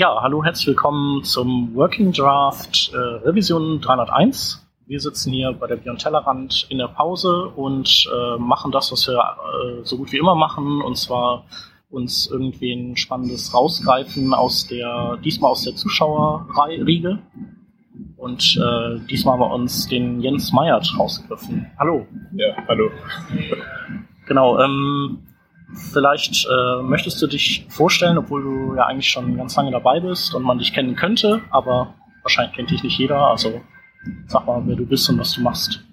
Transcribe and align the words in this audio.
Ja, 0.00 0.18
hallo, 0.22 0.42
herzlich 0.42 0.68
willkommen 0.68 1.24
zum 1.24 1.74
Working 1.74 2.10
Draft 2.12 2.90
äh, 2.94 2.96
Revision 2.96 3.82
301. 3.82 4.66
Wir 4.86 4.98
sitzen 4.98 5.30
hier 5.30 5.52
bei 5.52 5.66
der 5.66 5.76
Beyond 5.76 6.00
Tellerrand 6.00 6.66
in 6.70 6.78
der 6.78 6.88
Pause 6.88 7.48
und 7.54 8.08
äh, 8.10 8.38
machen 8.38 8.72
das, 8.72 8.90
was 8.92 9.06
wir 9.06 9.18
äh, 9.18 9.84
so 9.84 9.98
gut 9.98 10.10
wie 10.12 10.16
immer 10.16 10.34
machen, 10.34 10.80
und 10.80 10.96
zwar 10.96 11.44
uns 11.90 12.30
irgendwie 12.32 12.72
ein 12.72 12.96
Spannendes 12.96 13.52
rausgreifen 13.52 14.32
aus 14.32 14.66
der, 14.68 15.18
diesmal 15.22 15.50
aus 15.50 15.64
der 15.64 15.74
Zuschauerriege. 15.74 17.18
Und 18.16 18.56
äh, 18.56 19.00
diesmal 19.00 19.34
haben 19.34 19.40
wir 19.40 19.52
uns 19.52 19.86
den 19.86 20.22
Jens 20.22 20.50
Meyert 20.50 20.98
rausgegriffen. 20.98 21.70
Hallo. 21.78 22.06
Ja, 22.32 22.56
hallo. 22.68 22.90
Genau, 24.26 24.58
ähm, 24.60 25.26
vielleicht 25.92 26.46
äh, 26.46 26.82
möchtest 26.82 27.20
du 27.22 27.26
dich 27.26 27.66
vorstellen, 27.68 28.18
obwohl 28.18 28.42
du 28.42 28.74
ja 28.76 28.86
eigentlich 28.86 29.08
schon 29.08 29.36
ganz 29.36 29.56
lange 29.56 29.70
dabei 29.70 30.00
bist 30.00 30.34
und 30.34 30.42
man 30.42 30.58
dich 30.58 30.72
kennen 30.72 30.96
könnte, 30.96 31.42
aber 31.50 31.94
wahrscheinlich 32.22 32.56
kennt 32.56 32.70
dich 32.70 32.82
nicht 32.82 32.98
jeder. 32.98 33.18
Also 33.18 33.60
sag 34.26 34.46
mal, 34.46 34.62
wer 34.66 34.76
du 34.76 34.86
bist 34.86 35.08
und 35.10 35.18
was 35.18 35.32
du 35.32 35.42
machst. 35.42 35.84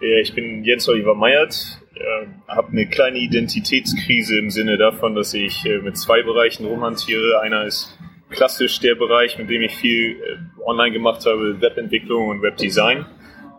Ich 0.00 0.34
bin 0.34 0.64
Jens 0.64 0.88
Oliver 0.88 1.14
Meyert, 1.14 1.80
äh, 1.94 2.26
habe 2.48 2.72
eine 2.72 2.86
kleine 2.86 3.18
Identitätskrise 3.18 4.38
im 4.38 4.50
Sinne 4.50 4.76
davon, 4.76 5.14
dass 5.14 5.32
ich 5.34 5.64
äh, 5.64 5.78
mit 5.78 5.96
zwei 5.96 6.22
Bereichen 6.22 6.66
rumhantiere. 6.66 7.40
Einer 7.40 7.64
ist 7.64 7.96
klassisch 8.30 8.80
der 8.80 8.96
Bereich, 8.96 9.38
mit 9.38 9.48
dem 9.48 9.62
ich 9.62 9.74
viel 9.74 10.16
äh, 10.16 10.62
online 10.66 10.92
gemacht 10.92 11.24
habe, 11.26 11.60
Webentwicklung 11.60 12.28
und 12.28 12.42
Webdesign, 12.42 13.06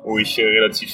wo 0.03 0.17
ich 0.19 0.37
relativ 0.37 0.91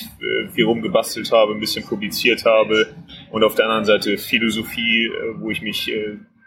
viel 0.53 0.65
rumgebastelt 0.65 1.31
habe, 1.31 1.53
ein 1.53 1.59
bisschen 1.59 1.85
publiziert 1.85 2.45
habe. 2.45 2.87
Und 3.31 3.43
auf 3.43 3.55
der 3.55 3.65
anderen 3.65 3.85
Seite 3.85 4.17
Philosophie, 4.17 5.07
äh, 5.07 5.39
wo 5.39 5.49
ich 5.49 5.61
mich 5.61 5.91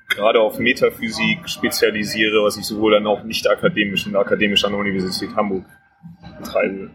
gerade 0.09 0.41
auf 0.41 0.59
Metaphysik 0.59 1.49
spezialisiere, 1.49 2.45
was 2.45 2.57
ich 2.57 2.65
sowohl 2.65 2.93
dann 2.93 3.07
auch 3.07 3.23
nicht 3.25 3.49
akademisch 3.49 4.07
und 4.07 4.17
akademisch 4.17 4.65
an 4.65 4.73
der 4.73 4.81
Universität 4.81 5.35
Hamburg 5.35 5.65
betreibe. 6.39 6.91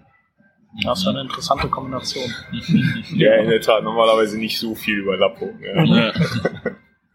Das 0.84 1.00
ist 1.00 1.08
eine 1.08 1.22
interessante 1.22 1.68
Kombination. 1.68 2.32
ja, 3.16 3.36
in 3.36 3.50
der 3.50 3.60
Tat, 3.60 3.84
normalerweise 3.84 4.38
nicht 4.38 4.60
so 4.60 4.76
viel 4.76 5.00
Überlappung. 5.00 5.60
Ja. 5.62 6.14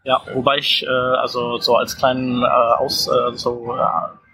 Ja, 0.05 0.21
wobei 0.35 0.57
ich 0.57 0.85
äh, 0.85 0.87
also 0.87 1.57
so 1.57 1.75
als 1.77 1.97
kleinen 1.97 2.43
äh, 2.43 2.45
Aus 2.45 3.07
äh, 3.07 3.35
so 3.35 3.75
äh, 3.75 4.24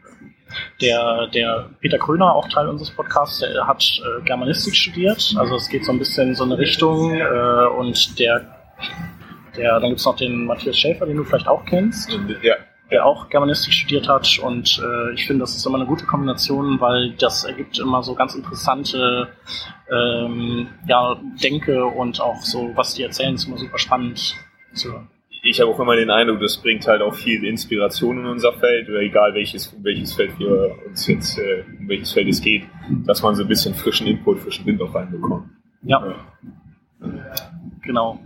der 0.81 1.27
der 1.27 1.69
Peter 1.79 1.97
Kröner 1.97 2.33
auch 2.33 2.47
Teil 2.49 2.67
unseres 2.67 2.91
Podcasts, 2.91 3.39
der 3.39 3.67
hat 3.67 3.83
äh, 3.83 4.23
Germanistik 4.23 4.75
studiert, 4.75 5.33
also 5.37 5.55
es 5.55 5.69
geht 5.69 5.85
so 5.85 5.91
ein 5.91 5.99
bisschen 5.99 6.29
in 6.29 6.35
so 6.35 6.43
eine 6.43 6.57
Richtung 6.57 7.13
äh, 7.15 7.67
und 7.77 8.19
der 8.19 8.41
der 9.57 9.79
dann 9.79 9.89
gibt's 9.89 10.05
noch 10.05 10.15
den 10.15 10.45
Matthias 10.45 10.77
Schäfer, 10.77 11.05
den 11.05 11.17
du 11.17 11.23
vielleicht 11.23 11.47
auch 11.47 11.65
kennst. 11.65 12.17
Ja. 12.41 12.55
Der 12.89 13.05
auch 13.05 13.29
Germanistik 13.29 13.73
studiert 13.73 14.09
hat 14.09 14.39
und 14.39 14.81
äh, 14.83 15.13
ich 15.13 15.25
finde, 15.25 15.41
das 15.41 15.55
ist 15.55 15.65
immer 15.65 15.77
eine 15.77 15.87
gute 15.87 16.05
Kombination, 16.05 16.79
weil 16.81 17.11
das 17.13 17.45
ergibt 17.45 17.79
immer 17.79 18.03
so 18.03 18.15
ganz 18.15 18.35
interessante 18.35 19.29
ähm, 19.89 20.67
ja, 20.87 21.15
Denke 21.41 21.85
und 21.85 22.19
auch 22.19 22.41
so, 22.41 22.71
was 22.75 22.93
die 22.93 23.03
erzählen, 23.03 23.35
ist 23.35 23.47
immer 23.47 23.57
super 23.57 23.77
spannend 23.77 24.35
zu 24.73 24.91
hören 24.91 25.10
ich 25.43 25.59
habe 25.59 25.71
auch 25.71 25.79
immer 25.79 25.95
den 25.95 26.09
Eindruck, 26.09 26.39
das 26.39 26.57
bringt 26.57 26.85
halt 26.87 27.01
auch 27.01 27.15
viel 27.15 27.43
Inspiration 27.43 28.19
in 28.19 28.25
unser 28.27 28.53
Feld, 28.53 28.89
oder 28.89 28.99
egal 28.99 29.33
welches, 29.33 29.67
um 29.67 29.83
welches 29.83 30.13
Feld 30.13 30.37
wir 30.39 30.75
uns 30.87 31.07
jetzt, 31.07 31.37
äh, 31.39 31.63
um 31.79 31.87
welches 31.87 32.11
Feld 32.11 32.27
es 32.27 32.41
geht, 32.41 32.63
dass 33.05 33.21
man 33.23 33.35
so 33.35 33.43
ein 33.43 33.47
bisschen 33.47 33.73
frischen 33.73 34.07
Input, 34.07 34.39
frischen 34.39 34.65
Wind 34.65 34.81
auch 34.81 34.93
reinbekommt. 34.93 35.49
Ja. 35.83 36.15
ja. 37.01 37.50
Genau. 37.83 38.19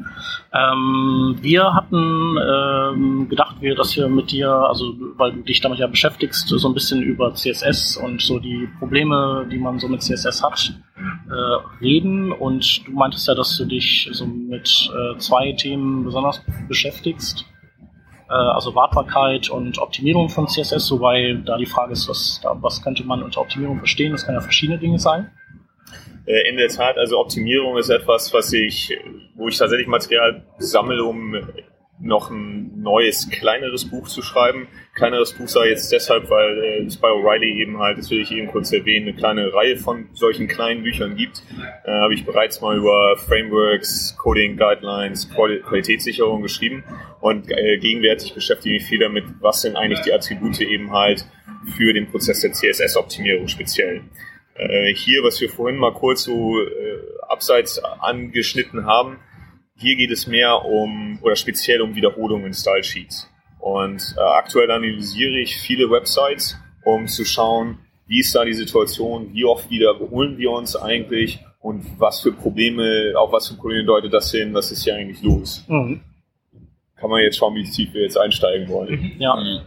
Ähm, 0.53 1.37
wir 1.39 1.73
hatten 1.73 2.35
ähm, 2.37 3.29
gedacht, 3.29 3.57
wir, 3.61 3.75
dass 3.75 3.95
wir 3.95 4.09
mit 4.09 4.31
dir, 4.31 4.49
also 4.49 4.93
weil 5.15 5.31
du 5.31 5.41
dich 5.43 5.61
damit 5.61 5.79
ja 5.79 5.87
beschäftigst, 5.87 6.49
so 6.49 6.67
ein 6.67 6.73
bisschen 6.73 7.01
über 7.01 7.33
CSS 7.33 7.97
und 7.97 8.21
so 8.21 8.39
die 8.39 8.67
Probleme, 8.79 9.47
die 9.49 9.57
man 9.57 9.79
so 9.79 9.87
mit 9.87 10.01
CSS 10.01 10.43
hat, 10.43 10.73
äh, 11.29 11.83
reden. 11.83 12.33
Und 12.33 12.85
du 12.85 12.91
meintest 12.91 13.27
ja, 13.27 13.35
dass 13.35 13.57
du 13.57 13.65
dich 13.65 14.09
so 14.11 14.25
mit 14.25 14.91
äh, 14.93 15.17
zwei 15.19 15.53
Themen 15.53 16.03
besonders 16.03 16.41
beschäftigst. 16.67 17.45
Äh, 18.29 18.33
also 18.33 18.75
Wartbarkeit 18.75 19.49
und 19.49 19.79
Optimierung 19.79 20.27
von 20.27 20.47
CSS, 20.47 20.91
wobei 20.91 21.39
da 21.45 21.57
die 21.57 21.65
Frage 21.65 21.93
ist, 21.93 22.09
was, 22.09 22.41
was 22.43 22.81
könnte 22.81 23.05
man 23.05 23.23
unter 23.23 23.39
Optimierung 23.39 23.77
verstehen? 23.77 24.11
Das 24.11 24.25
kann 24.25 24.35
ja 24.35 24.41
verschiedene 24.41 24.79
Dinge 24.79 24.99
sein. 24.99 25.31
Äh, 26.25 26.49
in 26.49 26.57
der 26.57 26.69
Tat, 26.69 26.97
also 26.97 27.19
Optimierung 27.19 27.77
ist 27.77 27.89
etwas, 27.89 28.33
was 28.33 28.51
ich, 28.53 28.97
wo 29.35 29.47
ich 29.47 29.57
tatsächlich 29.57 29.87
Material 29.87 30.43
sammle, 30.57 31.03
um 31.03 31.35
noch 31.99 32.29
ein 32.29 32.81
neues, 32.81 33.29
kleineres 33.29 33.85
Buch 33.85 34.07
zu 34.07 34.21
schreiben. 34.21 34.67
Kleineres 34.95 35.33
Buch 35.33 35.47
sei 35.47 35.69
jetzt 35.69 35.91
deshalb, 35.91 36.29
weil 36.29 36.57
äh, 36.63 36.83
es 36.83 36.97
bei 36.97 37.07
O'Reilly 37.07 37.61
eben 37.61 37.79
halt, 37.79 37.97
das 37.97 38.09
will 38.11 38.21
ich 38.21 38.31
eben 38.31 38.47
kurz 38.47 38.71
erwähnen, 38.73 39.07
eine 39.07 39.17
kleine 39.17 39.53
Reihe 39.53 39.77
von 39.77 40.09
solchen 40.13 40.47
kleinen 40.47 40.83
Büchern 40.83 41.15
gibt. 41.15 41.41
Äh, 41.85 41.91
Habe 41.91 42.13
ich 42.13 42.25
bereits 42.25 42.59
mal 42.59 42.77
über 42.77 43.15
Frameworks, 43.17 44.15
Coding 44.17 44.57
Guidelines, 44.57 45.29
Qualitätssicherung 45.29 46.41
geschrieben 46.41 46.83
und 47.21 47.49
äh, 47.49 47.77
gegenwärtig 47.77 48.33
beschäftige 48.33 48.75
ich 48.75 48.81
mich 48.81 48.89
viel 48.89 48.99
damit, 48.99 49.23
was 49.39 49.61
sind 49.61 49.77
eigentlich 49.77 50.01
die 50.01 50.11
Attribute 50.11 50.59
eben 50.61 50.91
halt 50.91 51.25
für 51.77 51.93
den 51.93 52.07
Prozess 52.07 52.41
der 52.41 52.51
CSS-Optimierung 52.51 53.47
speziell. 53.47 54.01
Äh, 54.55 54.95
hier, 54.95 55.23
was 55.23 55.39
wir 55.41 55.49
vorhin 55.49 55.77
mal 55.77 55.93
kurz 55.93 56.23
so 56.23 56.59
äh, 56.61 56.65
abseits 57.27 57.79
angeschnitten 57.79 58.85
haben, 58.85 59.19
hier 59.77 59.97
geht 59.97 60.11
es 60.11 60.27
mehr 60.27 60.63
um 60.63 61.19
oder 61.21 61.35
speziell 61.35 61.81
um 61.81 61.95
Wiederholungen 61.95 62.47
in 62.47 62.53
Style 62.53 62.83
Sheets. 62.83 63.29
Und 63.59 64.15
äh, 64.17 64.21
aktuell 64.21 64.71
analysiere 64.71 65.39
ich 65.39 65.57
viele 65.57 65.89
Websites, 65.89 66.55
um 66.85 67.07
zu 67.07 67.25
schauen, 67.25 67.79
wie 68.07 68.19
ist 68.19 68.33
da 68.35 68.45
die 68.45 68.53
Situation, 68.53 69.33
wie 69.33 69.43
oft 69.43 69.69
wiederholen 69.69 70.37
wir 70.37 70.51
uns 70.51 70.75
eigentlich 70.75 71.39
und 71.59 71.83
was 71.99 72.21
für 72.21 72.31
Probleme, 72.31 73.13
auf 73.17 73.31
was 73.31 73.49
für 73.49 73.55
Probleme 73.55 73.83
deutet 73.83 74.13
das 74.13 74.31
hin, 74.31 74.53
was 74.53 74.71
ist 74.71 74.83
hier 74.83 74.95
eigentlich 74.95 75.21
los. 75.23 75.65
Mhm. 75.67 76.01
Kann 76.95 77.09
man 77.09 77.21
jetzt 77.21 77.37
schauen, 77.37 77.55
wie 77.55 77.63
tief 77.63 77.93
wir 77.93 78.03
jetzt 78.03 78.17
einsteigen 78.17 78.69
wollen. 78.69 79.13
Ja. 79.19 79.35
Mhm. 79.35 79.61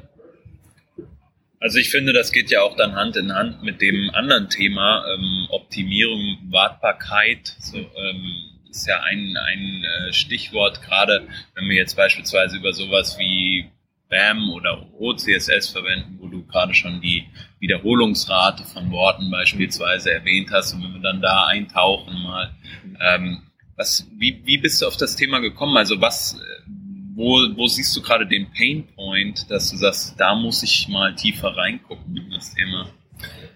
Also 1.61 1.79
ich 1.79 1.91
finde, 1.91 2.13
das 2.13 2.31
geht 2.33 2.51
ja 2.51 2.63
auch 2.63 2.77
dann 2.77 2.95
Hand 2.95 3.17
in 3.17 3.35
Hand 3.35 3.63
mit 3.63 3.81
dem 3.81 4.11
anderen 4.15 4.49
Thema, 4.49 5.05
ähm, 5.13 5.49
Optimierung, 5.51 6.39
Wartbarkeit. 6.51 7.57
So, 7.59 7.79
ähm, 7.79 8.59
ist 8.71 8.87
ja 8.87 9.01
ein, 9.03 9.37
ein 9.37 9.85
äh, 9.85 10.13
Stichwort, 10.13 10.83
gerade 10.83 11.27
wenn 11.55 11.69
wir 11.69 11.77
jetzt 11.77 11.97
beispielsweise 11.97 12.59
über 12.59 12.73
sowas 12.73 13.19
wie 13.19 13.71
BAM 14.09 14.51
oder 14.51 14.87
OCSS 14.99 15.69
verwenden, 15.69 16.19
wo 16.21 16.29
du 16.29 16.47
gerade 16.47 16.75
schon 16.75 17.01
die 17.01 17.27
Wiederholungsrate 17.61 18.65
von 18.65 18.91
Worten 18.91 19.31
beispielsweise 19.31 20.13
erwähnt 20.13 20.51
hast 20.51 20.73
und 20.73 20.83
wenn 20.83 20.95
wir 20.95 21.01
dann 21.01 21.21
da 21.21 21.47
eintauchen 21.47 22.23
mal, 22.23 22.55
ähm, 23.01 23.43
was, 23.77 24.09
wie, 24.17 24.43
wie 24.45 24.59
bist 24.59 24.81
du 24.83 24.87
auf 24.87 24.97
das 24.97 25.17
Thema 25.17 25.41
gekommen? 25.41 25.77
Also 25.77 26.01
was, 26.01 26.35
äh, 26.35 26.71
wo, 27.19 27.37
wo 27.57 27.67
siehst 27.67 27.97
du 27.97 28.01
gerade 28.01 28.29
den 28.29 28.47
Pain 28.57 28.87
Point, 28.95 29.51
dass 29.51 29.73
du 29.73 29.77
sagst, 29.77 30.15
da 30.21 30.37
muss 30.37 30.63
ich 30.63 30.87
mal 30.89 31.17
tiefer 31.17 31.49
reingucken 31.49 32.17
in 32.17 32.31
das 32.31 32.55
Thema? 32.55 32.89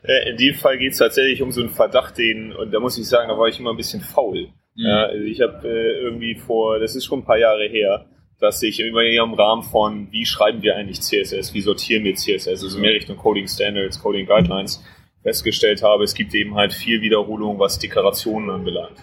Äh, 0.03 0.31
in 0.31 0.37
dem 0.37 0.55
Fall 0.57 0.79
geht 0.79 0.93
es 0.93 0.99
tatsächlich 0.99 1.41
um 1.43 1.53
so 1.53 1.61
einen 1.61 1.71
Verdacht, 1.71 2.19
den, 2.19 2.53
und 2.53 2.73
da 2.75 2.81
muss 2.81 2.99
ich 2.99 3.07
sagen, 3.07 3.29
da 3.29 3.39
war 3.39 3.47
ich 3.47 3.61
immer 3.61 3.71
ein 3.71 3.77
bisschen 3.77 4.01
faul. 4.01 4.49
Mhm. 4.75 4.85
Ja, 4.85 5.05
also 5.05 5.25
ich 5.25 5.41
habe 5.41 5.69
äh, 5.69 6.03
irgendwie 6.03 6.35
vor, 6.35 6.81
das 6.81 6.97
ist 6.97 7.05
schon 7.05 7.21
ein 7.21 7.25
paar 7.25 7.39
Jahre 7.39 7.69
her, 7.69 8.07
dass 8.41 8.61
ich 8.65 8.81
immer 8.81 9.05
im 9.05 9.35
Rahmen 9.35 9.63
von, 9.63 10.09
wie 10.11 10.27
schreiben 10.27 10.61
wir 10.63 10.75
eigentlich 10.75 11.01
CSS, 11.01 11.55
wie 11.55 11.61
sortieren 11.61 12.03
wir 12.03 12.17
CSS, 12.17 12.65
also 12.65 12.81
mehr 12.81 12.95
Richtung 12.95 13.17
Coding 13.17 13.47
Standards, 13.47 14.03
Coding 14.03 14.27
Guidelines, 14.27 14.85
festgestellt 15.23 15.85
habe, 15.85 16.03
es 16.03 16.15
gibt 16.15 16.35
eben 16.35 16.57
halt 16.57 16.73
viel 16.73 17.01
Wiederholung, 17.01 17.61
was 17.61 17.79
Deklarationen 17.79 18.51
anbelangt. 18.51 18.99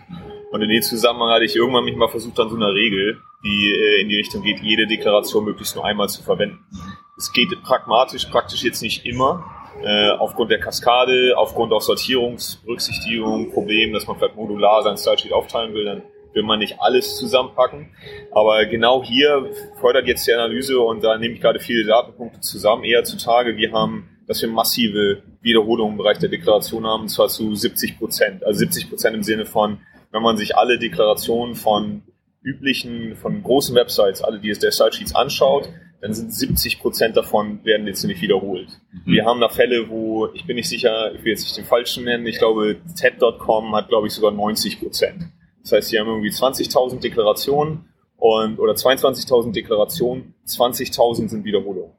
Und 0.51 0.61
in 0.61 0.69
dem 0.69 0.81
Zusammenhang 0.81 1.29
hatte 1.29 1.45
ich 1.45 1.55
irgendwann 1.55 1.85
mich 1.85 1.95
mal 1.95 2.07
versucht 2.07 2.39
an 2.39 2.49
so 2.49 2.55
einer 2.55 2.73
Regel, 2.73 3.21
die 3.43 3.71
äh, 3.71 4.01
in 4.01 4.09
die 4.09 4.17
Richtung 4.17 4.41
geht, 4.41 4.59
jede 4.61 4.87
Deklaration 4.87 5.45
möglichst 5.45 5.75
nur 5.75 5.85
einmal 5.85 6.09
zu 6.09 6.23
verwenden. 6.23 6.65
Es 7.17 7.31
geht 7.31 7.49
pragmatisch 7.63 8.25
praktisch 8.25 8.63
jetzt 8.63 8.81
nicht 8.81 9.05
immer, 9.05 9.45
äh, 9.83 10.09
aufgrund 10.12 10.51
der 10.51 10.59
Kaskade, 10.59 11.33
aufgrund 11.38 11.71
auch 11.71 11.81
Sortierungsberücksichtigung, 11.81 13.51
Problem, 13.51 13.94
dass 13.94 14.07
man 14.07 14.18
vielleicht 14.18 14.35
modular 14.35 14.83
sein 14.83 14.97
Style-Sheet 14.97 15.31
aufteilen 15.31 15.74
will, 15.74 15.85
dann 15.85 16.03
will 16.33 16.44
man 16.44 16.59
nicht 16.59 16.79
alles 16.79 17.18
zusammenpacken. 17.18 17.89
Aber 18.31 18.65
genau 18.65 19.03
hier 19.03 19.50
fördert 19.79 20.07
jetzt 20.07 20.27
die 20.27 20.33
Analyse 20.33 20.79
und 20.79 21.03
da 21.03 21.18
nehme 21.18 21.35
ich 21.35 21.41
gerade 21.41 21.59
viele 21.59 21.85
Datenpunkte 21.85 22.41
zusammen, 22.41 22.83
eher 22.83 23.03
zutage. 23.03 23.57
Wir 23.57 23.71
haben, 23.71 24.09
dass 24.27 24.41
wir 24.41 24.50
massive 24.50 25.24
Wiederholungen 25.41 25.94
im 25.94 25.97
Bereich 25.97 26.19
der 26.19 26.29
Deklaration 26.29 26.85
haben, 26.85 27.03
und 27.03 27.09
zwar 27.09 27.29
zu 27.29 27.56
70 27.56 28.00
Prozent. 28.00 28.44
Also 28.44 28.59
70 28.59 28.89
Prozent 28.89 29.15
im 29.15 29.24
Sinne 29.24 29.45
von, 29.45 29.79
wenn 30.11 30.21
man 30.21 30.38
sich 30.38 30.56
alle 30.56 30.79
Deklarationen 30.79 31.56
von 31.56 32.03
üblichen, 32.41 33.15
von 33.15 33.44
großen 33.44 33.75
Websites, 33.75 34.21
alle 34.21 34.39
die 34.39 34.50
es 34.50 34.59
der 34.59 34.71
Style 34.71 34.94
Sheets 34.94 35.15
anschaut, 35.15 35.69
dann 36.01 36.13
sind 36.13 36.33
70 36.33 36.79
Prozent 36.79 37.17
davon 37.17 37.63
werden 37.65 37.85
jetzt 37.85 38.03
nicht 38.06 38.21
wiederholt. 38.21 38.69
Mhm. 38.91 39.11
Wir 39.11 39.25
haben 39.25 39.41
da 39.41 39.50
Fälle, 39.50 39.89
wo, 39.89 40.29
ich 40.33 40.45
bin 40.45 40.56
nicht 40.56 40.69
sicher, 40.69 41.13
ich 41.13 41.23
will 41.23 41.31
jetzt 41.31 41.44
nicht 41.44 41.57
den 41.57 41.65
falschen 41.65 42.06
nennen, 42.06 42.25
ich 42.25 42.38
glaube, 42.38 42.77
TED.com 42.95 43.75
hat, 43.75 43.89
glaube 43.89 44.07
ich, 44.07 44.13
sogar 44.13 44.31
90 44.31 44.79
Prozent. 44.79 45.25
Das 45.61 45.73
heißt, 45.73 45.89
sie 45.89 46.00
haben 46.00 46.07
irgendwie 46.07 46.29
20.000 46.29 47.01
Deklarationen 47.01 47.89
und, 48.15 48.59
oder 48.59 48.73
22.000 48.73 49.51
Deklarationen, 49.51 50.33
20.000 50.47 51.29
sind 51.29 51.44
Wiederholungen. 51.44 51.91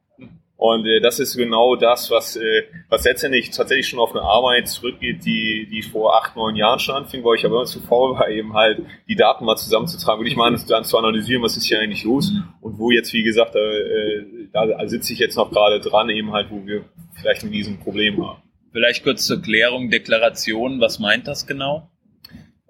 Und 0.60 0.86
äh, 0.86 1.00
das 1.00 1.18
ist 1.18 1.38
genau 1.38 1.74
das, 1.74 2.10
was, 2.10 2.36
äh, 2.36 2.64
was 2.90 3.04
letztendlich 3.04 3.48
tatsächlich 3.48 3.88
schon 3.88 3.98
auf 3.98 4.10
eine 4.14 4.20
Arbeit 4.20 4.68
zurückgeht, 4.68 5.24
die, 5.24 5.66
die 5.72 5.80
vor 5.80 6.14
acht, 6.22 6.36
neun 6.36 6.54
Jahren 6.54 6.78
schon 6.78 6.96
anfing, 6.96 7.24
wo 7.24 7.32
ich 7.32 7.46
aber 7.46 7.54
immer 7.54 7.64
zu 7.64 7.80
faul 7.80 8.18
war, 8.18 8.28
eben 8.28 8.52
halt 8.52 8.82
die 9.08 9.16
Daten 9.16 9.46
mal 9.46 9.56
zusammenzutragen, 9.56 10.20
wirklich 10.20 10.36
mal 10.36 10.54
dann 10.68 10.84
zu 10.84 10.98
analysieren, 10.98 11.42
was 11.42 11.56
ist 11.56 11.64
hier 11.64 11.80
eigentlich 11.80 12.04
los 12.04 12.34
und 12.60 12.78
wo 12.78 12.90
jetzt, 12.90 13.10
wie 13.14 13.22
gesagt, 13.22 13.56
äh, 13.56 14.48
da 14.52 14.86
sitze 14.86 15.14
ich 15.14 15.18
jetzt 15.18 15.36
noch 15.36 15.50
gerade 15.50 15.80
dran, 15.80 16.10
eben 16.10 16.30
halt, 16.32 16.50
wo 16.50 16.66
wir 16.66 16.84
vielleicht 17.14 17.42
ein 17.42 17.48
riesen 17.48 17.80
Problem 17.80 18.22
haben. 18.22 18.42
Vielleicht 18.70 19.02
kurz 19.02 19.24
zur 19.24 19.40
Klärung, 19.40 19.88
Deklaration, 19.88 20.78
was 20.78 20.98
meint 20.98 21.26
das 21.26 21.46
genau? 21.46 21.88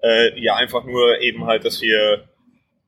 Äh, 0.01 0.41
ja, 0.41 0.55
einfach 0.55 0.85
nur 0.85 1.19
eben 1.19 1.45
halt, 1.45 1.65
dass 1.65 1.81
wir 1.81 2.23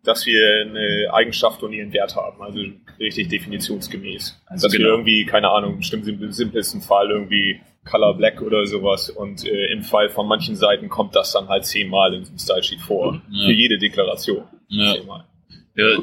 dass 0.03 0.25
wir 0.25 0.65
eine 0.69 1.13
Eigenschaft 1.13 1.63
und 1.63 1.73
ihren 1.73 1.93
Wert 1.93 2.15
haben. 2.15 2.41
Also 2.41 2.59
richtig 2.99 3.29
definitionsgemäß. 3.29 4.41
Also 4.45 4.67
dass 4.67 4.73
genau. 4.73 4.85
wir 4.85 4.91
irgendwie, 4.93 5.25
keine 5.25 5.49
Ahnung, 5.49 5.77
bestimmt 5.77 6.07
im 6.07 6.31
simpelsten 6.31 6.81
Fall 6.81 7.09
irgendwie 7.11 7.59
Color 7.85 8.17
Black 8.17 8.41
oder 8.41 8.65
sowas 8.65 9.09
und 9.09 9.45
äh, 9.45 9.71
im 9.71 9.83
Fall 9.83 10.09
von 10.09 10.27
manchen 10.27 10.55
Seiten 10.55 10.89
kommt 10.89 11.15
das 11.15 11.33
dann 11.33 11.49
halt 11.49 11.65
zehnmal 11.65 12.13
in 12.13 12.21
diesem 12.21 12.37
Style 12.37 12.63
Sheet 12.63 12.81
vor. 12.81 13.21
Ja. 13.29 13.45
Für 13.45 13.51
jede 13.51 13.77
Deklaration. 13.77 14.43
Ja. 14.69 14.95
Zehnmal. 14.95 15.25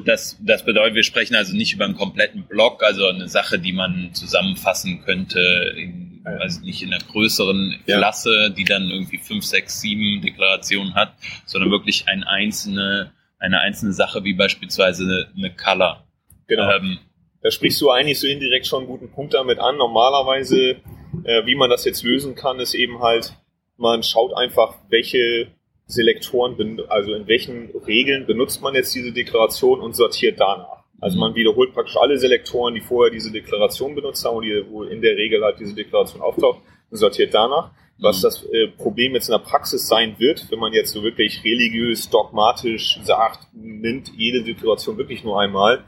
Das, 0.04 0.36
das 0.40 0.64
bedeutet, 0.64 0.96
wir 0.96 1.04
sprechen 1.04 1.36
also 1.36 1.56
nicht 1.56 1.72
über 1.74 1.84
einen 1.84 1.96
kompletten 1.96 2.42
Block, 2.42 2.82
also 2.82 3.06
eine 3.06 3.28
Sache, 3.28 3.60
die 3.60 3.72
man 3.72 4.12
zusammenfassen 4.14 5.02
könnte 5.04 5.40
in, 5.76 6.22
ja. 6.24 6.32
also 6.38 6.60
nicht 6.62 6.82
in 6.82 6.92
einer 6.92 7.02
größeren. 7.04 7.76
Klasse, 7.86 8.52
die 8.56 8.64
dann 8.64 8.90
irgendwie 8.90 9.18
fünf, 9.18 9.44
sechs, 9.44 9.80
sieben 9.80 10.22
Deklarationen 10.22 10.96
hat, 10.96 11.14
sondern 11.46 11.70
wirklich 11.70 12.08
ein 12.08 12.24
einzelne, 12.24 13.12
eine 13.38 13.60
einzelne 13.60 13.92
Sache, 13.92 14.24
wie 14.24 14.34
beispielsweise 14.34 15.28
eine 15.36 15.54
Color. 15.54 16.04
Genau. 16.50 16.68
Ähm, 16.68 16.98
da 17.42 17.50
sprichst 17.50 17.80
du 17.80 17.90
eigentlich 17.90 18.18
so 18.18 18.26
indirekt 18.26 18.66
schon 18.66 18.80
einen 18.80 18.88
guten 18.88 19.10
Punkt 19.10 19.34
damit 19.34 19.60
an. 19.60 19.76
Normalerweise, 19.76 20.76
äh, 21.24 21.46
wie 21.46 21.54
man 21.54 21.70
das 21.70 21.84
jetzt 21.84 22.02
lösen 22.02 22.34
kann, 22.34 22.58
ist 22.58 22.74
eben 22.74 23.00
halt, 23.00 23.32
man 23.76 24.02
schaut 24.02 24.36
einfach, 24.36 24.74
welche 24.88 25.46
Selektoren, 25.86 26.82
also 26.88 27.14
in 27.14 27.26
welchen 27.28 27.70
Regeln 27.86 28.26
benutzt 28.26 28.62
man 28.62 28.74
jetzt 28.74 28.94
diese 28.94 29.12
Deklaration 29.12 29.80
und 29.80 29.94
sortiert 29.94 30.40
danach. 30.40 30.84
Also 31.00 31.18
man 31.18 31.34
wiederholt 31.34 31.72
praktisch 31.72 31.96
alle 31.96 32.18
Selektoren, 32.18 32.74
die 32.74 32.80
vorher 32.80 33.12
diese 33.12 33.32
Deklaration 33.32 33.94
benutzt 33.94 34.24
haben 34.24 34.36
und 34.36 34.44
die, 34.44 34.62
wo 34.68 34.82
in 34.82 35.00
der 35.00 35.16
Regel 35.16 35.42
halt 35.42 35.58
diese 35.60 35.74
Deklaration 35.74 36.20
auftaucht, 36.20 36.60
und 36.90 36.96
sortiert 36.96 37.32
danach. 37.32 37.70
Was 38.00 38.18
mhm. 38.18 38.22
das 38.22 38.44
äh, 38.44 38.66
Problem 38.76 39.14
jetzt 39.14 39.28
in 39.28 39.32
der 39.32 39.44
Praxis 39.44 39.86
sein 39.86 40.16
wird, 40.18 40.50
wenn 40.50 40.58
man 40.58 40.72
jetzt 40.72 40.92
so 40.92 41.02
wirklich 41.04 41.44
religiös, 41.44 42.10
dogmatisch 42.10 42.98
sagt, 43.04 43.46
nimmt 43.54 44.10
jede 44.16 44.42
Deklaration 44.42 44.98
wirklich 44.98 45.22
nur 45.22 45.40
einmal, 45.40 45.84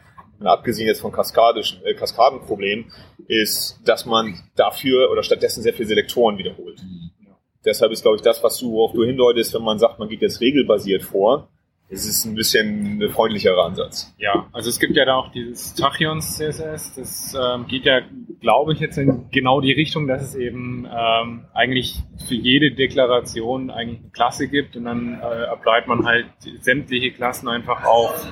abgesehen 0.47 0.87
jetzt 0.87 1.01
von 1.01 1.13
kaskadischen, 1.13 1.85
äh, 1.85 1.95
Kaskadenproblemen, 1.95 2.93
ist, 3.29 3.81
dass 3.85 4.07
man 4.07 4.35
dafür 4.57 5.11
oder 5.11 5.23
stattdessen 5.23 5.63
sehr 5.63 5.73
viele 5.73 5.89
Selektoren 5.89 6.39
wiederholt. 6.39 6.83
Mhm. 6.83 7.11
Deshalb 7.65 7.93
ist, 7.93 8.03
glaube 8.03 8.17
ich, 8.17 8.23
das, 8.23 8.43
was 8.43 8.59
du, 8.59 8.73
worauf 8.73 8.93
du 8.93 9.05
hindeutest, 9.05 9.55
wenn 9.55 9.63
man 9.63 9.79
sagt, 9.79 9.99
man 9.99 10.09
geht 10.09 10.23
jetzt 10.23 10.41
regelbasiert 10.41 11.03
vor, 11.03 11.49
es 11.93 12.07
ist 12.07 12.25
ein 12.25 12.35
bisschen 12.35 13.03
ein 13.03 13.11
freundlicherer 13.11 13.65
Ansatz. 13.67 14.15
Ja, 14.19 14.47
also 14.53 14.71
es 14.71 14.81
gibt 14.81 14.97
ja 14.97 15.05
da 15.05 15.17
auch 15.17 15.31
dieses 15.31 15.75
Tachyons 15.75 16.37
CSS, 16.37 16.95
das 16.95 17.37
ähm, 17.39 17.67
geht 17.67 17.85
ja, 17.85 18.01
glaube 18.41 18.73
ich, 18.73 18.81
jetzt 18.81 18.97
in 18.97 19.27
genau 19.31 19.61
die 19.61 19.73
Richtung, 19.73 20.07
dass 20.07 20.23
es 20.23 20.35
eben 20.35 20.87
ähm, 20.87 21.45
eigentlich 21.53 22.03
für 22.27 22.35
jede 22.35 22.75
Deklaration 22.75 23.71
eigentlich 23.71 24.01
eine 24.01 24.11
Klasse 24.11 24.49
gibt 24.49 24.75
und 24.77 24.85
dann 24.85 25.21
äh, 25.21 25.45
applied 25.45 25.87
man 25.87 26.07
halt 26.07 26.27
sämtliche 26.61 27.13
Klassen 27.13 27.49
einfach 27.49 27.85
auf 27.85 28.27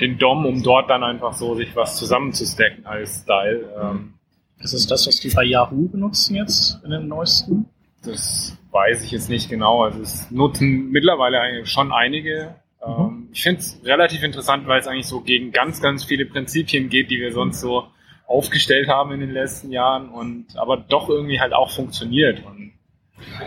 den 0.00 0.18
DOM, 0.18 0.44
um 0.44 0.62
dort 0.62 0.90
dann 0.90 1.04
einfach 1.04 1.34
so 1.34 1.54
sich 1.54 1.74
was 1.76 1.96
zusammenzustacken 1.96 2.84
als 2.84 3.22
Style. 3.22 3.68
Ähm, 3.80 4.14
das 4.60 4.74
ist 4.74 4.90
das, 4.90 5.06
was 5.06 5.20
die 5.20 5.30
bei 5.30 5.44
Yahoo 5.44 5.88
benutzen 5.88 6.34
jetzt 6.34 6.80
in 6.84 6.90
den 6.90 7.06
neuesten? 7.06 7.66
Das 8.02 8.58
weiß 8.72 9.04
ich 9.04 9.12
jetzt 9.12 9.30
nicht 9.30 9.48
genau. 9.48 9.84
Also 9.84 10.00
es 10.00 10.30
nutzen 10.30 10.90
mittlerweile 10.90 11.64
schon 11.64 11.92
einige 11.92 12.54
Mhm. 12.86 13.28
ich 13.32 13.42
finde 13.42 13.60
es 13.60 13.80
relativ 13.84 14.22
interessant, 14.22 14.66
weil 14.66 14.80
es 14.80 14.86
eigentlich 14.86 15.06
so 15.06 15.20
gegen 15.20 15.52
ganz, 15.52 15.80
ganz 15.80 16.04
viele 16.04 16.26
Prinzipien 16.26 16.88
geht, 16.88 17.10
die 17.10 17.20
wir 17.20 17.32
sonst 17.32 17.60
so 17.60 17.86
aufgestellt 18.26 18.88
haben 18.88 19.12
in 19.12 19.20
den 19.20 19.32
letzten 19.32 19.70
Jahren 19.70 20.08
und 20.08 20.56
aber 20.56 20.76
doch 20.76 21.08
irgendwie 21.08 21.40
halt 21.40 21.52
auch 21.52 21.70
funktioniert 21.70 22.42
und 22.44 22.72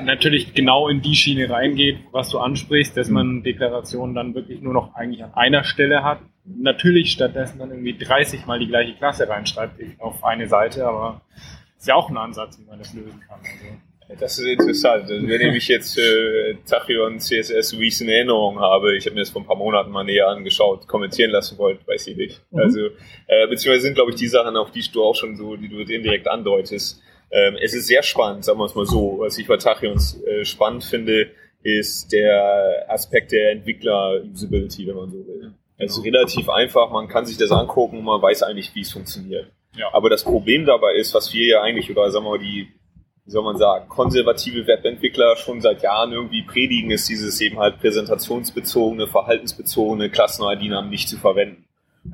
natürlich 0.03 0.53
genau 0.53 0.87
in 0.87 1.01
die 1.01 1.15
Schiene 1.15 1.49
reingeht, 1.49 1.99
was 2.11 2.29
du 2.29 2.39
ansprichst, 2.39 2.95
dass 2.95 3.09
man 3.09 3.43
Deklarationen 3.43 4.15
dann 4.15 4.33
wirklich 4.33 4.61
nur 4.61 4.73
noch 4.73 4.95
eigentlich 4.95 5.23
an 5.23 5.33
einer 5.33 5.63
Stelle 5.63 6.03
hat. 6.03 6.19
Natürlich 6.45 7.11
stattdessen 7.11 7.59
dann 7.59 7.71
irgendwie 7.71 7.97
30 7.97 8.45
mal 8.45 8.59
die 8.59 8.67
gleiche 8.67 8.95
Klasse 8.95 9.27
reinschreibt 9.27 9.79
auf 9.99 10.23
eine 10.23 10.47
Seite, 10.47 10.87
aber 10.87 11.21
ist 11.77 11.87
ja 11.87 11.95
auch 11.95 12.09
ein 12.09 12.17
Ansatz, 12.17 12.59
wie 12.59 12.65
man 12.65 12.79
das 12.79 12.93
lösen 12.93 13.19
kann. 13.27 13.39
Also 13.39 13.77
das 14.19 14.39
ist 14.39 14.45
interessant. 14.45 15.03
Also, 15.09 15.27
wenn 15.27 15.55
ich 15.55 15.67
jetzt 15.67 15.97
äh, 15.97 16.55
Tachyon 16.65 17.19
CSS 17.19 17.77
wie 17.77 17.87
ich 17.87 17.95
es 17.95 18.01
in 18.01 18.09
Erinnerung 18.09 18.59
habe, 18.59 18.95
ich 18.95 19.05
habe 19.05 19.15
mir 19.15 19.21
das 19.21 19.29
vor 19.29 19.41
ein 19.41 19.47
paar 19.47 19.57
Monaten 19.57 19.91
mal 19.91 20.03
näher 20.03 20.27
angeschaut, 20.27 20.87
kommentieren 20.87 21.31
lassen 21.31 21.57
wollt, 21.57 21.85
weiß 21.87 22.07
ich 22.07 22.17
nicht. 22.17 22.41
Mhm. 22.51 22.59
Also, 22.59 22.85
äh, 23.27 23.47
beziehungsweise 23.47 23.81
sind, 23.81 23.95
glaube 23.95 24.11
ich, 24.11 24.17
die 24.17 24.27
Sachen, 24.27 24.55
auf 24.55 24.71
die 24.71 24.83
du 24.91 25.03
auch 25.03 25.15
schon 25.15 25.35
so, 25.35 25.55
die 25.55 25.67
du 25.67 25.79
indirekt 25.81 26.27
andeutest. 26.27 27.01
Ähm, 27.29 27.57
es 27.61 27.73
ist 27.73 27.87
sehr 27.87 28.03
spannend, 28.03 28.45
sagen 28.45 28.59
wir 28.59 28.65
es 28.65 28.75
mal 28.75 28.85
so. 28.85 29.17
Was 29.19 29.37
ich 29.37 29.47
bei 29.47 29.57
Tachyons 29.57 30.21
äh, 30.23 30.45
spannend 30.45 30.85
finde, 30.85 31.29
ist 31.61 32.11
der 32.13 32.85
Aspekt 32.87 33.33
der 33.33 33.51
Entwickler-Usability, 33.51 34.87
wenn 34.87 34.95
man 34.95 35.09
so 35.09 35.17
will. 35.27 35.51
Es 35.77 35.97
ist 35.97 36.03
relativ 36.03 36.49
einfach, 36.49 36.89
man 36.91 37.07
kann 37.07 37.25
sich 37.25 37.37
das 37.37 37.51
angucken 37.51 37.99
und 37.99 38.05
man 38.05 38.21
weiß 38.21 38.43
eigentlich, 38.43 38.73
wie 38.73 38.81
es 38.81 38.91
funktioniert. 38.91 39.51
Ja. 39.75 39.93
Aber 39.93 40.09
das 40.09 40.23
Problem 40.23 40.65
dabei 40.65 40.95
ist, 40.95 41.13
was 41.13 41.33
wir 41.33 41.45
ja 41.45 41.61
eigentlich, 41.61 41.91
oder 41.91 42.09
sagen 42.09 42.25
wir 42.25 42.31
mal, 42.31 42.39
die 42.39 42.67
wie 43.27 43.31
soll 43.31 43.43
man 43.43 43.57
sagen, 43.57 43.89
konservative 43.89 44.65
Webentwickler 44.67 45.35
schon 45.35 45.59
seit 45.59 45.83
Jahren 45.83 46.13
irgendwie 46.13 46.43
predigen, 46.43 46.91
ist 46.91 47.09
dieses 47.09 47.41
eben 47.41 47.59
halt 47.59 47.77
präsentationsbezogene, 47.81 49.07
verhaltensbezogene 49.07 50.09
Klassen-ID-Namen 50.09 50.89
nicht 50.89 51.09
zu 51.09 51.17
verwenden. 51.17 51.65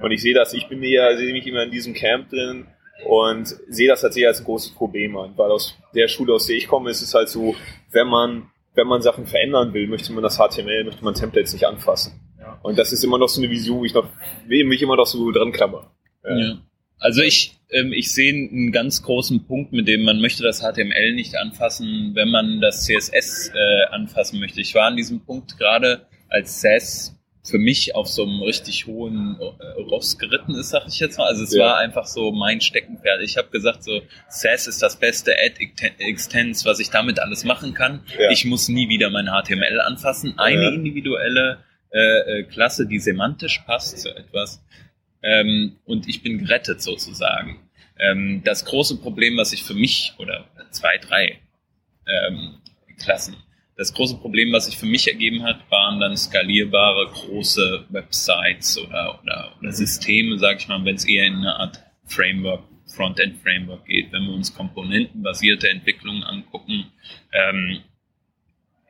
Und 0.01 0.09
ich 0.09 0.23
sehe 0.23 0.33
das, 0.33 0.55
ich 0.55 0.67
bin 0.69 0.81
ja, 0.81 1.15
sehe 1.15 1.31
mich 1.31 1.45
immer 1.45 1.61
in 1.61 1.69
diesem 1.69 1.93
Camp 1.93 2.29
drin 2.29 2.65
und 3.07 3.45
sehe 3.69 3.87
das 3.87 4.01
tatsächlich 4.01 4.27
als 4.27 4.39
ein 4.39 4.45
großes 4.45 4.73
Problem 4.73 5.15
an, 5.15 5.33
weil 5.35 5.51
aus 5.51 5.77
der 5.93 6.07
Schule, 6.07 6.33
aus 6.33 6.47
der 6.47 6.57
ich 6.57 6.67
komme, 6.67 6.89
ist 6.89 7.03
es 7.03 7.13
halt 7.13 7.29
so, 7.29 7.55
wenn 7.91 8.07
man, 8.07 8.49
wenn 8.73 8.87
man 8.87 9.03
Sachen 9.03 9.27
verändern 9.27 9.71
will, 9.75 9.85
möchte 9.87 10.11
man 10.13 10.23
das 10.23 10.37
HTML, 10.37 10.83
möchte 10.83 11.03
man 11.03 11.13
Templates 11.13 11.53
nicht 11.53 11.67
anfassen. 11.67 12.19
Und 12.63 12.79
das 12.79 12.91
ist 12.91 13.03
immer 13.03 13.19
noch 13.19 13.29
so 13.29 13.39
eine 13.39 13.51
Vision, 13.51 13.81
wo 13.81 13.85
ich 13.85 13.93
noch, 13.93 14.07
mich 14.47 14.81
immer 14.81 14.95
noch 14.95 15.05
so 15.05 15.29
dran 15.29 15.51
klammer. 15.51 15.91
Ja. 16.23 16.35
ja. 16.35 16.57
Also 17.03 17.21
ich, 17.21 17.59
ähm, 17.69 17.91
ich 17.91 18.13
sehe 18.13 18.31
einen 18.31 18.71
ganz 18.71 19.03
großen 19.03 19.45
Punkt, 19.45 19.73
mit 19.73 19.89
dem 19.89 20.03
man 20.03 20.21
möchte 20.21 20.41
das 20.41 20.61
HTML 20.61 21.13
nicht 21.13 21.35
anfassen, 21.35 22.11
wenn 22.15 22.29
man 22.29 22.61
das 22.61 22.85
CSS 22.85 23.51
äh, 23.53 23.85
anfassen 23.91 24.39
möchte. 24.39 24.61
Ich 24.61 24.73
war 24.73 24.85
an 24.85 24.95
diesem 24.95 25.19
Punkt 25.19 25.57
gerade, 25.57 26.05
als 26.29 26.61
SAS 26.61 27.19
für 27.43 27.57
mich 27.57 27.93
auf 27.93 28.07
so 28.07 28.23
einem 28.23 28.41
richtig 28.41 28.87
hohen 28.87 29.37
äh, 29.37 29.81
Ross 29.81 30.17
geritten 30.17 30.55
ist, 30.55 30.69
sag 30.69 30.87
ich 30.87 30.97
jetzt 31.01 31.17
mal. 31.17 31.27
Also 31.27 31.43
es 31.43 31.53
ja. 31.53 31.65
war 31.65 31.77
einfach 31.79 32.05
so 32.05 32.31
mein 32.31 32.61
Steckenpferd. 32.61 33.21
Ich 33.21 33.35
habe 33.35 33.49
gesagt, 33.49 33.83
so 33.83 34.01
SAS 34.29 34.67
ist 34.67 34.81
das 34.81 34.95
beste 34.95 35.33
Add-Extends, 35.33 36.63
was 36.63 36.79
ich 36.79 36.89
damit 36.89 37.19
alles 37.19 37.43
machen 37.43 37.73
kann. 37.73 38.05
Ja. 38.17 38.31
Ich 38.31 38.45
muss 38.45 38.69
nie 38.69 38.87
wieder 38.87 39.09
mein 39.09 39.27
HTML 39.27 39.81
anfassen. 39.81 40.39
Eine 40.39 40.63
ja. 40.63 40.69
individuelle 40.69 41.57
äh, 41.91 41.99
äh, 41.99 42.43
Klasse, 42.43 42.87
die 42.87 42.99
semantisch 42.99 43.61
passt 43.65 43.99
zu 43.99 44.15
etwas, 44.15 44.63
ähm, 45.23 45.77
und 45.85 46.07
ich 46.07 46.21
bin 46.21 46.37
gerettet 46.37 46.81
sozusagen. 46.81 47.69
Ähm, 47.99 48.41
das 48.43 48.65
große 48.65 48.97
Problem, 48.97 49.37
was 49.37 49.53
ich 49.53 49.63
für 49.63 49.73
mich, 49.73 50.13
oder 50.17 50.45
zwei, 50.71 50.97
drei 50.97 51.39
ähm, 52.07 52.55
Klassen, 52.99 53.35
das 53.75 53.93
große 53.93 54.17
Problem, 54.17 54.51
was 54.51 54.65
sich 54.65 54.77
für 54.77 54.85
mich 54.85 55.07
ergeben 55.07 55.43
hat, 55.43 55.59
waren 55.71 55.99
dann 55.99 56.15
skalierbare 56.15 57.07
große 57.07 57.85
Websites 57.89 58.77
oder, 58.77 59.19
oder, 59.21 59.55
oder 59.59 59.71
Systeme, 59.71 60.37
sage 60.37 60.59
ich 60.59 60.67
mal, 60.67 60.85
wenn 60.85 60.95
es 60.95 61.05
eher 61.05 61.25
in 61.25 61.37
eine 61.37 61.55
Art 61.55 61.83
Framework, 62.05 62.63
Frontend-Framework 62.95 63.85
geht. 63.85 64.11
Wenn 64.11 64.25
wir 64.25 64.33
uns 64.33 64.53
komponentenbasierte 64.53 65.69
Entwicklungen 65.69 66.23
angucken, 66.23 66.91
ähm, 67.31 67.79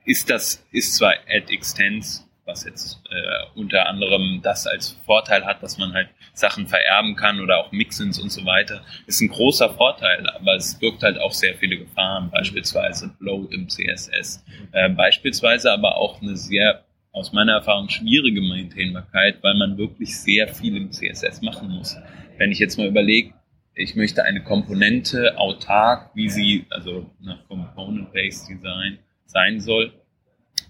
ist 0.05 0.29
das, 0.29 0.67
ist 0.71 0.95
zwar 0.95 1.13
Add 1.29 1.53
Extends, 1.53 2.27
was 2.45 2.65
jetzt 2.65 3.01
äh, 3.09 3.59
unter 3.59 3.87
anderem 3.87 4.41
das 4.43 4.67
als 4.67 4.97
Vorteil 5.05 5.45
hat, 5.45 5.63
dass 5.63 5.77
man 5.77 5.93
halt 5.93 6.09
Sachen 6.33 6.67
vererben 6.67 7.15
kann 7.15 7.39
oder 7.39 7.59
auch 7.59 7.71
Mixins 7.71 8.19
und 8.19 8.31
so 8.31 8.45
weiter, 8.45 8.83
ist 9.07 9.21
ein 9.21 9.29
großer 9.29 9.69
Vorteil, 9.69 10.27
aber 10.29 10.55
es 10.55 10.77
birgt 10.77 11.03
halt 11.03 11.19
auch 11.19 11.31
sehr 11.31 11.55
viele 11.55 11.77
Gefahren, 11.77 12.31
beispielsweise 12.31 13.13
Bloat 13.19 13.53
im 13.53 13.69
CSS, 13.69 14.43
äh, 14.71 14.89
beispielsweise 14.89 15.71
aber 15.71 15.97
auch 15.97 16.21
eine 16.21 16.35
sehr 16.35 16.83
aus 17.13 17.31
meiner 17.31 17.53
Erfahrung 17.53 17.89
schwierige 17.89 18.41
Maintainbarkeit, 18.41 19.37
weil 19.43 19.53
man 19.53 19.77
wirklich 19.77 20.19
sehr 20.19 20.47
viel 20.47 20.75
im 20.75 20.91
CSS 20.91 21.41
machen 21.41 21.69
muss. 21.69 21.95
Wenn 22.37 22.51
ich 22.51 22.57
jetzt 22.57 22.77
mal 22.77 22.87
überlege, 22.87 23.33
ich 23.75 23.95
möchte 23.95 24.23
eine 24.23 24.43
Komponente 24.43 25.37
autark, 25.37 26.09
wie 26.15 26.29
sie, 26.29 26.65
also 26.71 27.09
nach 27.19 27.47
Component-Based 27.47 28.49
Design 28.49 28.99
sein 29.25 29.59
soll, 29.59 29.93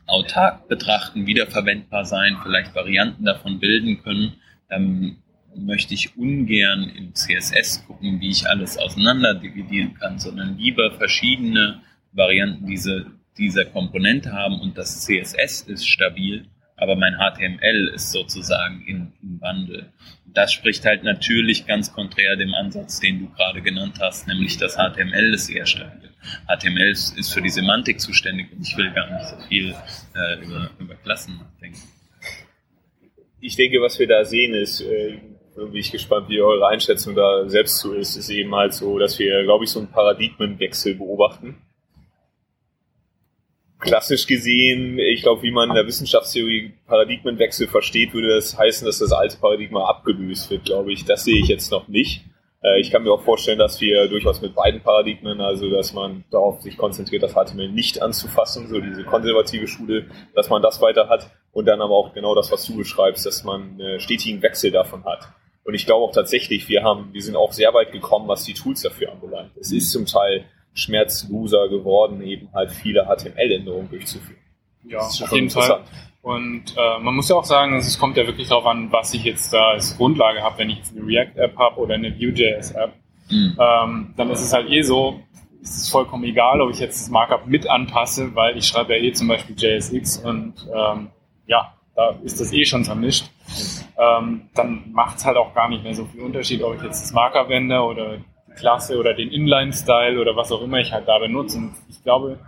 autark 0.05 0.67
betrachten, 0.67 1.25
wiederverwendbar 1.25 2.05
sein, 2.05 2.38
vielleicht 2.43 2.75
Varianten 2.75 3.25
davon 3.25 3.59
bilden 3.59 4.03
können, 4.03 4.33
ähm, 4.69 5.17
möchte 5.55 5.93
ich 5.93 6.17
ungern 6.17 6.89
im 6.95 7.13
CSS 7.13 7.85
gucken, 7.85 8.19
wie 8.19 8.29
ich 8.29 8.47
alles 8.47 8.77
auseinander 8.77 9.35
dividieren 9.35 9.93
kann, 9.95 10.19
sondern 10.19 10.57
lieber 10.57 10.91
verschiedene 10.91 11.81
Varianten 12.12 12.65
diese, 12.65 13.05
dieser 13.38 13.65
Komponente 13.65 14.31
haben 14.31 14.59
und 14.59 14.77
das 14.77 15.01
CSS 15.01 15.62
ist 15.62 15.88
stabil, 15.88 16.45
aber 16.83 16.97
mein 16.97 17.15
HTML 17.15 17.93
ist 17.95 18.11
sozusagen 18.11 18.83
in, 18.85 19.13
im 19.21 19.39
Wandel. 19.39 19.93
Das 20.25 20.51
spricht 20.51 20.83
halt 20.83 21.05
natürlich 21.05 21.65
ganz 21.65 21.93
konträr 21.93 22.35
dem 22.35 22.53
Ansatz, 22.53 22.99
den 22.99 23.21
du 23.21 23.29
gerade 23.29 23.61
genannt 23.61 23.99
hast, 24.01 24.27
nämlich 24.27 24.57
das 24.57 24.75
HTML 24.75 25.33
ist 25.33 25.49
eher 25.49 25.65
stabil. 25.65 26.09
HTML 26.45 26.91
ist 26.91 27.33
für 27.33 27.41
die 27.41 27.49
Semantik 27.49 28.01
zuständig 28.01 28.51
und 28.51 28.67
ich 28.67 28.75
will 28.75 28.91
gar 28.91 29.09
nicht 29.13 29.29
so 29.29 29.47
viel 29.47 29.73
äh, 30.13 30.43
über, 30.43 30.71
über 30.77 30.95
Klassen 30.95 31.37
nachdenken. 31.37 31.79
Ich 33.39 33.55
denke, 33.55 33.81
was 33.81 33.97
wir 33.97 34.07
da 34.07 34.25
sehen, 34.25 34.53
ist, 34.53 34.81
äh, 34.81 35.19
bin 35.55 35.75
ich 35.75 35.89
gespannt, 35.89 36.27
wie 36.27 36.41
eure 36.41 36.67
Einschätzung 36.67 37.15
da 37.15 37.47
selbst 37.47 37.77
zu 37.77 37.93
ist, 37.93 38.17
ist 38.17 38.29
eben 38.29 38.53
halt 38.53 38.73
so, 38.73 38.99
dass 38.99 39.17
wir, 39.19 39.43
glaube 39.43 39.63
ich, 39.63 39.69
so 39.69 39.79
einen 39.79 39.89
Paradigmenwechsel 39.89 40.95
beobachten 40.95 41.61
klassisch 43.83 44.25
gesehen, 44.25 44.97
ich 44.99 45.21
glaube, 45.21 45.43
wie 45.43 45.51
man 45.51 45.69
in 45.69 45.75
der 45.75 45.85
Wissenschaftstheorie 45.85 46.73
Paradigmenwechsel 46.87 47.67
versteht, 47.67 48.13
würde 48.13 48.35
das 48.35 48.57
heißen, 48.57 48.85
dass 48.85 48.99
das 48.99 49.11
alte 49.11 49.37
Paradigma 49.37 49.85
abgelöst 49.87 50.49
wird, 50.49 50.65
glaube 50.65 50.91
ich. 50.91 51.05
Das 51.05 51.23
sehe 51.23 51.39
ich 51.39 51.47
jetzt 51.47 51.71
noch 51.71 51.87
nicht. 51.87 52.23
Äh, 52.63 52.79
ich 52.79 52.91
kann 52.91 53.03
mir 53.03 53.11
auch 53.11 53.21
vorstellen, 53.21 53.59
dass 53.59 53.79
wir 53.81 54.07
durchaus 54.07 54.41
mit 54.41 54.55
beiden 54.55 54.81
Paradigmen, 54.81 55.41
also 55.41 55.69
dass 55.69 55.93
man 55.93 56.23
darauf 56.31 56.61
sich 56.61 56.77
konzentriert, 56.77 57.23
das 57.23 57.33
HTML 57.33 57.69
nicht 57.69 58.01
anzufassen, 58.01 58.67
so 58.69 58.79
diese 58.79 59.03
konservative 59.03 59.67
Schule, 59.67 60.05
dass 60.33 60.49
man 60.49 60.61
das 60.61 60.81
weiter 60.81 61.09
hat 61.09 61.29
und 61.51 61.65
dann 61.65 61.81
aber 61.81 61.93
auch 61.93 62.13
genau 62.13 62.33
das, 62.33 62.51
was 62.51 62.65
du 62.65 62.77
beschreibst, 62.77 63.25
dass 63.25 63.43
man 63.43 63.79
einen 63.79 63.99
stetigen 63.99 64.41
Wechsel 64.41 64.71
davon 64.71 65.03
hat. 65.05 65.29
Und 65.65 65.75
ich 65.75 65.85
glaube 65.85 66.05
auch 66.05 66.11
tatsächlich, 66.11 66.67
wir 66.67 66.83
haben, 66.83 67.13
wir 67.13 67.21
sind 67.21 67.35
auch 67.35 67.53
sehr 67.53 67.73
weit 67.73 67.91
gekommen, 67.91 68.27
was 68.27 68.43
die 68.43 68.53
Tools 68.53 68.81
dafür 68.81 69.11
anbelangt. 69.11 69.51
Es 69.57 69.71
ist 69.71 69.91
zum 69.91 70.05
Teil 70.05 70.45
Schmerzloser 70.73 71.69
geworden, 71.69 72.21
eben 72.21 72.49
halt 72.53 72.71
viele 72.71 73.05
HTML-Änderungen 73.05 73.89
durchzuführen. 73.89 74.39
Ja, 74.85 74.99
auf 74.99 75.31
jeden 75.31 75.49
Fall. 75.49 75.83
Und 76.21 76.75
äh, 76.77 76.99
man 76.99 77.15
muss 77.15 77.27
ja 77.29 77.35
auch 77.35 77.43
sagen, 77.43 77.75
es 77.75 77.99
kommt 77.99 78.15
ja 78.15 78.25
wirklich 78.25 78.47
darauf 78.47 78.65
an, 78.65 78.91
was 78.91 79.13
ich 79.13 79.23
jetzt 79.25 79.51
da 79.53 79.71
als 79.71 79.97
Grundlage 79.97 80.41
habe, 80.41 80.57
wenn 80.59 80.69
ich 80.69 80.77
jetzt 80.77 80.95
eine 80.95 81.05
React-App 81.05 81.57
habe 81.57 81.79
oder 81.81 81.95
eine 81.95 82.17
Vue.js-App. 82.17 82.93
Mhm. 83.29 83.57
Ähm, 83.59 84.13
dann 84.15 84.29
ist 84.29 84.41
es 84.41 84.53
halt 84.53 84.69
eh 84.69 84.81
so, 84.83 85.19
ist 85.61 85.77
es 85.77 85.89
vollkommen 85.89 86.23
egal, 86.23 86.61
ob 86.61 86.71
ich 86.71 86.79
jetzt 86.79 87.01
das 87.01 87.09
Markup 87.09 87.45
mit 87.47 87.69
anpasse, 87.69 88.35
weil 88.35 88.57
ich 88.57 88.67
schreibe 88.67 88.95
ja 88.95 89.03
eh 89.03 89.11
zum 89.11 89.27
Beispiel 89.27 89.55
JSX 89.57 90.17
und 90.17 90.53
ähm, 90.73 91.09
ja, 91.45 91.73
da 91.95 92.15
ist 92.23 92.39
das 92.39 92.53
eh 92.53 92.65
schon 92.65 92.85
vermischt. 92.85 93.29
Ähm, 93.97 94.49
dann 94.55 94.91
macht 94.91 95.17
es 95.17 95.25
halt 95.25 95.37
auch 95.37 95.53
gar 95.53 95.69
nicht 95.69 95.83
mehr 95.83 95.93
so 95.93 96.05
viel 96.05 96.21
Unterschied, 96.21 96.63
ob 96.63 96.75
ich 96.75 96.83
jetzt 96.83 97.01
das 97.03 97.13
Markup 97.13 97.49
wende 97.49 97.79
oder 97.81 98.17
Klasse 98.55 98.98
oder 98.98 99.13
den 99.13 99.29
Inline-Style 99.29 100.19
oder 100.19 100.36
was 100.36 100.51
auch 100.51 100.62
immer 100.62 100.79
ich 100.79 100.91
halt 100.91 101.07
da 101.07 101.19
benutze. 101.19 101.57
Und 101.57 101.75
ich 101.89 102.01
glaube, 102.03 102.39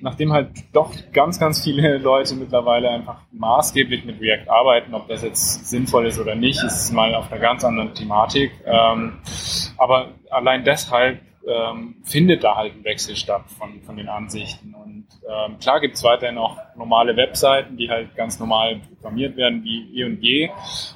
nachdem 0.00 0.32
halt 0.32 0.50
doch 0.72 0.92
ganz, 1.12 1.38
ganz 1.38 1.62
viele 1.62 1.98
Leute 1.98 2.34
mittlerweile 2.34 2.90
einfach 2.90 3.20
maßgeblich 3.32 4.04
mit 4.04 4.20
React 4.20 4.48
arbeiten, 4.48 4.94
ob 4.94 5.08
das 5.08 5.22
jetzt 5.22 5.66
sinnvoll 5.66 6.06
ist 6.06 6.18
oder 6.18 6.34
nicht, 6.34 6.62
ist 6.62 6.92
mal 6.92 7.14
auf 7.14 7.30
einer 7.30 7.40
ganz 7.40 7.64
anderen 7.64 7.94
Thematik. 7.94 8.52
Ähm, 8.66 9.18
aber 9.76 10.08
allein 10.30 10.64
deshalb 10.64 11.20
ähm, 11.46 11.96
findet 12.04 12.44
da 12.44 12.56
halt 12.56 12.74
ein 12.74 12.84
Wechsel 12.84 13.16
statt 13.16 13.44
von, 13.58 13.82
von 13.82 13.96
den 13.96 14.08
Ansichten. 14.08 14.74
Und 14.74 15.06
ähm, 15.28 15.58
klar 15.58 15.80
gibt 15.80 15.94
es 15.94 16.04
weiterhin 16.04 16.38
auch 16.38 16.56
normale 16.76 17.16
Webseiten, 17.16 17.76
die 17.76 17.90
halt 17.90 18.14
ganz 18.16 18.38
normal 18.38 18.80
programmiert 18.88 19.36
werden 19.36 19.62
wie 19.64 20.00
eh 20.00 20.04
und 20.04 20.22
je. 20.22 20.50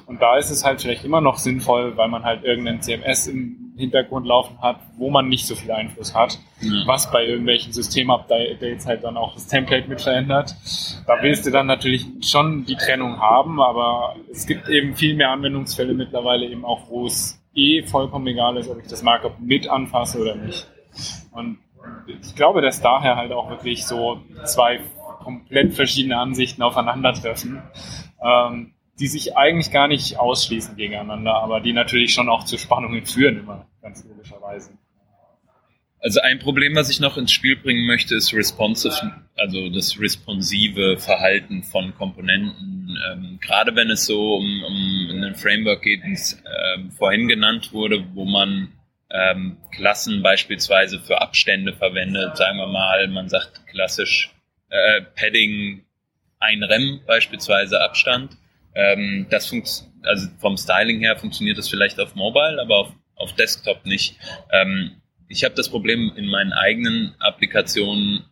Und 0.05 0.21
da 0.21 0.37
ist 0.37 0.49
es 0.49 0.65
halt 0.65 0.81
vielleicht 0.81 1.05
immer 1.05 1.21
noch 1.21 1.37
sinnvoll, 1.37 1.97
weil 1.97 2.07
man 2.07 2.23
halt 2.23 2.43
irgendein 2.43 2.81
CMS 2.81 3.27
im 3.27 3.68
Hintergrund 3.79 4.27
laufen 4.27 4.61
hat, 4.61 4.79
wo 4.97 5.09
man 5.09 5.29
nicht 5.29 5.47
so 5.47 5.55
viel 5.55 5.71
Einfluss 5.71 6.13
hat, 6.13 6.37
ja. 6.61 6.83
was 6.85 7.11
bei 7.11 7.25
irgendwelchen 7.25 7.73
System-Updates 7.73 8.85
halt 8.85 9.03
dann 9.03 9.17
auch 9.17 9.33
das 9.33 9.47
Template 9.47 9.87
mit 9.87 10.01
verändert. 10.01 10.55
Da 11.07 11.21
willst 11.21 11.45
du 11.45 11.51
dann 11.51 11.67
natürlich 11.67 12.05
schon 12.21 12.65
die 12.65 12.75
Trennung 12.75 13.19
haben, 13.19 13.61
aber 13.61 14.15
es 14.31 14.45
gibt 14.45 14.69
eben 14.69 14.95
viel 14.95 15.15
mehr 15.15 15.31
Anwendungsfälle 15.31 15.93
mittlerweile 15.93 16.45
eben 16.45 16.65
auch, 16.65 16.89
wo 16.89 17.07
es 17.07 17.41
eh 17.55 17.83
vollkommen 17.83 18.27
egal 18.27 18.57
ist, 18.57 18.69
ob 18.69 18.79
ich 18.79 18.87
das 18.87 19.01
Markup 19.01 19.39
mit 19.39 19.67
anfasse 19.67 20.19
oder 20.19 20.35
nicht. 20.35 20.67
Und 21.31 21.59
ich 22.07 22.35
glaube, 22.35 22.61
dass 22.61 22.81
daher 22.81 23.15
halt 23.15 23.31
auch 23.31 23.49
wirklich 23.49 23.85
so 23.85 24.19
zwei 24.45 24.81
komplett 25.23 25.73
verschiedene 25.73 26.17
Ansichten 26.17 26.61
aufeinandertreffen. 26.61 27.61
Ähm, 28.21 28.73
die 28.99 29.07
sich 29.07 29.37
eigentlich 29.37 29.71
gar 29.71 29.87
nicht 29.87 30.19
ausschließen 30.19 30.75
gegeneinander, 30.75 31.35
aber 31.35 31.61
die 31.61 31.73
natürlich 31.73 32.13
schon 32.13 32.29
auch 32.29 32.43
zu 32.43 32.57
Spannungen 32.57 33.05
führen, 33.05 33.39
immer 33.39 33.65
ganz 33.81 34.03
logischerweise. 34.05 34.71
Also 36.01 36.21
ein 36.21 36.39
Problem, 36.39 36.75
was 36.75 36.89
ich 36.89 37.01
noch 37.01 37.17
ins 37.17 37.31
Spiel 37.31 37.57
bringen 37.57 37.85
möchte, 37.85 38.15
ist 38.15 38.33
responsive, 38.33 39.11
also 39.35 39.69
das 39.69 39.99
responsive 39.99 40.97
Verhalten 40.97 41.61
von 41.63 41.93
Komponenten. 41.93 42.97
Ähm, 43.11 43.39
gerade 43.41 43.75
wenn 43.75 43.89
es 43.89 44.05
so 44.05 44.35
um, 44.35 44.63
um 44.63 45.23
ein 45.23 45.35
Framework 45.35 45.81
geht, 45.81 46.03
wie 46.05 46.13
es 46.13 46.41
ähm, 46.75 46.91
vorhin 46.91 47.27
genannt 47.27 47.73
wurde, 47.73 48.05
wo 48.13 48.23
man 48.23 48.71
ähm, 49.11 49.57
Klassen 49.71 50.21
beispielsweise 50.21 50.99
für 50.99 51.21
Abstände 51.21 51.73
verwendet. 51.73 52.37
Sagen 52.37 52.57
wir 52.57 52.67
mal, 52.67 53.07
man 53.09 53.27
sagt 53.27 53.67
klassisch 53.67 54.33
äh, 54.69 55.01
Padding 55.15 55.83
ein 56.39 56.63
Rem 56.63 57.01
beispielsweise 57.05 57.81
Abstand. 57.81 58.37
Ähm, 58.75 59.27
das 59.29 59.47
funktioniert, 59.47 60.07
also 60.07 60.27
vom 60.39 60.57
Styling 60.57 60.99
her 60.99 61.17
funktioniert 61.17 61.57
das 61.57 61.67
vielleicht 61.69 61.99
auf 61.99 62.15
Mobile, 62.15 62.61
aber 62.61 62.77
auf, 62.77 62.93
auf 63.19 63.33
Desktop 63.33 63.85
nicht. 63.85 64.15
Ähm, 64.51 65.01
ich 65.27 65.43
habe 65.43 65.55
das 65.55 65.69
Problem 65.69 66.11
in 66.15 66.25
meinen 66.25 66.53
eigenen 66.53 67.13
Applikationen 67.19 68.25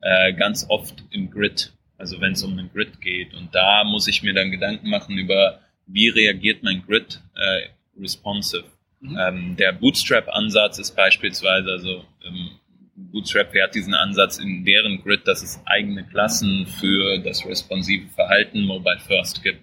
äh, 0.00 0.32
ganz 0.34 0.66
oft 0.68 1.04
im 1.10 1.30
Grid, 1.30 1.72
also 1.96 2.20
wenn 2.20 2.32
es 2.32 2.42
um 2.42 2.58
einen 2.58 2.72
Grid 2.72 3.00
geht. 3.00 3.34
Und 3.34 3.54
da 3.54 3.84
muss 3.84 4.08
ich 4.08 4.22
mir 4.22 4.34
dann 4.34 4.50
Gedanken 4.50 4.90
machen 4.90 5.16
über, 5.16 5.60
wie 5.86 6.08
reagiert 6.08 6.62
mein 6.62 6.84
Grid 6.84 7.20
äh, 7.36 7.68
responsive. 8.00 8.64
Mhm. 9.00 9.18
Ähm, 9.18 9.56
der 9.56 9.72
Bootstrap-Ansatz 9.72 10.78
ist 10.78 10.96
beispielsweise, 10.96 11.70
also 11.70 12.04
ähm, 12.26 12.50
Bootstrap 12.96 13.52
fährt 13.52 13.74
diesen 13.74 13.94
Ansatz 13.94 14.38
in 14.38 14.64
deren 14.64 15.02
Grid, 15.02 15.26
dass 15.26 15.42
es 15.42 15.60
eigene 15.66 16.04
Klassen 16.04 16.66
für 16.66 17.18
das 17.18 17.44
responsive 17.44 18.08
Verhalten 18.08 18.62
Mobile 18.62 19.00
First 19.00 19.42
gibt. 19.42 19.62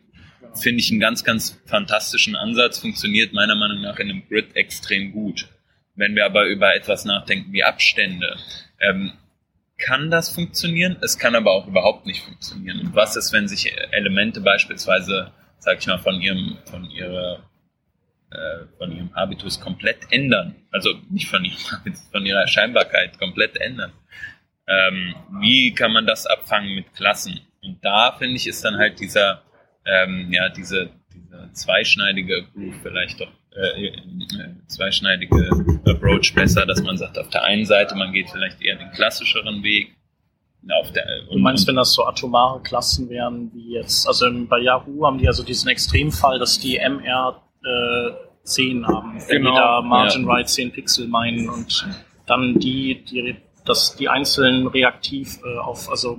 Finde 0.54 0.80
ich 0.80 0.92
einen 0.92 1.00
ganz, 1.00 1.24
ganz 1.24 1.62
fantastischen 1.66 2.36
Ansatz, 2.36 2.80
funktioniert 2.80 3.34
meiner 3.34 3.56
Meinung 3.56 3.82
nach 3.82 3.98
in 4.00 4.10
einem 4.10 4.28
Grid 4.28 4.56
extrem 4.56 5.12
gut. 5.12 5.48
Wenn 5.96 6.16
wir 6.16 6.26
aber 6.26 6.46
über 6.46 6.76
etwas 6.76 7.06
nachdenken 7.06 7.54
wie 7.54 7.64
Abstände, 7.64 8.38
ähm, 8.80 9.14
kann 9.78 10.12
das 10.12 10.30
funktionieren, 10.30 10.98
es 11.02 11.18
kann 11.18 11.36
aber 11.36 11.52
auch 11.52 11.68
überhaupt 11.68 12.06
nicht 12.06 12.24
funktionieren. 12.24 12.80
Und 12.82 12.96
was 12.96 13.16
ist, 13.16 13.34
wenn 13.34 13.48
sich 13.48 13.74
Elemente 13.92 14.42
beispielsweise, 14.42 15.32
sag 15.60 15.80
ich 15.80 15.88
mal, 15.88 15.98
von 15.98 16.22
ihrem, 16.22 16.58
von 16.66 16.90
ihrer 16.90 17.44
äh, 18.32 18.66
von 18.78 18.92
ihrem 18.96 19.14
Habitus 19.14 19.60
komplett 19.60 20.10
ändern. 20.10 20.56
Also 20.72 20.94
nicht 21.10 21.28
von 21.28 21.44
ihrem 21.44 21.58
Habitus, 21.72 22.08
von 22.12 22.26
ihrer 22.26 22.48
Scheinbarkeit 22.48 23.20
komplett 23.20 23.58
ändern. 23.58 23.92
Ähm, 24.68 25.16
wie 25.42 25.74
kann 25.74 25.92
man 25.92 26.06
das 26.06 26.26
abfangen 26.26 26.74
mit 26.76 26.94
Klassen? 26.94 27.42
Und 27.62 27.84
da 27.84 28.14
finde 28.14 28.38
ich 28.38 28.48
ist 28.48 28.64
dann 28.64 28.78
halt 28.78 29.02
dieser, 29.02 29.42
ähm, 29.86 30.32
ja, 30.32 30.50
diese, 30.50 30.90
dieser 31.14 31.54
zweischneidige 31.54 32.46
Groove 32.54 32.76
vielleicht 32.82 33.20
doch 33.20 33.32
äh, 33.54 33.88
äh, 33.88 33.92
zweischneidige 34.68 35.50
Approach 35.86 36.34
besser, 36.34 36.66
dass 36.66 36.82
man 36.82 36.98
sagt, 36.98 37.20
auf 37.20 37.30
der 37.30 37.44
einen 37.44 37.66
Seite, 37.66 37.96
man 37.96 38.14
geht 38.14 38.30
vielleicht 38.30 38.62
eher 38.62 38.78
den 38.78 38.92
klassischeren 38.92 39.62
Weg. 39.62 39.96
Auf 40.80 40.92
der, 40.92 41.06
du 41.30 41.38
meinst, 41.40 41.68
wenn 41.68 41.76
das 41.76 41.92
so 41.92 42.06
atomare 42.06 42.62
Klassen 42.62 43.10
wären, 43.10 43.52
wie 43.54 43.74
jetzt, 43.74 44.08
also 44.08 44.28
bei 44.48 44.60
Yahoo 44.60 45.06
haben 45.06 45.18
die 45.18 45.28
also 45.28 45.44
diesen 45.44 45.70
Extremfall, 45.70 46.40
dass 46.40 46.60
die 46.60 46.78
MR 46.78 47.42
äh, 47.66 48.12
10 48.44 48.88
haben. 48.88 49.16
Wenn 49.28 49.44
genau. 49.44 49.52
die 49.52 49.58
da 49.58 49.82
Margin 49.82 50.22
ja. 50.26 50.34
Right 50.34 50.48
10 50.48 50.72
Pixel 50.72 51.08
meinen 51.08 51.50
und 51.50 51.86
dann 52.28 52.60
die, 52.60 53.04
die, 53.04 53.36
das, 53.66 53.96
die 53.96 54.08
einzelnen 54.08 54.68
reaktiv 54.68 55.40
äh, 55.44 55.58
auf, 55.58 55.90
also 55.90 56.18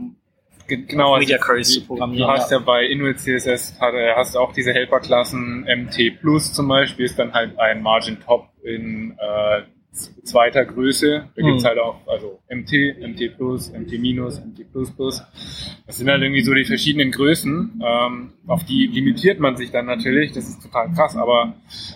genau, 0.76 1.18
Media 1.18 1.36
also 1.36 1.46
Queries 1.46 1.74
zu 1.74 1.86
programmieren. 1.86 2.28
Du 2.28 2.32
hast 2.32 2.50
ja, 2.50 2.58
bei 2.58 2.86
Inuit 2.86 3.18
CSS 3.18 3.78
hast 3.80 4.34
du 4.34 4.38
auch 4.38 4.52
diese 4.52 4.72
Helperklassen 4.72 5.64
MT 5.64 6.20
Plus 6.20 6.52
zum 6.52 6.68
Beispiel 6.68 7.06
ist 7.06 7.18
dann 7.18 7.32
halt 7.32 7.58
ein 7.58 7.82
Margin 7.82 8.18
Top 8.20 8.48
in 8.62 9.16
äh, 9.18 9.62
zweiter 9.92 10.64
Größe. 10.64 11.28
Da 11.34 11.42
mhm. 11.42 11.46
gibt's 11.46 11.64
halt 11.64 11.78
auch 11.78 12.06
also 12.06 12.40
MT, 12.50 12.72
MT 13.00 13.36
Plus, 13.36 13.72
MT 13.72 13.98
Minus, 13.98 14.40
MT 14.40 14.72
Plus 14.72 14.90
Plus. 14.90 15.22
Das 15.86 15.98
sind 15.98 16.08
halt 16.08 16.22
irgendwie 16.22 16.42
so 16.42 16.54
die 16.54 16.64
verschiedenen 16.64 17.10
Größen. 17.10 17.82
Ähm, 17.84 18.32
auf 18.46 18.64
die 18.64 18.86
limitiert 18.86 19.38
man 19.40 19.56
sich 19.56 19.70
dann 19.70 19.86
natürlich. 19.86 20.32
Das 20.32 20.48
ist 20.48 20.62
total 20.62 20.92
krass, 20.92 21.16
aber 21.16 21.54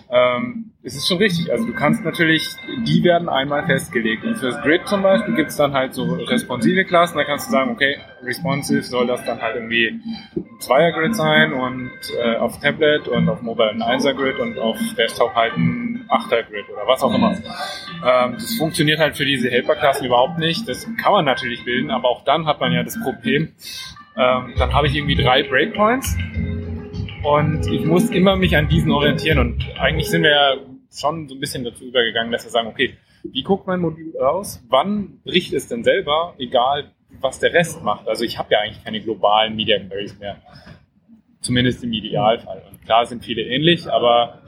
ähm, 0.09 0.71
es 0.87 0.95
ist 0.95 1.07
schon 1.07 1.17
richtig. 1.17 1.51
Also 1.51 1.65
du 1.65 1.73
kannst 1.73 2.05
natürlich, 2.05 2.47
die 2.85 3.03
werden 3.03 3.27
einmal 3.27 3.65
festgelegt. 3.65 4.23
Und 4.23 4.37
fürs 4.37 4.59
Grid 4.61 4.87
zum 4.87 5.03
Beispiel 5.03 5.35
gibt 5.35 5.49
es 5.49 5.57
dann 5.57 5.73
halt 5.73 5.93
so 5.93 6.03
responsive 6.13 6.85
Klassen. 6.85 7.17
Da 7.17 7.25
kannst 7.25 7.47
du 7.47 7.51
sagen, 7.51 7.71
okay, 7.71 7.97
responsive 8.23 8.83
soll 8.83 9.05
das 9.05 9.23
dann 9.25 9.41
halt 9.41 9.55
irgendwie 9.55 9.87
ein 9.87 10.59
Zweier-Grid 10.59 11.13
sein 11.13 11.51
und 11.51 11.91
äh, 12.17 12.37
auf 12.37 12.59
Tablet 12.61 13.09
und 13.09 13.27
auf 13.27 13.41
Mobile 13.41 13.69
ein 13.69 13.81
Einser-Grid 13.81 14.39
und 14.39 14.57
auf 14.57 14.77
Desktop 14.97 15.35
halt 15.35 15.57
ein 15.57 16.05
Achter-Grid 16.07 16.69
oder 16.69 16.87
was 16.87 17.03
auch 17.03 17.13
immer. 17.13 17.31
Ähm, 17.33 18.33
das 18.33 18.55
funktioniert 18.55 18.99
halt 18.99 19.17
für 19.17 19.25
diese 19.25 19.49
Helper-Klassen 19.49 20.05
überhaupt 20.05 20.39
nicht. 20.39 20.69
Das 20.69 20.87
kann 21.01 21.11
man 21.11 21.25
natürlich 21.25 21.65
bilden, 21.65 21.91
aber 21.91 22.07
auch 22.07 22.23
dann 22.23 22.45
hat 22.45 22.61
man 22.61 22.71
ja 22.71 22.83
das 22.83 22.97
Problem, 23.01 23.49
ähm, 24.15 24.53
dann 24.57 24.73
habe 24.73 24.87
ich 24.87 24.95
irgendwie 24.95 25.15
drei 25.15 25.43
Breakpoints 25.43 26.15
und 27.23 27.67
ich 27.67 27.85
muss 27.85 28.09
immer 28.09 28.35
mich 28.35 28.55
an 28.55 28.67
diesen 28.69 28.91
orientieren 28.91 29.39
und 29.39 29.65
eigentlich 29.79 30.09
sind 30.09 30.23
wir 30.23 30.31
ja 30.31 30.55
schon 30.91 31.27
so 31.27 31.35
ein 31.35 31.39
bisschen 31.39 31.63
dazu 31.63 31.85
übergegangen, 31.85 32.31
dass 32.31 32.43
wir 32.43 32.51
sagen, 32.51 32.67
okay, 32.67 32.97
wie 33.23 33.43
guckt 33.43 33.67
mein 33.67 33.79
Modul 33.79 34.17
aus? 34.19 34.63
Wann 34.69 35.19
bricht 35.23 35.53
es 35.53 35.67
denn 35.67 35.83
selber, 35.83 36.35
egal 36.37 36.91
was 37.19 37.39
der 37.39 37.53
Rest 37.53 37.83
macht? 37.83 38.07
Also 38.07 38.23
ich 38.23 38.37
habe 38.37 38.53
ja 38.53 38.59
eigentlich 38.59 38.83
keine 38.83 39.01
globalen 39.01 39.55
Media 39.55 39.79
Queries 39.79 40.17
mehr. 40.19 40.41
Zumindest 41.41 41.83
im 41.83 41.93
Idealfall. 41.93 42.63
Und 42.69 42.81
klar 42.83 43.05
sind 43.05 43.23
viele 43.23 43.43
ähnlich, 43.43 43.87
aber 43.87 44.41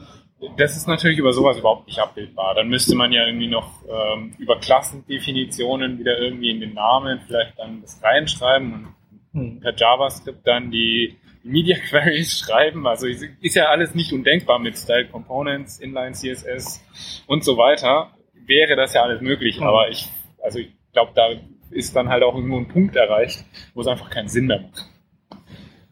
das 0.58 0.78
ist 0.78 0.88
natürlich 0.88 1.18
über 1.18 1.34
sowas 1.34 1.58
überhaupt 1.58 1.88
nicht 1.88 2.00
abbildbar. 2.00 2.56
Dann 2.56 2.70
müsste 2.70 2.96
man 2.96 3.12
ja 3.12 3.26
irgendwie 3.26 3.48
noch 3.48 3.84
ähm, 3.88 4.34
über 4.38 4.60
Klassendefinitionen 4.60 6.00
wieder 6.00 6.18
irgendwie 6.20 6.50
in 6.50 6.62
den 6.62 6.74
Namen 6.74 7.20
vielleicht 7.28 7.60
dann 7.60 7.82
das 7.82 8.02
reinschreiben 8.04 8.74
und 8.74 8.94
hm. 9.34 9.60
per 9.60 9.76
JavaScript 9.76 10.46
dann 10.48 10.72
die 10.72 11.18
Media 11.44 11.78
Queries 11.78 12.40
schreiben. 12.40 12.86
Also 12.88 13.08
ist 13.08 13.56
ja 13.56 13.66
alles 13.66 13.96
nicht 13.96 14.12
undenkbar 14.14 14.60
mit 14.60 14.78
Style 14.78 15.08
Components, 15.08 15.80
Inline 15.80 16.14
CSS 16.14 16.82
und 17.28 17.44
so 17.44 17.58
weiter. 17.58 18.12
Wäre 18.46 18.76
das 18.76 18.94
ja 18.94 19.04
alles 19.04 19.22
möglich, 19.22 19.62
aber 19.62 19.90
ich, 19.90 20.08
also 20.44 20.60
ich 20.60 20.70
glaube, 20.92 21.12
da 21.16 21.30
ist 21.72 21.96
dann 21.96 22.10
halt 22.10 22.24
auch 22.24 22.36
irgendwo 22.36 22.58
ein 22.58 22.68
Punkt 22.68 22.96
erreicht, 22.96 23.46
wo 23.74 23.82
es 23.82 23.88
einfach 23.88 24.10
keinen 24.10 24.28
Sinn 24.28 24.48
mehr 24.48 24.62
macht. 24.62 24.86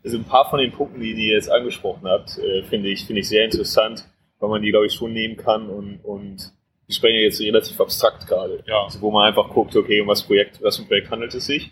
Also 0.04 0.18
ein 0.18 0.24
paar 0.24 0.50
von 0.50 0.60
den 0.60 0.72
Punkten, 0.72 1.02
die 1.02 1.12
ihr 1.12 1.34
jetzt 1.34 1.52
angesprochen 1.52 2.08
habt, 2.08 2.38
äh, 2.38 2.64
finde 2.64 2.90
ich, 2.90 3.06
finde 3.06 3.22
ich 3.22 3.28
sehr 3.28 3.46
interessant, 3.46 4.06
weil 4.40 4.50
man 4.50 4.62
die, 4.62 4.72
glaube 4.72 4.88
ich, 4.88 4.94
schon 4.94 5.14
nehmen 5.14 5.38
kann 5.38 5.70
und, 5.70 6.00
und 6.04 6.52
die 6.88 6.94
sprechen 6.94 7.20
jetzt 7.20 7.42
relativ 7.42 7.80
abstrakt 7.80 8.26
gerade. 8.26 8.64
Ja. 8.66 8.86
Also 8.86 9.02
wo 9.02 9.12
man 9.12 9.28
einfach 9.28 9.50
guckt, 9.50 9.76
okay, 9.76 10.02
um 10.02 10.08
was 10.08 10.24
Projekt, 10.24 10.62
was 10.62 10.78
für 10.78 10.84
ein 10.84 10.88
Projekt 10.88 11.12
handelt 11.12 11.34
es 11.34 11.46
sich 11.46 11.72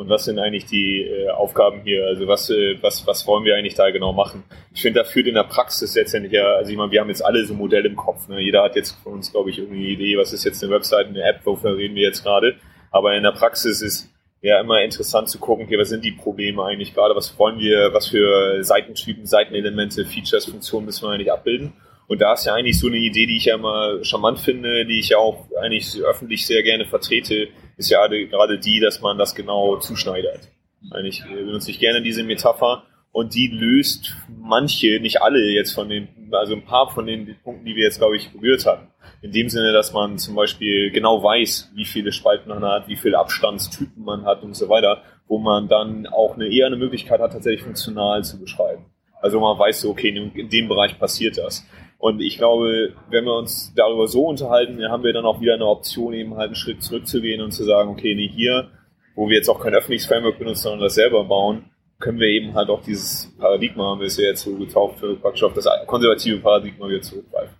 und 0.00 0.08
was 0.08 0.24
sind 0.24 0.38
eigentlich 0.38 0.64
die 0.64 1.02
äh, 1.02 1.28
Aufgaben 1.28 1.82
hier? 1.82 2.06
Also 2.06 2.26
was, 2.26 2.48
äh, 2.48 2.78
was, 2.80 3.06
was 3.06 3.26
wollen 3.26 3.44
wir 3.44 3.54
eigentlich 3.54 3.74
da 3.74 3.90
genau 3.90 4.14
machen? 4.14 4.44
Ich 4.72 4.80
finde, 4.80 5.00
da 5.00 5.04
führt 5.04 5.26
in 5.26 5.34
der 5.34 5.44
Praxis 5.44 5.94
letztendlich 5.94 6.32
ja, 6.32 6.54
also 6.54 6.70
ich 6.70 6.78
meine, 6.78 6.90
wir 6.90 7.02
haben 7.02 7.10
jetzt 7.10 7.22
alle 7.22 7.44
so 7.44 7.52
Modelle 7.52 7.86
im 7.86 7.96
Kopf. 7.96 8.26
Ne? 8.26 8.40
Jeder 8.40 8.62
hat 8.62 8.76
jetzt 8.76 8.92
von 9.02 9.12
uns, 9.12 9.30
glaube 9.30 9.50
ich, 9.50 9.58
irgendwie 9.58 9.80
eine 9.80 9.88
Idee, 9.88 10.16
was 10.16 10.32
ist 10.32 10.44
jetzt 10.44 10.64
eine 10.64 10.72
Website, 10.72 11.08
eine 11.08 11.22
App, 11.22 11.40
wofür 11.44 11.76
reden 11.76 11.96
wir 11.96 12.04
jetzt 12.04 12.22
gerade. 12.22 12.56
Aber 12.90 13.14
in 13.14 13.22
der 13.22 13.32
Praxis 13.32 13.82
ist 13.82 14.08
ja 14.40 14.58
immer 14.58 14.80
interessant 14.80 15.28
zu 15.28 15.38
gucken, 15.38 15.66
okay, 15.66 15.78
was 15.78 15.90
sind 15.90 16.02
die 16.02 16.12
Probleme 16.12 16.64
eigentlich 16.64 16.94
gerade, 16.94 17.14
was 17.14 17.38
wollen 17.38 17.58
wir, 17.58 17.92
was 17.92 18.08
für 18.08 18.64
Seitentypen, 18.64 19.26
Seitenelemente, 19.26 20.06
Features, 20.06 20.46
Funktionen 20.46 20.86
müssen 20.86 21.06
wir 21.06 21.10
eigentlich 21.10 21.30
abbilden. 21.30 21.74
Und 22.06 22.22
da 22.22 22.32
ist 22.32 22.46
ja 22.46 22.54
eigentlich 22.54 22.80
so 22.80 22.86
eine 22.86 22.96
Idee, 22.96 23.26
die 23.26 23.36
ich 23.36 23.44
ja 23.44 23.56
immer 23.56 24.02
charmant 24.02 24.38
finde, 24.38 24.86
die 24.86 24.98
ich 24.98 25.10
ja 25.10 25.18
auch 25.18 25.46
eigentlich 25.60 26.02
öffentlich 26.02 26.46
sehr 26.46 26.62
gerne 26.62 26.86
vertrete, 26.86 27.48
ist 27.80 27.90
ja 27.90 28.06
gerade 28.06 28.58
die, 28.58 28.78
dass 28.78 29.00
man 29.00 29.16
das 29.16 29.34
genau 29.34 29.78
zuschneidert. 29.78 30.48
Eigentlich 30.90 31.24
benutze 31.24 31.70
ich 31.70 31.80
gerne 31.80 32.02
diese 32.02 32.22
Metapher 32.22 32.84
und 33.10 33.34
die 33.34 33.48
löst 33.48 34.14
manche, 34.28 35.00
nicht 35.00 35.22
alle 35.22 35.50
jetzt 35.50 35.72
von 35.72 35.88
den, 35.88 36.08
also 36.30 36.54
ein 36.54 36.64
paar 36.64 36.90
von 36.90 37.06
den 37.06 37.36
Punkten, 37.42 37.64
die 37.64 37.74
wir 37.74 37.84
jetzt, 37.84 37.98
glaube 37.98 38.16
ich, 38.16 38.30
berührt 38.30 38.66
hatten. 38.66 38.88
In 39.22 39.32
dem 39.32 39.48
Sinne, 39.48 39.72
dass 39.72 39.92
man 39.94 40.18
zum 40.18 40.34
Beispiel 40.34 40.90
genau 40.90 41.22
weiß, 41.22 41.72
wie 41.74 41.86
viele 41.86 42.12
Spalten 42.12 42.50
man 42.50 42.62
hat, 42.62 42.86
wie 42.86 42.96
viele 42.96 43.18
Abstandstypen 43.18 44.04
man 44.04 44.26
hat 44.26 44.42
und 44.42 44.54
so 44.54 44.68
weiter, 44.68 45.02
wo 45.26 45.38
man 45.38 45.66
dann 45.68 46.06
auch 46.06 46.34
eine, 46.34 46.48
eher 46.48 46.66
eine 46.66 46.76
Möglichkeit 46.76 47.20
hat, 47.20 47.32
tatsächlich 47.32 47.62
funktional 47.62 48.24
zu 48.24 48.38
beschreiben. 48.38 48.84
Also 49.22 49.40
man 49.40 49.58
weiß 49.58 49.80
so, 49.80 49.90
okay, 49.90 50.08
in 50.08 50.48
dem 50.50 50.68
Bereich 50.68 50.98
passiert 50.98 51.38
das. 51.38 51.66
Und 52.00 52.22
ich 52.22 52.38
glaube, 52.38 52.94
wenn 53.10 53.26
wir 53.26 53.36
uns 53.36 53.74
darüber 53.76 54.08
so 54.08 54.24
unterhalten, 54.24 54.82
haben 54.88 55.04
wir 55.04 55.12
dann 55.12 55.26
auch 55.26 55.42
wieder 55.42 55.52
eine 55.52 55.66
Option, 55.66 56.14
eben 56.14 56.34
halt 56.34 56.46
einen 56.46 56.54
Schritt 56.54 56.82
zurückzugehen 56.82 57.42
und 57.42 57.52
zu 57.52 57.62
sagen, 57.64 57.90
okay, 57.90 58.14
nee, 58.14 58.26
hier, 58.26 58.70
wo 59.14 59.28
wir 59.28 59.36
jetzt 59.36 59.50
auch 59.50 59.60
kein 59.60 59.74
öffentliches 59.74 60.06
Framework 60.06 60.38
benutzen, 60.38 60.62
sondern 60.62 60.80
das 60.80 60.94
selber 60.94 61.24
bauen, 61.24 61.66
können 61.98 62.18
wir 62.18 62.28
eben 62.28 62.54
halt 62.54 62.70
auch 62.70 62.82
dieses 62.82 63.30
Paradigma, 63.38 63.90
haben 63.90 64.00
wir 64.00 64.06
es 64.06 64.16
ja 64.16 64.28
jetzt 64.28 64.44
so 64.44 64.56
getauft, 64.56 65.04
praktisch 65.20 65.42
auf 65.42 65.52
das 65.52 65.68
konservative 65.86 66.38
Paradigma 66.38 66.88
wieder 66.88 67.02
zurückgreifen. 67.02 67.54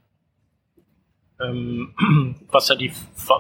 Ähm, 1.38 1.94
was 2.50 2.70
ja 2.70 2.76
die 2.76 2.92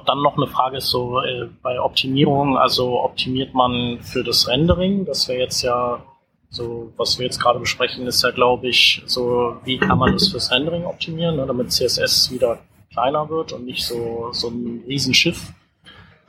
dann 0.04 0.20
noch 0.20 0.36
eine 0.36 0.48
Frage 0.48 0.76
ist, 0.76 0.90
so 0.90 1.22
äh, 1.22 1.48
bei 1.62 1.80
Optimierung, 1.80 2.58
also 2.58 3.00
optimiert 3.00 3.54
man 3.54 4.00
für 4.02 4.22
das 4.22 4.46
Rendering, 4.48 5.06
das 5.06 5.28
wäre 5.28 5.40
jetzt 5.40 5.62
ja 5.62 6.04
so, 6.50 6.92
was 6.96 7.18
wir 7.18 7.26
jetzt 7.26 7.40
gerade 7.40 7.60
besprechen, 7.60 8.06
ist 8.06 8.22
ja, 8.22 8.32
glaube 8.32 8.68
ich, 8.68 9.02
so, 9.06 9.56
wie 9.64 9.78
kann 9.78 9.98
man 9.98 10.12
das 10.12 10.28
fürs 10.28 10.50
Rendering 10.50 10.84
optimieren, 10.84 11.36
ne, 11.36 11.46
damit 11.46 11.70
CSS 11.70 12.30
wieder 12.32 12.58
kleiner 12.92 13.28
wird 13.28 13.52
und 13.52 13.64
nicht 13.64 13.84
so, 13.84 14.30
so 14.32 14.48
ein 14.48 14.82
Riesenschiff. 14.86 15.52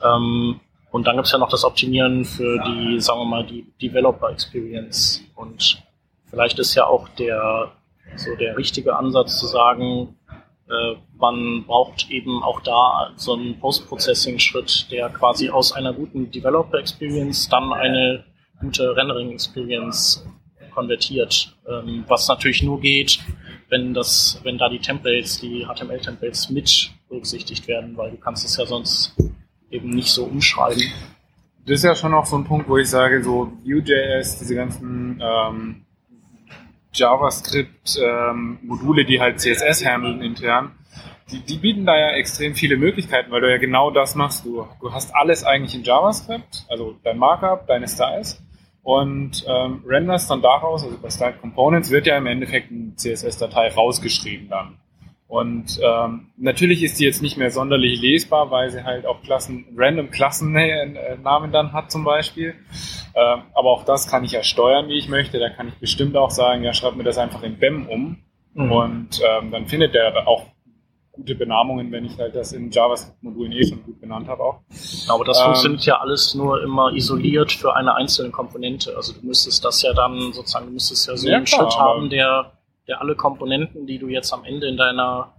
Ähm, 0.00 0.60
und 0.92 1.06
dann 1.06 1.16
gibt 1.16 1.26
es 1.26 1.32
ja 1.32 1.38
noch 1.38 1.48
das 1.48 1.64
Optimieren 1.64 2.24
für 2.24 2.62
die, 2.64 3.00
sagen 3.00 3.20
wir 3.20 3.24
mal, 3.24 3.44
die 3.44 3.66
Developer 3.82 4.30
Experience. 4.30 5.22
Und 5.34 5.82
vielleicht 6.30 6.58
ist 6.60 6.74
ja 6.74 6.86
auch 6.86 7.08
der, 7.18 7.72
so 8.14 8.36
der 8.36 8.56
richtige 8.56 8.94
Ansatz 8.94 9.40
zu 9.40 9.46
sagen, 9.46 10.16
äh, 10.68 10.94
man 11.16 11.64
braucht 11.66 12.10
eben 12.10 12.44
auch 12.44 12.60
da 12.60 13.10
so 13.16 13.32
einen 13.32 13.58
Post-Processing-Schritt, 13.58 14.90
der 14.92 15.08
quasi 15.08 15.50
aus 15.50 15.72
einer 15.72 15.92
guten 15.92 16.30
Developer 16.30 16.78
Experience 16.78 17.48
dann 17.48 17.72
eine 17.72 18.24
gute 18.62 18.96
Rendering-Experience 18.96 20.24
konvertiert. 20.72 21.54
Ähm, 21.68 22.04
was 22.08 22.26
natürlich 22.28 22.62
nur 22.62 22.80
geht, 22.80 23.18
wenn 23.68 23.92
das, 23.94 24.40
wenn 24.42 24.58
da 24.58 24.68
die 24.68 24.78
Templates, 24.78 25.40
die 25.40 25.66
HTML-Templates 25.66 26.50
mit 26.50 26.92
berücksichtigt 27.08 27.66
werden, 27.68 27.96
weil 27.96 28.10
du 28.12 28.16
kannst 28.16 28.44
es 28.44 28.56
ja 28.56 28.66
sonst 28.66 29.16
eben 29.70 29.90
nicht 29.90 30.10
so 30.10 30.24
umschreiben. 30.24 30.82
Das 31.64 31.76
ist 31.76 31.84
ja 31.84 31.94
schon 31.94 32.12
auch 32.14 32.26
so 32.26 32.36
ein 32.36 32.42
Punkt, 32.44 32.68
wo 32.68 32.76
ich 32.76 32.90
sage, 32.90 33.22
so 33.22 33.52
Vue.js, 33.64 34.40
diese 34.40 34.56
ganzen 34.56 35.22
ähm, 35.22 35.84
JavaScript-Module, 36.92 39.02
ähm, 39.02 39.06
die 39.06 39.20
halt 39.20 39.38
CSS 39.40 39.84
handeln 39.84 40.22
intern, 40.22 40.72
die, 41.30 41.38
die, 41.40 41.58
bieten 41.58 41.86
da 41.86 41.96
ja 41.96 42.10
extrem 42.10 42.54
viele 42.54 42.76
Möglichkeiten, 42.76 43.30
weil 43.30 43.40
du 43.40 43.50
ja 43.50 43.56
genau 43.58 43.90
das 43.90 44.16
machst. 44.16 44.44
Du, 44.44 44.66
du 44.80 44.92
hast 44.92 45.14
alles 45.14 45.44
eigentlich 45.44 45.74
in 45.74 45.84
JavaScript, 45.84 46.66
also 46.68 46.98
dein 47.04 47.16
Markup, 47.16 47.66
deine 47.68 47.88
Styles 47.88 48.42
und 48.82 49.44
ähm, 49.46 49.84
renderst 49.86 50.30
dann 50.30 50.42
daraus, 50.42 50.84
also 50.84 50.98
bei 51.00 51.10
Style 51.10 51.34
Components 51.40 51.90
wird 51.90 52.06
ja 52.06 52.16
im 52.18 52.26
Endeffekt 52.26 52.70
eine 52.70 52.94
CSS-Datei 52.96 53.68
rausgeschrieben 53.68 54.48
dann. 54.48 54.78
Und 55.28 55.80
ähm, 55.82 56.26
natürlich 56.36 56.82
ist 56.82 57.00
die 57.00 57.04
jetzt 57.04 57.22
nicht 57.22 57.38
mehr 57.38 57.50
sonderlich 57.50 58.02
lesbar, 58.02 58.50
weil 58.50 58.68
sie 58.70 58.84
halt 58.84 59.06
auch 59.06 59.22
Klassen, 59.22 59.64
random 59.74 60.10
Klassennamen 60.10 61.52
dann 61.52 61.72
hat 61.72 61.90
zum 61.90 62.04
Beispiel. 62.04 62.54
Ähm, 63.14 63.42
aber 63.54 63.70
auch 63.70 63.84
das 63.84 64.08
kann 64.08 64.24
ich 64.24 64.32
ja 64.32 64.42
steuern, 64.42 64.88
wie 64.88 64.98
ich 64.98 65.08
möchte. 65.08 65.38
Da 65.38 65.48
kann 65.48 65.68
ich 65.68 65.74
bestimmt 65.76 66.16
auch 66.16 66.30
sagen, 66.30 66.64
ja, 66.64 66.74
schreib 66.74 66.96
mir 66.96 67.04
das 67.04 67.16
einfach 67.16 67.42
in 67.42 67.58
BEM 67.58 67.86
um. 67.88 68.18
Mhm. 68.52 68.72
Und 68.72 69.22
ähm, 69.26 69.50
dann 69.52 69.68
findet 69.68 69.94
der 69.94 70.28
auch 70.28 70.51
gute 71.12 71.34
Benamungen, 71.34 71.92
wenn 71.92 72.06
ich 72.06 72.18
halt 72.18 72.34
das 72.34 72.52
in 72.52 72.70
JavaScript-Modulen 72.70 73.52
eh 73.52 73.66
schon 73.66 73.82
gut 73.84 74.00
benannt 74.00 74.28
habe 74.28 74.42
auch. 74.42 74.60
Aber 75.08 75.24
das 75.24 75.38
ähm, 75.38 75.44
funktioniert 75.44 75.84
ja 75.84 76.00
alles 76.00 76.34
nur 76.34 76.62
immer 76.62 76.92
isoliert 76.92 77.52
für 77.52 77.76
eine 77.76 77.94
einzelne 77.94 78.30
Komponente. 78.30 78.96
Also 78.96 79.12
du 79.12 79.26
müsstest 79.26 79.64
das 79.64 79.82
ja 79.82 79.92
dann 79.92 80.32
sozusagen, 80.32 80.66
du 80.66 80.72
müsstest 80.72 81.06
ja 81.06 81.16
so 81.16 81.28
ja, 81.28 81.36
einen 81.36 81.44
klar, 81.44 81.70
Schritt 81.70 81.78
haben, 81.78 82.08
der, 82.08 82.52
der 82.88 83.00
alle 83.02 83.14
Komponenten, 83.14 83.86
die 83.86 83.98
du 83.98 84.08
jetzt 84.08 84.32
am 84.32 84.44
Ende 84.44 84.66
in 84.68 84.78
deiner 84.78 85.34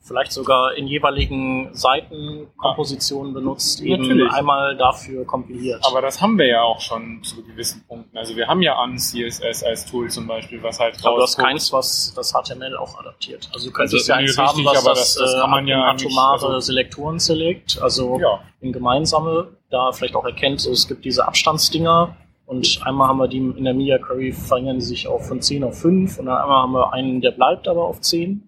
vielleicht 0.00 0.32
sogar 0.32 0.74
in 0.74 0.86
jeweiligen 0.86 1.68
Seitenkompositionen 1.74 3.34
benutzt, 3.34 3.80
eben 3.82 4.02
Natürlich. 4.02 4.32
einmal 4.32 4.76
dafür 4.76 5.24
kompiliert. 5.26 5.84
Aber 5.86 6.00
das 6.00 6.20
haben 6.20 6.38
wir 6.38 6.46
ja 6.46 6.62
auch 6.62 6.80
schon 6.80 7.22
zu 7.22 7.44
gewissen 7.44 7.84
Punkten. 7.86 8.16
Also 8.16 8.34
wir 8.34 8.46
haben 8.48 8.62
ja 8.62 8.76
an 8.76 8.96
CSS 8.96 9.62
als 9.62 9.86
Tool 9.86 10.08
zum 10.08 10.26
Beispiel, 10.26 10.62
was 10.62 10.80
halt 10.80 10.96
Aber 11.04 11.16
du 11.16 11.22
hast 11.22 11.36
keins, 11.36 11.72
was 11.72 12.14
das 12.14 12.32
HTML 12.32 12.76
auch 12.76 12.98
adaptiert. 12.98 13.48
Also 13.52 13.66
du 13.68 13.72
könntest 13.72 14.10
also, 14.10 14.12
ja 14.12 14.18
eins 14.18 14.38
haben, 14.38 14.64
was 14.64 14.84
das, 14.84 14.94
das, 14.94 15.14
das 15.16 15.40
kann 15.40 15.50
man 15.50 15.66
äh, 15.66 15.72
ja 15.72 15.84
atomare 15.84 16.46
also, 16.46 16.60
Selektoren 16.60 17.18
select, 17.18 17.80
also 17.82 18.18
ja. 18.18 18.40
in 18.60 18.72
gemeinsame, 18.72 19.48
da 19.70 19.92
vielleicht 19.92 20.14
auch 20.14 20.24
erkennt, 20.24 20.60
so, 20.60 20.70
es 20.70 20.88
gibt 20.88 21.04
diese 21.04 21.26
Abstandsdinger, 21.26 22.16
und 22.46 22.80
einmal 22.82 23.08
haben 23.08 23.18
wir 23.18 23.28
die 23.28 23.36
in 23.36 23.64
der 23.64 23.74
Media 23.74 23.98
Query 23.98 24.32
verringern 24.32 24.78
die 24.78 24.84
sich 24.84 25.06
auch 25.06 25.20
von 25.20 25.42
10 25.42 25.64
auf 25.64 25.82
5 25.82 26.18
und 26.18 26.24
dann 26.24 26.38
einmal 26.38 26.62
haben 26.62 26.72
wir 26.72 26.94
einen, 26.94 27.20
der 27.20 27.32
bleibt 27.32 27.68
aber 27.68 27.84
auf 27.84 28.00
10 28.00 28.47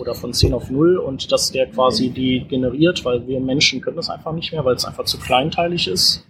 oder 0.00 0.14
von 0.14 0.32
10 0.32 0.54
auf 0.54 0.70
0 0.70 0.96
und 0.96 1.30
dass 1.30 1.52
der 1.52 1.66
quasi 1.66 2.10
die 2.10 2.44
generiert, 2.48 3.04
weil 3.04 3.26
wir 3.26 3.38
Menschen 3.40 3.80
können 3.80 3.96
das 3.96 4.10
einfach 4.10 4.32
nicht 4.32 4.52
mehr, 4.52 4.64
weil 4.64 4.74
es 4.74 4.84
einfach 4.84 5.04
zu 5.04 5.18
kleinteilig 5.18 5.86
ist. 5.86 6.26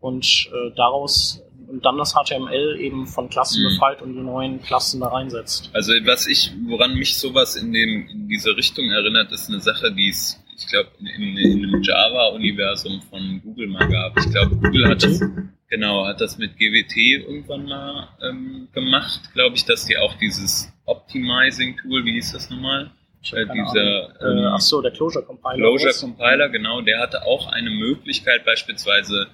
Und 0.00 0.48
äh, 0.52 0.70
daraus 0.76 1.42
und 1.68 1.84
dann 1.84 1.98
das 1.98 2.14
HTML 2.14 2.78
eben 2.80 3.06
von 3.06 3.28
Klassen 3.28 3.62
Mhm. 3.62 3.68
befreit 3.68 4.00
und 4.00 4.14
die 4.14 4.20
neuen 4.20 4.62
Klassen 4.62 5.00
da 5.00 5.08
reinsetzt. 5.08 5.70
Also 5.74 5.92
was 6.04 6.26
ich, 6.26 6.50
woran 6.66 6.94
mich 6.94 7.18
sowas 7.18 7.56
in 7.56 7.72
dem 7.72 8.08
in 8.08 8.28
dieser 8.28 8.56
Richtung 8.56 8.88
erinnert, 8.90 9.30
ist 9.32 9.48
eine 9.50 9.60
Sache, 9.60 9.92
die 9.92 10.08
es, 10.08 10.42
ich 10.56 10.66
glaube, 10.68 10.88
in, 11.00 11.36
in, 11.36 11.36
in 11.36 11.64
einem 11.66 11.82
Java-Universum 11.82 13.02
von 13.10 13.42
Google 13.44 13.66
mal 13.66 13.86
gab. 13.88 14.18
Ich 14.18 14.30
glaube, 14.30 14.56
Google 14.56 14.88
hat 14.88 15.02
das 15.02 15.20
genau, 15.68 16.06
hat 16.06 16.20
das 16.20 16.38
mit 16.38 16.56
GWT 16.56 16.96
irgendwann 16.96 17.66
mal 17.66 18.08
ähm, 18.22 18.68
gemacht, 18.72 19.30
glaube 19.34 19.56
ich, 19.56 19.64
dass 19.64 19.84
die 19.86 19.98
auch 19.98 20.14
dieses 20.14 20.72
Optimizing-Tool, 20.86 22.04
wie 22.04 22.12
hieß 22.12 22.32
das 22.32 22.48
nochmal? 22.50 22.90
Äh, 23.32 23.46
dieser 23.46 24.20
ähm, 24.20 24.38
äh, 24.38 24.46
ach 24.46 24.60
so, 24.60 24.80
der 24.80 24.92
Closure 24.92 25.24
Compiler. 25.24 25.56
Closure? 25.56 25.92
Compiler, 25.92 26.48
genau, 26.48 26.80
der 26.80 27.00
hatte 27.00 27.26
auch 27.26 27.50
eine 27.52 27.70
Möglichkeit, 27.70 28.44
beispielsweise, 28.44 29.28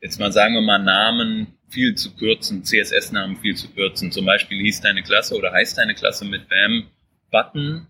jetzt 0.00 0.18
mal 0.18 0.32
sagen 0.32 0.54
wir 0.54 0.62
mal, 0.62 0.78
Namen 0.78 1.58
viel 1.68 1.94
zu 1.94 2.14
kürzen, 2.14 2.64
CSS-Namen 2.64 3.36
viel 3.36 3.54
zu 3.54 3.68
kürzen. 3.68 4.10
Zum 4.12 4.24
Beispiel 4.24 4.60
hieß 4.60 4.80
deine 4.80 5.02
Klasse 5.02 5.36
oder 5.36 5.52
heißt 5.52 5.76
deine 5.76 5.94
Klasse 5.94 6.24
mit 6.24 6.48
BAM 6.48 6.86
Button 7.30 7.86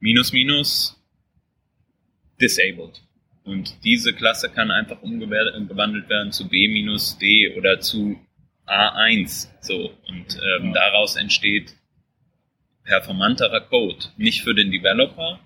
minus 0.00 0.32
minus 0.32 0.96
disabled. 2.40 3.02
Und 3.44 3.84
diese 3.84 4.12
Klasse 4.12 4.48
kann 4.50 4.70
einfach 4.70 5.02
umgewandelt 5.02 6.08
werden 6.08 6.32
zu 6.32 6.48
B 6.48 6.68
minus 6.68 7.18
D 7.18 7.54
oder 7.56 7.80
zu 7.80 8.18
A1. 8.66 9.48
So. 9.60 9.92
Und 10.08 10.38
ähm, 10.58 10.72
daraus 10.72 11.16
entsteht 11.16 11.74
performanterer 12.84 13.60
Code. 13.60 14.06
Nicht 14.16 14.42
für 14.42 14.54
den 14.54 14.70
Developer, 14.70 15.40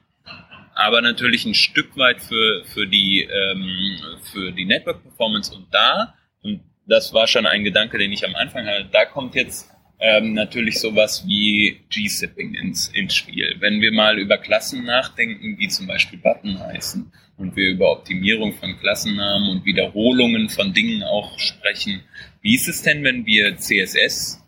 aber 0.75 1.01
natürlich 1.01 1.45
ein 1.45 1.55
Stück 1.55 1.97
weit 1.97 2.21
für, 2.21 2.65
für, 2.65 2.87
die, 2.87 3.23
ähm, 3.23 3.99
für 4.33 4.53
die 4.53 4.65
Network 4.65 5.03
Performance. 5.03 5.55
Und 5.55 5.67
da, 5.73 6.15
und 6.43 6.61
das 6.87 7.13
war 7.13 7.27
schon 7.27 7.47
ein 7.47 7.65
Gedanke, 7.65 7.99
den 7.99 8.13
ich 8.13 8.27
am 8.27 8.35
Anfang 8.35 8.67
hatte, 8.67 8.89
da 8.93 9.05
kommt 9.05 9.35
jetzt 9.35 9.71
ähm, 10.01 10.35
natürlich 10.35 10.81
sowas 10.81 11.25
wie 11.27 11.81
G-Sipping 11.91 12.55
ins, 12.55 12.89
ins 12.89 13.15
Spiel. 13.15 13.57
Wenn 13.61 13.81
wir 13.81 13.93
mal 13.93 14.19
über 14.19 14.39
Klassen 14.39 14.85
nachdenken, 14.85 15.57
die 15.57 15.69
zum 15.69 15.87
Beispiel 15.87 16.19
Button 16.19 16.59
heißen, 16.59 17.13
und 17.37 17.57
wir 17.57 17.71
über 17.71 17.91
Optimierung 17.91 18.55
von 18.55 18.79
Klassennamen 18.79 19.49
und 19.51 19.65
Wiederholungen 19.65 20.49
von 20.49 20.73
Dingen 20.73 21.03
auch 21.03 21.39
sprechen, 21.39 22.03
wie 22.43 22.55
ist 22.55 22.69
es 22.69 22.83
denn, 22.83 23.03
wenn 23.05 23.27
wir 23.27 23.57
CSS 23.57 24.43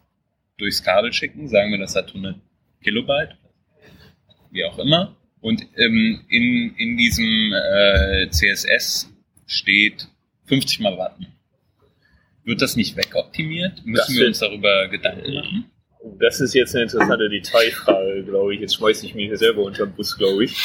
durchs 0.58 0.82
Kabel 0.82 1.12
schicken, 1.12 1.48
sagen 1.48 1.72
wir, 1.72 1.78
das 1.78 1.96
hat 1.96 2.08
100 2.08 2.36
Kilobyte, 2.86 3.36
wie 4.52 4.64
auch 4.64 4.78
immer, 4.78 5.16
und 5.40 5.66
ähm, 5.76 6.24
in, 6.28 6.76
in 6.76 6.96
diesem 6.96 7.52
äh, 7.52 8.30
CSS 8.30 9.12
steht 9.44 10.06
50 10.44 10.78
mal 10.80 10.96
Button. 10.96 11.26
Wird 12.44 12.62
das 12.62 12.76
nicht 12.76 12.96
wegoptimiert? 12.96 13.84
Müssen 13.84 13.96
Das 13.96 14.14
wir 14.14 14.26
uns 14.28 14.38
darüber 14.38 14.86
Gedanken 14.86 15.34
machen? 15.34 15.70
Das 16.18 16.40
ist 16.40 16.54
jetzt 16.54 16.74
eine 16.74 16.84
interessante 16.84 17.28
Detailfrage, 17.28 18.22
glaube 18.24 18.54
ich. 18.54 18.60
Jetzt 18.60 18.76
schmeiße 18.76 19.06
ich 19.06 19.14
mich 19.14 19.26
hier 19.26 19.36
selber 19.36 19.62
unter 19.62 19.86
den 19.86 19.94
Bus, 19.94 20.16
glaube 20.16 20.44
ich. 20.44 20.56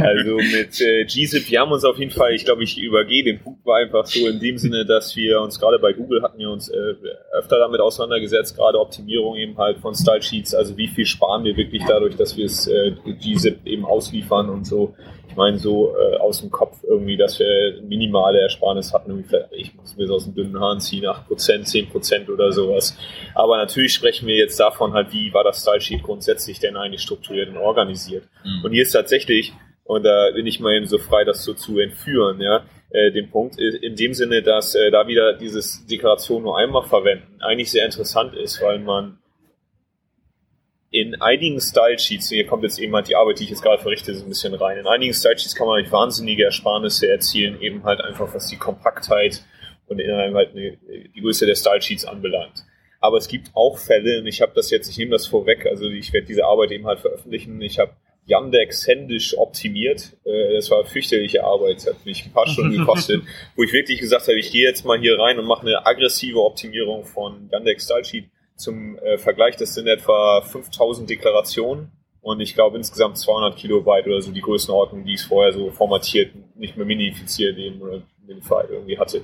Also 0.00 0.36
mit 0.36 0.80
äh, 0.80 1.04
GZIP, 1.04 1.50
wir 1.50 1.60
haben 1.60 1.72
uns 1.72 1.84
auf 1.84 1.98
jeden 1.98 2.10
Fall, 2.10 2.32
ich 2.32 2.44
glaube, 2.44 2.62
ich 2.64 2.78
übergehe 2.78 3.24
den 3.24 3.40
Punkt 3.40 3.64
war 3.64 3.78
einfach 3.78 4.06
so 4.06 4.26
in 4.26 4.40
dem 4.40 4.58
Sinne, 4.58 4.84
dass 4.84 5.14
wir 5.16 5.40
uns 5.40 5.60
gerade 5.60 5.78
bei 5.78 5.92
Google 5.92 6.22
hatten 6.22 6.38
wir 6.38 6.50
uns 6.50 6.68
äh, 6.68 6.94
öfter 7.32 7.58
damit 7.58 7.80
auseinandergesetzt, 7.80 8.56
gerade 8.56 8.78
Optimierung 8.80 9.36
eben 9.36 9.56
halt 9.58 9.78
von 9.78 9.94
Style 9.94 10.22
Sheets, 10.22 10.54
also 10.54 10.76
wie 10.76 10.88
viel 10.88 11.06
sparen 11.06 11.44
wir 11.44 11.56
wirklich 11.56 11.82
dadurch, 11.86 12.16
dass 12.16 12.36
wir 12.36 12.46
es 12.46 12.66
äh, 12.66 12.92
GZIP 13.04 13.66
eben 13.66 13.84
ausliefern 13.84 14.48
und 14.48 14.66
so. 14.66 14.94
Ich 15.38 15.40
meine 15.40 15.58
so 15.60 15.94
äh, 15.96 16.16
aus 16.16 16.40
dem 16.40 16.50
Kopf 16.50 16.82
irgendwie, 16.82 17.16
dass 17.16 17.38
wir 17.38 17.80
minimale 17.82 18.40
Ersparnis 18.40 18.92
hatten, 18.92 19.10
irgendwie 19.10 19.28
vielleicht, 19.28 19.52
ich 19.52 19.72
muss 19.76 19.96
mir 19.96 20.02
das 20.02 20.10
aus 20.10 20.24
dem 20.24 20.34
dünnen 20.34 20.58
Haaren 20.58 20.80
ziehen, 20.80 21.04
8%, 21.06 21.28
10% 21.30 22.28
oder 22.28 22.50
sowas. 22.50 22.98
Aber 23.36 23.56
natürlich 23.56 23.94
sprechen 23.94 24.26
wir 24.26 24.34
jetzt 24.34 24.58
davon 24.58 24.94
halt, 24.94 25.12
wie 25.12 25.32
war 25.32 25.44
das 25.44 25.62
Style 25.62 25.80
Sheet 25.80 26.02
grundsätzlich 26.02 26.58
denn 26.58 26.76
eigentlich 26.76 27.02
strukturiert 27.02 27.50
und 27.50 27.56
organisiert. 27.56 28.24
Mhm. 28.44 28.64
Und 28.64 28.72
hier 28.72 28.82
ist 28.82 28.90
tatsächlich, 28.90 29.52
und 29.84 30.02
da 30.02 30.32
bin 30.34 30.44
ich 30.44 30.58
mal 30.58 30.74
eben 30.74 30.86
so 30.86 30.98
frei, 30.98 31.22
das 31.22 31.44
so 31.44 31.54
zu 31.54 31.78
entführen, 31.78 32.40
ja, 32.40 32.64
äh, 32.90 33.12
den 33.12 33.30
Punkt, 33.30 33.60
äh, 33.60 33.76
in 33.76 33.94
dem 33.94 34.14
Sinne, 34.14 34.42
dass 34.42 34.74
äh, 34.74 34.90
da 34.90 35.06
wieder 35.06 35.34
dieses 35.34 35.86
Deklaration 35.86 36.42
nur 36.42 36.58
einmal 36.58 36.82
verwenden, 36.82 37.40
eigentlich 37.42 37.70
sehr 37.70 37.84
interessant 37.84 38.34
ist, 38.34 38.60
weil 38.60 38.80
man 38.80 39.18
in 40.90 41.20
einigen 41.20 41.60
Style 41.60 41.98
Sheets, 41.98 42.30
hier 42.30 42.46
kommt 42.46 42.62
jetzt 42.62 42.78
eben 42.78 42.94
halt 42.94 43.08
die 43.08 43.16
Arbeit, 43.16 43.38
die 43.38 43.44
ich 43.44 43.50
jetzt 43.50 43.62
gerade 43.62 43.82
verrichte, 43.82 44.14
so 44.14 44.24
ein 44.24 44.28
bisschen 44.28 44.54
rein. 44.54 44.78
In 44.78 44.86
einigen 44.86 45.12
Style 45.12 45.38
Sheets 45.38 45.54
kann 45.54 45.66
man 45.66 45.82
halt 45.82 45.92
wahnsinnige 45.92 46.44
Ersparnisse 46.44 47.08
erzielen, 47.10 47.60
eben 47.60 47.84
halt 47.84 48.00
einfach 48.00 48.34
was 48.34 48.48
die 48.48 48.56
Kompaktheit 48.56 49.42
und 49.86 49.98
halt 50.00 50.50
eine, 50.52 50.78
die 51.14 51.20
Größe 51.20 51.46
der 51.46 51.56
Style 51.56 51.82
Sheets 51.82 52.04
anbelangt. 52.04 52.64
Aber 53.00 53.18
es 53.18 53.28
gibt 53.28 53.50
auch 53.54 53.78
Fälle, 53.78 54.20
und 54.20 54.26
ich 54.26 54.40
habe 54.40 54.52
das 54.54 54.70
jetzt, 54.70 54.88
ich 54.88 54.98
nehme 54.98 55.12
das 55.12 55.26
vorweg, 55.26 55.66
also 55.66 55.88
ich 55.88 56.12
werde 56.12 56.26
diese 56.26 56.44
Arbeit 56.44 56.72
eben 56.72 56.86
halt 56.86 57.00
veröffentlichen. 57.00 57.60
Ich 57.60 57.78
habe 57.78 57.92
Yandex 58.26 58.86
händisch 58.86 59.36
optimiert. 59.36 60.16
Äh, 60.24 60.54
Das 60.54 60.70
war 60.70 60.84
fürchterliche 60.84 61.44
Arbeit, 61.44 61.76
das 61.76 61.86
hat 61.88 62.06
mich 62.06 62.24
ein 62.26 62.32
paar 62.32 62.46
Stunden 62.52 62.76
gekostet, 62.76 63.22
wo 63.56 63.62
ich 63.62 63.72
wirklich 63.72 64.00
gesagt 64.00 64.26
habe, 64.26 64.38
ich 64.38 64.50
gehe 64.50 64.66
jetzt 64.66 64.84
mal 64.84 64.98
hier 64.98 65.18
rein 65.18 65.38
und 65.38 65.46
mache 65.46 65.62
eine 65.66 65.86
aggressive 65.86 66.42
Optimierung 66.42 67.04
von 67.04 67.48
Yandex 67.52 67.84
Style 67.84 68.04
Sheet. 68.04 68.28
Zum 68.58 68.98
äh, 68.98 69.18
Vergleich, 69.18 69.56
das 69.56 69.74
sind 69.74 69.86
etwa 69.86 70.42
5000 70.42 71.08
Deklarationen 71.08 71.92
und 72.20 72.40
ich 72.40 72.54
glaube 72.54 72.76
insgesamt 72.76 73.16
200 73.16 73.56
Kilobyte 73.56 74.06
oder 74.06 74.20
so 74.20 74.32
die 74.32 74.40
Größenordnung, 74.40 75.04
die 75.04 75.14
ich 75.14 75.22
vorher 75.22 75.52
so 75.52 75.70
formatiert, 75.70 76.32
nicht 76.56 76.76
mehr 76.76 76.84
minifiziert 76.84 77.56
eben 77.56 77.80
oder 77.80 78.02
minified 78.26 78.70
irgendwie 78.70 78.98
hatte. 78.98 79.22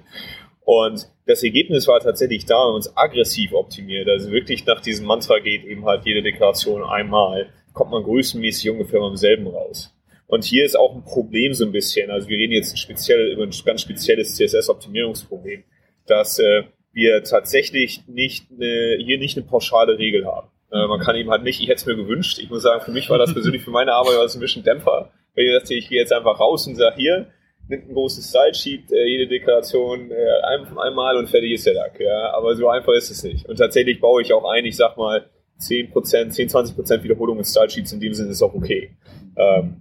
Und 0.65 1.09
das 1.27 1.43
Ergebnis 1.43 1.89
war 1.89 1.99
tatsächlich 1.99 2.47
da, 2.47 2.55
wenn 2.55 2.67
man 2.69 2.75
uns 2.77 2.97
aggressiv 2.97 3.53
optimiert, 3.53 4.09
also 4.09 4.31
wirklich 4.31 4.65
nach 4.67 4.81
diesem 4.81 5.05
Mantra 5.07 5.41
geht 5.41 5.65
eben 5.65 5.85
halt 5.85 6.07
jede 6.07 6.23
Deklaration 6.23 6.85
einmal, 6.85 7.51
kommt 7.73 7.91
man 7.91 8.05
größenmäßig 8.05 8.71
ungefähr 8.71 9.01
beim 9.01 9.17
selben 9.17 9.49
raus. 9.49 9.93
Und 10.29 10.45
hier 10.45 10.65
ist 10.65 10.79
auch 10.79 10.95
ein 10.95 11.05
Problem 11.05 11.55
so 11.55 11.65
ein 11.65 11.73
bisschen, 11.73 12.09
also 12.11 12.29
wir 12.29 12.39
reden 12.39 12.53
jetzt 12.53 12.79
speziell 12.79 13.33
über 13.33 13.43
ein 13.43 13.53
ganz 13.65 13.83
spezielles 13.83 14.37
CSS-Optimierungsproblem, 14.37 15.65
dass 16.07 16.39
äh, 16.39 16.63
wir 16.95 17.23
tatsächlich 17.25 18.07
nicht 18.07 18.47
eine, 18.51 18.97
hier 18.99 19.19
nicht 19.19 19.37
eine 19.37 19.47
pauschale 19.47 19.99
Regel 19.99 20.27
haben. 20.27 20.49
Äh, 20.71 20.87
man 20.87 21.01
kann 21.01 21.17
eben 21.17 21.31
halt 21.31 21.43
nicht, 21.43 21.61
ich 21.61 21.69
hätte 21.69 21.81
es 21.81 21.87
mir 21.87 21.97
gewünscht, 21.97 22.39
ich 22.39 22.51
muss 22.51 22.63
sagen, 22.63 22.85
für 22.85 22.93
mich 22.93 23.11
war 23.11 23.19
das 23.19 23.33
persönlich 23.35 23.63
für 23.63 23.71
meine 23.71 23.93
Arbeit 23.93 24.17
war 24.17 24.23
das 24.23 24.35
ein 24.35 24.41
bisschen 24.41 24.63
Dämpfer, 24.63 25.11
weil 25.35 25.45
ich 25.45 25.55
dachte, 25.55 25.75
ich 25.75 25.89
gehe 25.89 26.01
jetzt 26.01 26.13
einfach 26.13 26.39
raus 26.41 26.67
und 26.67 26.77
sage 26.77 26.97
hier, 26.97 27.27
nimmt 27.69 27.89
ein 27.89 27.95
großes 27.95 28.29
Style-Sheet, 28.29 28.93
äh, 28.93 29.07
jede 29.07 29.27
Deklaration 29.27 30.11
äh, 30.11 30.15
ein, 30.47 30.79
einmal 30.79 31.17
und 31.17 31.29
fertig 31.29 31.53
ist 31.53 31.67
der 31.67 31.75
Lack. 31.75 31.99
Ja? 32.01 32.33
Aber 32.35 32.55
so 32.57 32.69
einfach 32.69 32.93
ist 32.93 33.11
es 33.11 33.23
nicht. 33.23 33.49
Und 33.49 33.57
tatsächlich 33.57 34.01
baue 34.01 34.23
ich 34.23 34.33
auch 34.33 34.45
ein, 34.51 34.65
ich 34.65 34.77
sag 34.77 34.97
mal, 34.97 35.27
10%, 35.61 36.31
10, 36.31 36.49
20% 36.49 37.03
Wiederholung 37.03 37.39
in 37.39 37.45
Style-Sheets, 37.45 37.93
in 37.93 38.01
dem 38.01 38.15
Sinne 38.15 38.31
ist 38.31 38.43
auch 38.43 38.55
okay. 38.55 38.91
Ähm, 39.37 39.77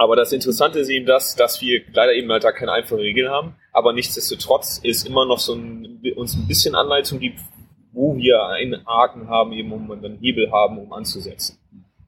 aber 0.00 0.16
das 0.16 0.32
Interessante 0.32 0.78
ist 0.78 0.88
eben 0.88 1.04
das, 1.04 1.36
dass 1.36 1.60
wir 1.60 1.82
leider 1.92 2.14
eben 2.14 2.32
halt 2.32 2.42
da 2.42 2.52
keine 2.52 2.72
einfache 2.72 3.00
Regel 3.00 3.28
haben, 3.28 3.56
aber 3.70 3.92
nichtsdestotrotz 3.92 4.80
ist 4.82 5.06
immer 5.06 5.26
noch 5.26 5.38
so 5.38 5.52
ein, 5.52 6.00
uns 6.16 6.34
ein 6.34 6.48
bisschen 6.48 6.74
Anleitung 6.74 7.18
gibt, 7.18 7.38
wo 7.92 8.16
wir 8.16 8.46
einen 8.46 8.86
Haken 8.86 9.28
haben, 9.28 9.52
eben 9.52 9.70
um 9.70 9.90
einen 9.92 10.18
Hebel 10.18 10.50
haben, 10.50 10.78
um 10.78 10.94
anzusetzen. 10.94 11.58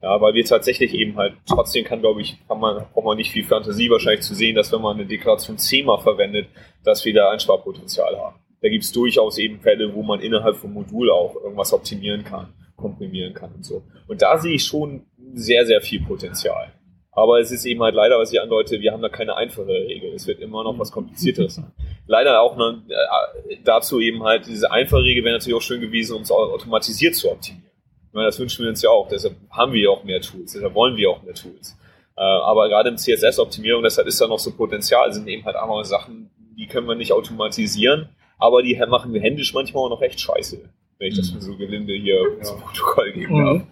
Ja, 0.00 0.18
weil 0.22 0.32
wir 0.32 0.42
tatsächlich 0.42 0.94
eben 0.94 1.16
halt, 1.16 1.34
trotzdem 1.46 1.84
kann, 1.84 2.00
glaube 2.00 2.22
ich, 2.22 2.38
kann 2.48 2.60
man, 2.60 2.82
braucht 2.94 3.04
man 3.04 3.18
nicht 3.18 3.30
viel 3.30 3.44
Fantasie 3.44 3.90
wahrscheinlich 3.90 4.22
zu 4.22 4.34
sehen, 4.34 4.56
dass 4.56 4.72
wenn 4.72 4.80
man 4.80 4.96
eine 4.96 5.04
Deklaration 5.04 5.58
zehnmal 5.58 6.00
verwendet, 6.00 6.48
dass 6.84 7.04
wir 7.04 7.12
da 7.12 7.30
Einsparpotenzial 7.30 8.16
haben. 8.16 8.36
Da 8.62 8.70
gibt 8.70 8.84
es 8.84 8.92
durchaus 8.92 9.36
eben 9.36 9.60
Fälle, 9.60 9.94
wo 9.94 10.02
man 10.02 10.20
innerhalb 10.20 10.56
vom 10.56 10.72
Modul 10.72 11.10
auch 11.10 11.34
irgendwas 11.34 11.74
optimieren 11.74 12.24
kann, 12.24 12.54
komprimieren 12.74 13.34
kann 13.34 13.52
und 13.52 13.66
so. 13.66 13.82
Und 14.08 14.22
da 14.22 14.38
sehe 14.38 14.54
ich 14.54 14.64
schon 14.64 15.04
sehr, 15.34 15.66
sehr 15.66 15.82
viel 15.82 16.00
Potenzial. 16.00 16.72
Aber 17.14 17.40
es 17.40 17.50
ist 17.50 17.66
eben 17.66 17.82
halt 17.82 17.94
leider, 17.94 18.18
was 18.18 18.32
ich 18.32 18.40
andeute, 18.40 18.80
wir 18.80 18.90
haben 18.92 19.02
da 19.02 19.10
keine 19.10 19.36
einfache 19.36 19.66
Regel. 19.68 20.14
Es 20.14 20.26
wird 20.26 20.40
immer 20.40 20.64
noch 20.64 20.78
was 20.78 20.90
Komplizierteres 20.90 21.56
sein. 21.56 21.70
Leider 22.06 22.40
auch 22.40 22.56
noch, 22.56 22.72
äh, 22.88 23.56
dazu 23.64 24.00
eben 24.00 24.22
halt, 24.22 24.46
diese 24.46 24.70
einfache 24.70 25.02
Regel 25.02 25.22
wäre 25.24 25.34
natürlich 25.36 25.56
auch 25.56 25.62
schön 25.62 25.82
gewesen, 25.82 26.16
um 26.16 26.22
es 26.22 26.30
automatisiert 26.30 27.14
zu 27.14 27.30
optimieren. 27.30 27.70
Ich 28.08 28.14
meine, 28.14 28.26
das 28.26 28.38
wünschen 28.40 28.62
wir 28.64 28.70
uns 28.70 28.82
ja 28.82 28.90
auch. 28.90 29.08
Deshalb 29.08 29.36
haben 29.50 29.72
wir 29.72 29.82
ja 29.82 29.90
auch 29.90 30.04
mehr 30.04 30.20
Tools. 30.22 30.52
Deshalb 30.52 30.74
wollen 30.74 30.96
wir 30.96 31.10
auch 31.10 31.22
mehr 31.22 31.34
Tools. 31.34 31.76
Äh, 32.16 32.20
aber 32.22 32.68
gerade 32.68 32.88
im 32.88 32.96
CSS-Optimierung, 32.96 33.82
deshalb 33.82 34.06
ist 34.06 34.20
da 34.20 34.26
noch 34.26 34.38
so 34.38 34.52
Potenzial, 34.52 35.12
sind 35.12 35.28
eben 35.28 35.44
halt 35.44 35.56
auch 35.56 35.68
mal 35.68 35.84
Sachen, 35.84 36.30
die 36.58 36.66
können 36.66 36.86
wir 36.86 36.94
nicht 36.94 37.12
automatisieren, 37.12 38.08
aber 38.38 38.62
die 38.62 38.76
machen 38.88 39.12
wir 39.14 39.20
händisch 39.20 39.54
manchmal 39.54 39.84
auch 39.84 39.90
noch 39.90 40.02
echt 40.02 40.20
scheiße, 40.20 40.60
wenn 40.98 41.08
ich 41.08 41.16
das 41.16 41.28
Mhm. 41.30 41.34
mal 41.36 41.42
so 41.42 41.56
gelinde 41.56 41.94
hier 41.94 42.20
zum 42.42 42.60
Protokoll 42.60 43.12
geben 43.12 43.36
darf. 43.44 43.56
Mhm. 43.58 43.66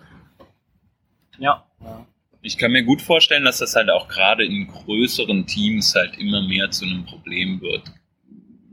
Ja. 1.38 1.66
ja. 1.80 2.06
Ich 2.42 2.56
kann 2.56 2.72
mir 2.72 2.82
gut 2.84 3.02
vorstellen, 3.02 3.44
dass 3.44 3.58
das 3.58 3.76
halt 3.76 3.90
auch 3.90 4.08
gerade 4.08 4.44
in 4.44 4.66
größeren 4.66 5.46
Teams 5.46 5.94
halt 5.94 6.16
immer 6.18 6.42
mehr 6.42 6.70
zu 6.70 6.84
einem 6.86 7.04
Problem 7.04 7.60
wird. 7.60 7.82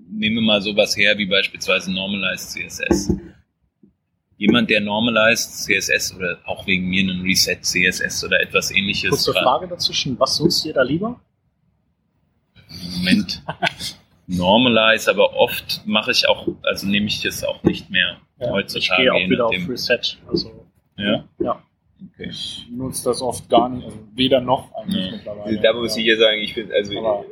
Nehmen 0.09 0.37
wir 0.37 0.41
mal 0.41 0.61
sowas 0.61 0.95
her 0.95 1.17
wie 1.17 1.25
beispielsweise 1.25 1.91
Normalized 1.91 2.49
CSS. 2.51 3.11
Jemand, 4.37 4.69
der 4.69 4.81
Normalized 4.81 5.51
CSS 5.65 6.15
oder 6.15 6.39
auch 6.45 6.65
wegen 6.67 6.87
mir 6.87 7.01
einen 7.01 7.21
Reset 7.23 7.57
CSS 7.61 8.23
oder 8.23 8.39
etwas 8.39 8.71
ähnliches 8.71 9.09
Kurze 9.09 9.33
Frage 9.33 9.67
dazwischen. 9.67 10.17
Was 10.19 10.39
nutzt 10.39 10.63
ihr 10.65 10.73
da 10.73 10.83
lieber? 10.83 11.19
Moment. 12.95 13.43
Normalize, 14.27 15.09
aber 15.09 15.33
oft 15.35 15.81
mache 15.85 16.11
ich 16.11 16.27
auch, 16.29 16.47
also 16.63 16.85
nehme 16.87 17.07
ich 17.07 17.21
das 17.21 17.43
auch 17.43 17.63
nicht 17.63 17.89
mehr 17.89 18.17
Ja, 18.39 18.49
heutzutage. 18.51 18.79
ich 18.79 18.97
gehe 18.97 19.13
auch 19.13 19.29
wieder 19.29 19.45
auf 19.45 19.51
nachdem. 19.53 19.69
Reset. 19.69 20.17
Also, 20.27 20.65
Ja, 20.97 21.25
ja. 21.39 21.63
Okay. 22.01 22.29
Ich 22.29 22.67
nutze 22.71 23.05
das 23.05 23.21
oft 23.21 23.49
gar 23.49 23.69
nicht, 23.69 23.85
also 23.85 23.97
weder 24.13 24.41
noch 24.41 24.73
eigentlich 24.75 25.05
Ja. 25.05 25.11
mittlerweile. 25.11 25.61
Da 25.61 25.73
muss 25.73 25.95
ich 25.97 26.03
hier 26.03 26.17
sagen, 26.17 26.39
ich 26.39 26.55
bin, 26.55 26.71
also 26.71 26.97
Aber- 26.99 27.25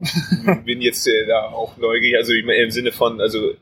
ich 0.00 0.64
bin 0.64 0.80
jetzt 0.80 1.06
äh, 1.06 1.26
da 1.26 1.46
auch 1.52 1.76
neugierig, 1.76 2.16
also 2.16 2.32
ich 2.32 2.44
im 2.44 2.70
Sinne 2.70 2.92
von, 2.92 3.20
also 3.20 3.52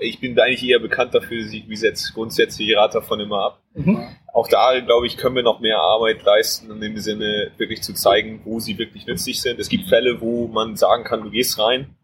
ich 0.00 0.20
bin 0.20 0.34
da 0.34 0.42
eigentlich 0.44 0.62
eher 0.66 0.78
bekannt 0.78 1.14
dafür, 1.14 1.38
ich 1.38 1.68
Resets 1.68 2.12
grundsätzlich 2.12 2.68
ich 2.68 2.76
rate 2.76 2.98
davon 3.00 3.18
immer 3.20 3.44
ab. 3.46 3.62
Mhm. 3.74 3.98
Auch 4.32 4.46
da, 4.46 4.78
glaube 4.80 5.06
ich, 5.06 5.16
können 5.16 5.36
wir 5.36 5.42
noch 5.42 5.60
mehr 5.60 5.78
Arbeit 5.80 6.22
leisten, 6.22 6.70
in 6.70 6.80
dem 6.80 6.96
Sinne 6.98 7.50
wirklich 7.56 7.82
zu 7.82 7.94
zeigen, 7.94 8.42
wo 8.44 8.60
sie 8.60 8.76
wirklich 8.78 9.06
nützlich 9.06 9.40
sind. 9.40 9.58
Es 9.58 9.68
gibt 9.70 9.88
Fälle, 9.88 10.20
wo 10.20 10.46
man 10.48 10.76
sagen 10.76 11.04
kann, 11.04 11.22
du 11.22 11.30
gehst 11.30 11.58
rein, 11.58 11.96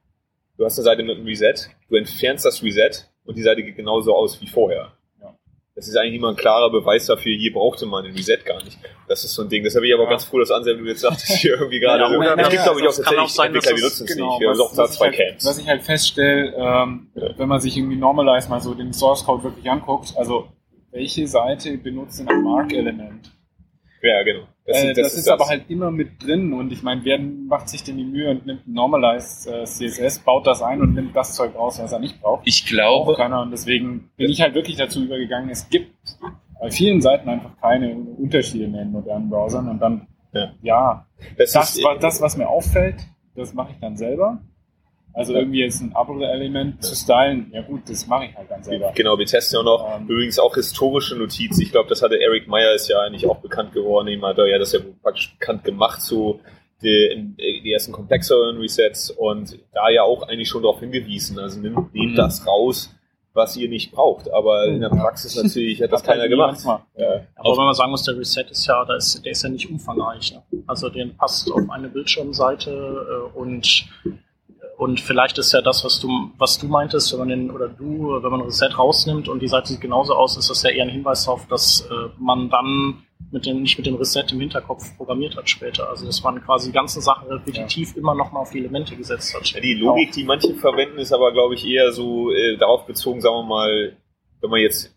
du 0.57 0.65
hast 0.65 0.79
eine 0.79 0.85
Seite 0.85 1.03
mit 1.03 1.17
einem 1.17 1.27
Reset, 1.27 1.55
du 1.89 1.97
entfernst 1.97 2.45
das 2.47 2.63
Reset 2.63 3.07
und 3.25 3.37
die 3.37 3.43
Seite 3.43 3.63
geht 3.63 3.77
genauso 3.77 4.15
aus 4.15 4.41
wie 4.41 4.47
vorher. 4.47 4.93
Ja. 5.77 5.81
Das 5.81 5.89
ist 5.89 5.97
eigentlich 5.97 6.15
immer 6.15 6.31
ein 6.31 6.37
klarer 6.37 6.71
Beweis 6.71 7.05
dafür, 7.07 7.37
hier 7.37 7.53
brauchte 7.53 7.85
man 7.85 8.07
ein 8.07 8.13
Reset 8.13 8.39
gar 8.47 8.65
nicht. 8.65 8.79
Das 9.09 9.23
ist 9.25 9.35
so 9.35 9.43
ein 9.43 9.49
Ding. 9.51 9.63
Das 9.63 9.75
habe 9.77 9.87
ich 9.87 9.93
aber 9.93 10.05
Ja. 10.05 10.11
ganz 10.11 10.25
froh, 10.25 10.39
dass 10.39 10.51
Anselm, 10.51 10.79
du 10.83 10.87
jetzt 10.89 11.03
sagtest, 11.03 11.29
hier 11.33 11.53
irgendwie 11.53 11.81
gerade. 11.81 12.01
Ja, 12.01 12.07
also, 12.07 12.19
oder- 12.19 12.39
es 12.39 12.49
gibt, 12.49 12.63
glaube 12.65 12.81
ich, 12.81 12.87
auch 12.89 12.95
kann 12.97 13.19
auch 13.19 13.29
tatsächlich 13.29 13.33
sein, 13.33 13.47
Entwickler, 13.55 13.77
die 13.77 13.83
nutzen 13.83 14.05
es 14.07 14.15
Genau, 14.17 14.31
nicht. 14.31 14.41
Wir 14.41 14.49
haben 14.49 14.59
was, 14.59 14.67
auch 14.67 14.75
da 14.75 14.87
zwei 14.89 15.05
halt, 15.07 15.17
Camps. 15.17 15.45
was 15.45 15.59
ich 15.59 15.69
halt 15.69 15.83
feststelle, 15.83 16.55
ähm, 16.57 17.11
wenn 17.37 17.49
man 17.49 17.61
sich 17.61 17.77
irgendwie 17.77 17.97
Normalize 17.97 18.49
mal 18.49 18.61
so 18.61 18.73
den 18.75 18.93
Source 18.95 19.25
Code 19.25 19.45
wirklich 19.45 19.71
anguckt, 19.71 20.15
also 20.17 20.49
welche 20.93 21.29
Seite 21.29 21.77
benutzt 21.77 22.19
denn 22.21 22.29
ein 22.29 22.43
Mark-Element? 22.43 23.31
Ja, 24.03 24.23
genau. 24.23 24.47
Äh, 24.67 24.95
das, 24.95 25.15
ist, 25.15 25.29
aber 25.29 25.47
halt 25.47 25.71
immer 25.71 25.91
mit 25.91 26.23
drin 26.25 26.53
und 26.53 26.73
ich 26.73 26.83
meine, 26.83 27.05
wer 27.05 27.19
macht 27.19 27.69
sich 27.69 27.85
denn 27.85 27.97
die 27.97 28.05
Mühe 28.05 28.31
und 28.31 28.47
nimmt 28.47 28.67
Normalized 28.67 29.47
äh, 29.47 29.65
CSS, 29.65 30.21
baut 30.21 30.47
das 30.47 30.63
ein 30.63 30.81
und 30.81 30.95
nimmt 30.95 31.15
das 31.15 31.35
Zeug 31.35 31.55
raus, 31.55 31.79
was 31.81 31.93
er 31.93 32.01
nicht 32.01 32.21
braucht? 32.21 32.43
Ich 32.47 32.65
Auch 32.65 32.69
glaube, 32.69 33.15
keiner 33.15 33.43
und 33.43 33.51
deswegen 33.53 34.11
bin 34.17 34.31
ich 34.31 34.41
halt 34.41 34.55
wirklich 34.55 34.77
dazu 34.77 35.05
übergegangen, 35.05 35.51
es 35.51 35.69
gibt 35.69 35.93
bei 36.61 36.71
vielen 36.71 37.01
Seiten 37.01 37.29
einfach 37.29 37.57
keine 37.61 37.95
Unterschiede 37.95 38.67
mehr 38.67 38.83
in 38.83 38.93
modernen 38.93 39.31
Browsern 39.31 39.69
und 39.69 39.79
dann, 39.79 40.09
Ja. 40.33 40.53
ja, 40.63 41.07
das, 41.39 41.53
das, 41.53 41.77
ist, 41.77 41.87
das, 42.01 42.21
was 42.21 42.37
mir 42.37 42.49
auffällt, 42.49 42.97
das 43.35 43.55
mache 43.55 43.73
ich 43.73 43.79
dann 43.81 43.97
selber. 43.97 44.41
Also 45.17 45.33
irgendwie 45.33 45.61
jetzt 45.61 45.81
ein 45.81 45.95
Abo-Element 45.97 46.83
zu 46.85 46.95
stylen, 46.95 47.51
ja 47.53 47.63
gut, 47.63 47.89
das 47.89 48.07
mache 48.07 48.27
ich 48.27 48.37
halt 48.37 48.51
dann 48.51 48.63
selber. 48.63 48.93
Genau, 48.95 49.19
wir 49.19 49.25
testen 49.27 49.57
ja 49.57 49.61
auch 49.61 49.65
noch 49.65 49.97
Ähm. 50.01 50.07
übrigens 50.09 50.39
auch 50.39 50.55
historische 50.55 51.17
Notizen. 51.17 51.63
Ich 51.63 51.73
glaube, 51.73 51.89
das 51.89 52.03
hatte 52.03 52.21
Eric 52.21 52.47
Meyer 52.49 52.75
ist 52.75 52.89
ja 52.89 53.01
eigentlich 53.01 53.27
auch 53.27 53.39
bekannt 53.39 53.73
geworden. 53.73 54.09
Ihm 54.09 54.25
hat 54.27 54.37
er 54.39 54.47
ja 54.47 54.59
das 54.59 54.73
ja 54.73 54.81
praktisch 55.03 55.35
bekannt 55.39 55.65
gemacht, 55.65 56.03
so 56.03 56.41
die, 56.83 57.33
die 57.65 57.73
ersten 57.73 57.93
komplexeren 57.93 58.59
Resets 58.59 59.11
und 59.11 59.59
da 59.73 59.89
ja 59.89 60.03
auch 60.03 60.23
eigentlich 60.29 60.51
schon 60.51 60.63
darauf 60.63 60.81
hingewiesen. 60.81 61.39
Also 61.39 61.61
nehmt, 61.61 61.95
nehmt 61.95 62.13
Mhm. 62.13 62.17
das 62.17 62.47
raus, 62.47 62.95
was 63.33 63.57
ihr 63.57 63.71
nicht 63.71 63.93
braucht. 63.93 64.31
Aber 64.31 64.67
in 64.67 64.83
der. 64.83 64.91
Praxis 64.91 65.35
natürlich 65.43 65.81
hat 65.83 65.93
das 65.93 66.03
Hat 66.03 66.09
halt 66.09 66.19
keiner 66.19 66.29
gemacht. 66.29 66.59
Ja. 66.99 67.23
Aber 67.37 67.57
wenn 67.57 67.65
man 67.65 67.75
sagen 67.75 67.91
muss, 67.91 68.03
der 68.03 68.19
Reset 68.19 68.45
ist 68.51 68.67
ja, 68.67 68.85
da 68.85 68.97
ist, 68.97 69.25
der 69.25 69.33
ist 69.33 69.43
ja 69.43 69.49
nicht 69.49 69.71
umfangreich. 69.71 70.35
Ne? 70.35 70.43
Also 70.67 70.91
den 70.91 71.17
passt 71.17 71.51
auf 71.51 71.63
eine 71.71 71.89
Bildschirmseite 71.89 72.71
äh, 73.35 73.39
und 73.39 73.87
und 74.77 75.01
vielleicht 75.01 75.39
ist 75.39 75.53
ja 75.53 75.63
das, 75.63 75.85
was 75.85 76.01
du 76.01 76.31
was 76.37 76.59
du 76.59 76.67
meintest, 76.67 77.13
wenn 77.13 77.21
man 77.21 77.29
den 77.29 77.51
oder 77.51 77.69
du, 77.69 78.23
wenn 78.23 78.31
man 78.31 78.43
Reset 78.43 78.77
rausnimmt 78.77 79.29
und 79.29 79.41
die 79.41 79.49
Seite 79.49 79.69
sieht 79.69 79.81
genauso 79.81 80.15
aus, 80.15 80.37
ist 80.37 80.51
das 80.51 80.63
ja 80.63 80.71
eher 80.71 80.85
ein 80.85 80.91
Hinweis 80.91 81.25
darauf, 81.25 81.47
dass 81.49 81.81
äh, 81.91 82.09
man 82.19 82.51
dann 82.51 83.03
mit 83.31 83.47
dem 83.47 83.63
nicht 83.63 83.79
mit 83.79 83.87
dem 83.87 83.97
Reset 83.97 84.25
im 84.33 84.41
Hinterkopf 84.41 84.97
programmiert 84.97 85.37
hat 85.37 85.49
später. 85.49 85.89
Also 85.89 86.07
dass 86.07 86.23
man 86.23 86.43
quasi 86.45 86.69
die 86.69 86.75
ganzen 86.75 87.01
Sachen 87.01 87.29
repetitiv 87.29 87.97
immer 87.97 88.15
noch 88.15 88.33
mal 88.33 88.41
auf 88.41 88.51
die 88.51 88.59
Elemente 88.59 88.97
gesetzt 88.97 89.35
hat. 89.35 89.47
Ja, 89.49 89.61
die 89.61 89.75
Logik, 89.75 90.13
die 90.13 90.25
manche 90.25 90.55
verwenden, 90.55 90.99
ist 90.99 91.13
aber, 91.13 91.33
glaube 91.33 91.55
ich, 91.55 91.67
eher 91.67 91.93
so 91.93 92.31
äh, 92.31 92.57
darauf 92.57 92.87
bezogen, 92.87 93.21
sagen 93.21 93.37
wir 93.37 93.43
mal, 93.45 93.97
wenn 94.41 94.51
man 94.51 94.61
jetzt, 94.61 94.96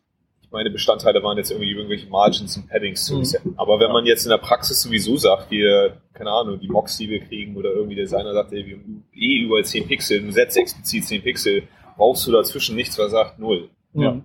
meine 0.51 0.69
Bestandteile 0.71 1.21
waren 1.23 1.37
jetzt 1.37 1.51
irgendwie 1.51 1.71
irgendwelche 1.71 2.07
Margins 2.07 2.57
und 2.57 2.67
Paddings 2.67 3.05
zu 3.05 3.13
Mhm. 3.13 3.19
resetten. 3.19 3.53
Aber 3.57 3.79
wenn 3.79 3.91
man 3.91 4.05
jetzt 4.05 4.23
in 4.23 4.29
der 4.29 4.37
Praxis 4.39 4.81
sowieso 4.81 5.15
sagt, 5.17 5.51
wir, 5.51 5.97
keine 6.13 6.31
Ahnung, 6.31 6.59
die 6.59 6.67
Mocks, 6.67 6.97
die 6.97 7.09
wir 7.09 7.19
kriegen, 7.19 7.55
oder 7.55 7.71
irgendwie 7.71 7.95
der 7.95 8.05
Designer 8.05 8.33
sagt, 8.33 8.51
ey, 8.53 8.65
wir 8.65 8.75
haben 8.77 9.03
eh 9.15 9.39
überall 9.43 9.63
10 9.65 9.87
Pixel, 9.87 10.21
du 10.21 10.31
setzt 10.31 10.57
explizit 10.57 11.03
10 11.05 11.21
Pixel, 11.21 11.63
brauchst 11.97 12.25
du 12.27 12.31
dazwischen 12.31 12.75
nichts, 12.75 12.97
was 12.97 13.11
sagt 13.11 13.37
null. 13.39 13.69
Ja. 13.93 14.19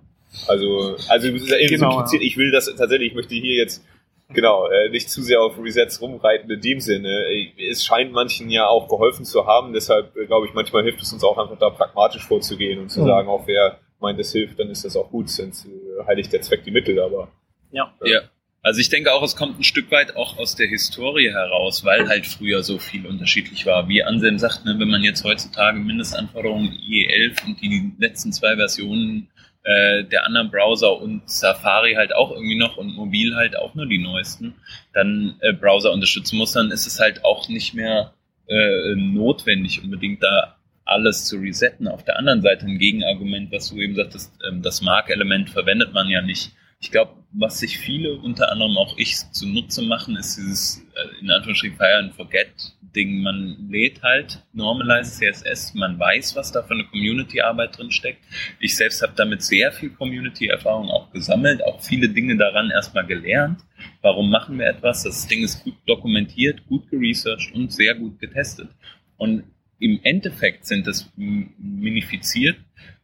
Also, 0.47 0.95
also 1.07 1.27
es 1.29 1.41
ist 1.43 1.49
ja 1.49 1.57
irgendwie 1.57 1.75
so 1.77 1.85
Genau, 1.85 1.97
impliziert, 1.97 2.23
ich 2.23 2.37
will 2.37 2.51
das 2.51 2.65
tatsächlich, 2.75 3.09
ich 3.09 3.15
möchte 3.15 3.35
hier 3.35 3.55
jetzt 3.55 3.85
genau 4.33 4.67
äh, 4.67 4.89
nicht 4.89 5.09
zu 5.09 5.21
sehr 5.21 5.39
auf 5.41 5.57
Resets 5.63 6.01
rumreiten 6.01 6.49
in 6.49 6.59
dem 6.59 6.79
Sinne. 6.79 7.23
Es 7.69 7.85
scheint 7.85 8.11
manchen 8.11 8.49
ja 8.49 8.67
auch 8.67 8.89
geholfen 8.89 9.23
zu 9.23 9.45
haben, 9.45 9.71
deshalb 9.73 10.15
äh, 10.17 10.25
glaube 10.25 10.47
ich, 10.47 10.53
manchmal 10.53 10.83
hilft 10.83 11.01
es 11.01 11.13
uns 11.13 11.23
auch 11.23 11.37
einfach 11.37 11.57
da 11.59 11.69
pragmatisch 11.69 12.25
vorzugehen 12.25 12.79
und 12.79 12.89
zu 12.89 13.01
Mhm. 13.01 13.05
sagen, 13.05 13.27
auch 13.29 13.45
wer 13.47 13.79
meint, 14.05 14.19
es 14.19 14.31
hilft, 14.31 14.59
dann 14.59 14.69
ist 14.69 14.85
das 14.85 14.95
auch 14.95 15.09
gut, 15.09 15.29
sonst 15.29 15.65
äh, 15.65 16.05
heiligt 16.05 16.31
der 16.31 16.41
Zweck 16.41 16.63
die 16.63 16.71
Mittel, 16.71 16.99
aber 16.99 17.31
Ja. 17.71 17.93
Ja. 18.03 18.21
Also 18.61 18.79
ich 18.79 18.89
denke 18.89 19.13
auch, 19.13 19.21
es 19.21 19.35
kommt 19.35 19.59
ein 19.59 19.63
Stück 19.63 19.91
weit 19.91 20.15
auch 20.15 20.39
aus 20.39 20.55
der 20.55 20.67
Historie 20.67 21.29
heraus, 21.29 21.85
weil 21.85 22.07
halt 22.07 22.25
früher 22.25 22.63
so 22.63 22.79
viel 22.79 23.05
unterschiedlich 23.05 23.67
war. 23.67 23.87
Wie 23.87 24.01
Anselm 24.01 24.39
sagt, 24.39 24.65
ne, 24.65 24.75
wenn 24.79 24.89
man 24.89 25.03
jetzt 25.03 25.23
heutzutage 25.23 25.77
Mindestanforderungen 25.77 26.71
IE11 26.71 27.45
und 27.45 27.61
die 27.61 27.91
letzten 27.99 28.33
zwei 28.33 28.55
Versionen 28.55 29.29
äh, 29.61 30.03
der 30.05 30.25
anderen 30.25 30.49
Browser 30.49 30.99
und 30.99 31.29
Safari 31.29 31.93
halt 31.93 32.15
auch 32.15 32.31
irgendwie 32.31 32.57
noch 32.57 32.77
und 32.77 32.95
mobil 32.95 33.35
halt 33.35 33.55
auch 33.55 33.75
nur 33.75 33.85
die 33.85 33.99
neuesten, 33.99 34.55
dann 34.93 35.35
äh, 35.41 35.53
Browser 35.53 35.91
unterstützen 35.91 36.37
muss, 36.37 36.53
dann 36.53 36.71
ist 36.71 36.87
es 36.87 36.99
halt 36.99 37.23
auch 37.23 37.47
nicht 37.49 37.75
mehr 37.75 38.13
äh, 38.47 38.95
notwendig, 38.95 39.83
unbedingt 39.83 40.23
da 40.23 40.54
alles 40.85 41.25
zu 41.25 41.37
resetten. 41.37 41.87
Auf 41.87 42.03
der 42.05 42.17
anderen 42.17 42.41
Seite 42.41 42.65
ein 42.65 42.77
Gegenargument, 42.77 43.51
was 43.51 43.69
du 43.69 43.81
eben 43.81 43.95
sagtest, 43.95 44.33
ähm, 44.47 44.61
das 44.61 44.81
Mark-Element 44.81 45.49
verwendet 45.49 45.93
man 45.93 46.09
ja 46.09 46.21
nicht. 46.21 46.51
Ich 46.79 46.91
glaube, 46.91 47.13
was 47.31 47.59
sich 47.59 47.77
viele, 47.77 48.13
unter 48.13 48.51
anderem 48.51 48.77
auch 48.77 48.97
ich, 48.97 49.15
zunutze 49.31 49.81
machen, 49.81 50.15
ist 50.15 50.37
dieses 50.37 50.85
äh, 50.95 51.21
in 51.21 51.31
Anführungsstrichen 51.31 51.77
Fire 51.77 51.97
and 51.97 52.13
Forget 52.13 52.75
Ding. 52.95 53.21
Man 53.21 53.67
lädt 53.69 54.01
halt 54.01 54.41
Normalized 54.53 55.15
CSS, 55.15 55.73
man 55.73 55.99
weiß, 55.99 56.35
was 56.35 56.51
da 56.51 56.63
für 56.63 56.73
eine 56.73 56.85
Community-Arbeit 56.85 57.77
drin 57.77 57.91
steckt. 57.91 58.23
Ich 58.59 58.75
selbst 58.75 59.01
habe 59.01 59.13
damit 59.15 59.41
sehr 59.43 59.71
viel 59.71 59.89
Community-Erfahrung 59.89 60.89
auch 60.89 61.11
gesammelt, 61.11 61.63
auch 61.65 61.81
viele 61.81 62.09
Dinge 62.09 62.37
daran 62.37 62.71
erstmal 62.71 63.05
gelernt. 63.05 63.61
Warum 64.01 64.29
machen 64.29 64.57
wir 64.57 64.67
etwas? 64.67 65.03
Das 65.03 65.27
Ding 65.27 65.43
ist 65.43 65.63
gut 65.63 65.75
dokumentiert, 65.85 66.65
gut 66.67 66.89
geresearched 66.89 67.53
und 67.53 67.71
sehr 67.71 67.95
gut 67.95 68.19
getestet. 68.19 68.69
Und 69.17 69.43
im 69.79 69.99
Endeffekt 70.03 70.65
sind 70.65 70.87
das 70.87 71.11
m- 71.17 71.53
minifiziert 71.57 72.57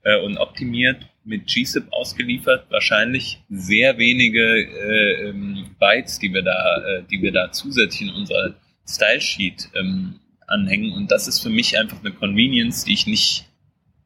äh, 0.04 0.20
und 0.22 0.38
optimiert 0.38 1.06
mit 1.24 1.46
GZIP 1.48 1.92
ausgeliefert, 1.92 2.66
wahrscheinlich 2.72 3.42
sehr 3.50 3.98
wenige 3.98 4.42
äh, 4.42 5.30
ähm, 5.30 5.76
Bytes, 5.80 6.20
die 6.20 6.34
wir 6.34 6.42
da, 6.42 6.78
äh, 6.84 7.04
die 7.12 7.22
wir 7.22 7.32
da 7.32 7.52
zusätzlich 7.52 8.10
in 8.10 8.16
unserer 8.16 8.56
Style 8.88 9.22
Sheet 9.22 9.70
ähm, 9.76 10.20
anhängen. 10.48 10.94
Und 10.94 11.12
das 11.12 11.28
ist 11.28 11.40
für 11.42 11.50
mich 11.50 11.78
einfach 11.78 12.00
eine 12.00 12.12
Convenience, 12.12 12.86
die 12.86 12.94
ich 12.94 13.06
nicht 13.06 13.46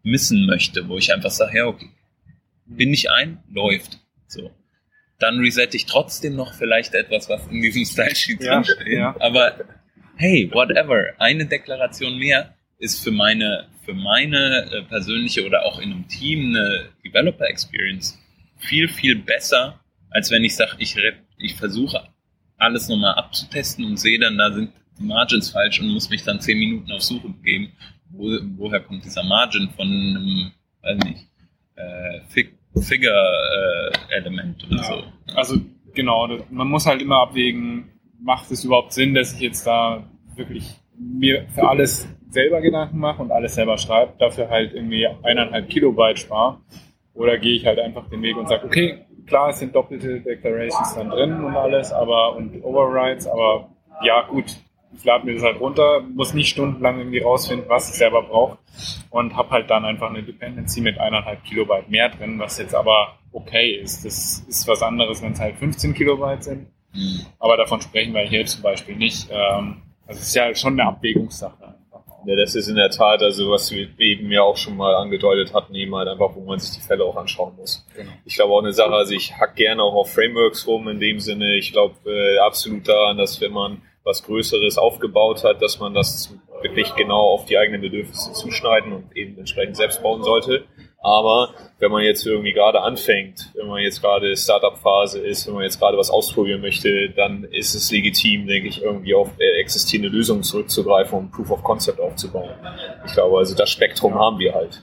missen 0.04 0.46
möchte, 0.46 0.88
wo 0.90 0.98
ich 0.98 1.14
einfach 1.14 1.32
sage, 1.32 1.58
ja, 1.58 1.66
okay, 1.68 1.90
bin 2.66 2.94
ich 2.94 3.10
ein, 3.12 3.40
läuft. 3.52 4.00
So. 4.28 4.52
Dann 5.20 5.40
resette 5.40 5.78
ich 5.78 5.86
trotzdem 5.86 6.36
noch 6.36 6.54
vielleicht 6.54 6.94
etwas, 6.94 7.30
was 7.30 7.48
in 7.48 7.62
diesem 7.62 7.86
Style 7.86 8.14
Sheet 8.16 8.44
Ja, 8.44 8.56
drinsteht. 8.62 8.88
ja. 8.88 9.16
Aber 9.22 9.56
hey, 10.18 10.50
whatever, 10.52 11.14
eine 11.20 11.46
Deklaration 11.46 12.18
mehr 12.20 12.54
ist 12.78 13.04
für 13.04 13.12
meine, 13.12 13.68
für 13.84 13.94
meine 13.94 14.70
äh, 14.72 14.82
persönliche 14.84 15.46
oder 15.46 15.66
auch 15.66 15.80
in 15.80 15.92
einem 15.92 16.08
Team 16.08 16.50
eine 16.50 16.90
Developer 17.04 17.46
Experience 17.48 18.20
viel, 18.58 18.88
viel 18.88 19.16
besser, 19.16 19.80
als 20.10 20.32
wenn 20.32 20.44
ich 20.44 20.56
sage, 20.56 20.76
ich, 20.80 20.96
ich 21.38 21.56
versuche 21.56 22.08
alles 22.58 22.88
nochmal 22.88 23.16
abzutesten 23.16 23.86
und 23.86 23.98
sehe 23.98 24.20
dann, 24.20 24.38
da 24.38 24.52
sind 24.52 24.72
die 24.98 25.04
Margins 25.04 25.50
falsch 25.50 25.80
und 25.82 25.90
muss 25.90 26.10
mich 26.10 26.24
dann 26.24 26.40
zehn 26.40 26.58
Minuten 26.58 26.92
auf 26.92 27.02
Suche 27.02 27.30
begeben. 27.30 27.72
Wo, 28.10 28.30
woher 28.58 28.80
kommt 28.80 29.04
dieser 29.04 29.24
Margin 29.24 29.70
von 29.76 29.88
einem, 29.88 30.52
weiß 30.82 30.98
nicht, 31.06 31.28
äh, 31.76 32.22
Fig 32.30 32.54
Figure-Element 32.82 34.66
oder 34.66 34.76
Ja. 34.78 34.84
so. 34.84 35.04
Also 35.36 35.62
genau, 35.94 36.28
man 36.50 36.68
muss 36.68 36.86
halt 36.86 37.02
immer 37.02 37.22
abwägen, 37.22 37.90
macht 38.22 38.52
es 38.52 38.64
überhaupt 38.64 38.94
Sinn, 38.94 39.14
dass 39.14 39.34
ich 39.34 39.40
jetzt 39.40 39.66
da 39.66 40.10
wirklich 40.36 40.76
mir 40.98 41.46
für 41.54 41.68
alles 41.68 42.08
selber 42.30 42.62
Gedanken 42.62 42.98
mache 43.00 43.22
und 43.22 43.32
alles 43.32 43.56
selber 43.56 43.78
schreibe, 43.78 44.14
dafür 44.20 44.50
halt 44.50 44.74
irgendwie 44.74 45.08
eineinhalb 45.24 45.70
Kilobyte 45.70 46.20
spare? 46.20 46.58
Oder 47.14 47.38
gehe 47.38 47.56
ich 47.56 47.66
halt 47.66 47.80
einfach 47.80 48.10
den 48.10 48.22
Weg 48.22 48.36
und 48.36 48.50
sage, 48.50 48.66
okay, 48.66 49.06
klar, 49.26 49.50
es 49.50 49.60
sind 49.60 49.74
doppelte 49.74 50.20
Declarations 50.20 50.96
dann 50.96 51.10
drin 51.10 51.44
und 51.44 51.56
alles, 51.56 51.94
aber 51.94 52.36
und 52.36 52.62
Overrides, 52.64 53.28
aber 53.28 53.70
ja 54.04 54.24
gut, 54.28 54.46
ich 54.94 55.04
lade 55.04 55.26
mir 55.26 55.34
das 55.34 55.44
halt 55.44 55.60
runter, 55.60 56.02
muss 56.02 56.34
nicht 56.34 56.50
stundenlang 56.50 57.00
irgendwie 57.00 57.20
rausfinden, 57.20 57.70
was 57.70 57.90
ich 57.90 57.96
selber 57.96 58.22
brauche 58.24 58.58
und 59.10 59.36
habe 59.36 59.50
halt 59.52 59.70
dann 59.70 59.86
einfach 59.86 60.10
eine 60.10 60.24
Dependency 60.24 60.82
mit 60.82 61.00
eineinhalb 61.00 61.44
Kilobyte 61.44 61.90
mehr 61.90 62.10
drin, 62.10 62.40
was 62.40 62.58
jetzt 62.58 62.76
aber 62.76 63.16
okay 63.32 63.76
ist. 63.76 64.06
Das 64.06 64.46
ist 64.48 64.68
was 64.68 64.82
anderes, 64.82 65.22
wenn 65.22 65.34
es 65.34 65.40
halt 65.40 65.56
15 65.56 65.94
Kilobyte 65.94 66.44
sind, 66.44 66.68
Hm. 66.94 67.26
aber 67.40 67.58
davon 67.58 67.82
sprechen 67.82 68.14
wir 68.14 68.22
hier 68.22 68.46
zum 68.46 68.62
Beispiel 68.62 68.96
nicht. 68.96 69.28
Ähm, 69.30 69.82
also 70.08 70.20
es 70.20 70.28
ist 70.28 70.36
ja 70.36 70.54
schon 70.56 70.74
eine 70.80 70.90
Abwägungssache 70.90 71.64
einfach 71.64 72.08
auch. 72.08 72.26
Ja, 72.28 72.36
das 72.36 72.56
ist 72.56 72.68
in 72.68 72.76
der 72.76 72.90
Tat, 72.90 73.22
also 73.22 73.52
was 73.52 73.72
wir 73.72 73.88
eben 74.00 74.32
ja 74.32 74.42
auch 74.42 74.58
schon 74.58 74.78
mal 74.78 74.96
angedeutet 74.96 75.54
hatten, 75.54 75.74
eben 75.76 75.96
halt 75.96 76.08
einfach, 76.08 76.36
wo 76.36 76.42
man 76.42 76.60
sich 76.60 76.72
die 76.72 76.82
Fälle 76.82 77.04
auch 77.04 77.16
anschauen 77.16 77.56
muss. 77.58 77.86
Genau. 77.96 78.12
Ich 78.26 78.36
glaube 78.36 78.54
auch 78.54 78.60
eine 78.60 78.74
Sache, 78.74 78.94
also 78.94 79.14
ich 79.14 79.36
hack 79.38 79.56
gerne 79.56 79.82
auch 79.84 79.94
auf 79.94 80.14
Frameworks 80.14 80.68
rum 80.68 80.88
in 80.88 81.00
dem 81.00 81.20
Sinne. 81.20 81.56
Ich 81.56 81.72
glaube 81.72 81.96
äh, 82.06 82.38
absolut 82.40 82.88
daran, 82.88 83.18
dass 83.18 83.42
wenn 83.42 83.52
man 83.52 83.82
was 84.04 84.24
Größeres 84.24 84.78
aufgebaut 84.78 85.44
hat, 85.44 85.62
dass 85.62 85.80
man 85.80 85.94
das 85.94 86.34
wirklich 86.62 86.94
genau 86.96 87.32
auf 87.34 87.46
die 87.46 87.58
eigenen 87.58 87.82
Bedürfnisse 87.82 88.34
zuschneiden 88.34 88.94
und 88.94 89.18
eben 89.18 89.38
entsprechend 89.38 89.76
selbst 89.76 90.02
bauen 90.02 90.24
sollte. 90.24 90.66
Aber 91.06 91.52
wenn 91.78 91.92
man 91.92 92.02
jetzt 92.02 92.26
irgendwie 92.26 92.52
gerade 92.52 92.82
anfängt, 92.82 93.52
wenn 93.54 93.68
man 93.68 93.80
jetzt 93.80 94.02
gerade 94.02 94.36
Startup-Phase 94.36 95.20
ist, 95.20 95.46
wenn 95.46 95.54
man 95.54 95.62
jetzt 95.62 95.80
gerade 95.80 96.00
was 96.00 96.10
ausprobieren 96.10 96.62
möchte, 96.62 97.12
dann 97.12 97.44
ist 97.44 97.76
es 97.76 97.92
legitim, 97.92 98.48
denke 98.48 98.70
ich, 98.70 98.82
irgendwie 98.82 99.14
auf 99.14 99.30
existierende 99.38 100.10
Lösungen 100.10 100.42
zurückzugreifen, 100.42 101.16
um 101.16 101.30
Proof 101.30 101.52
of 101.52 101.64
Concept 101.64 102.00
aufzubauen. 102.00 102.50
Ich 103.06 103.14
glaube, 103.14 103.38
also 103.38 103.56
das 103.56 103.70
Spektrum 103.70 104.16
haben 104.16 104.40
wir 104.40 104.56
halt. 104.56 104.82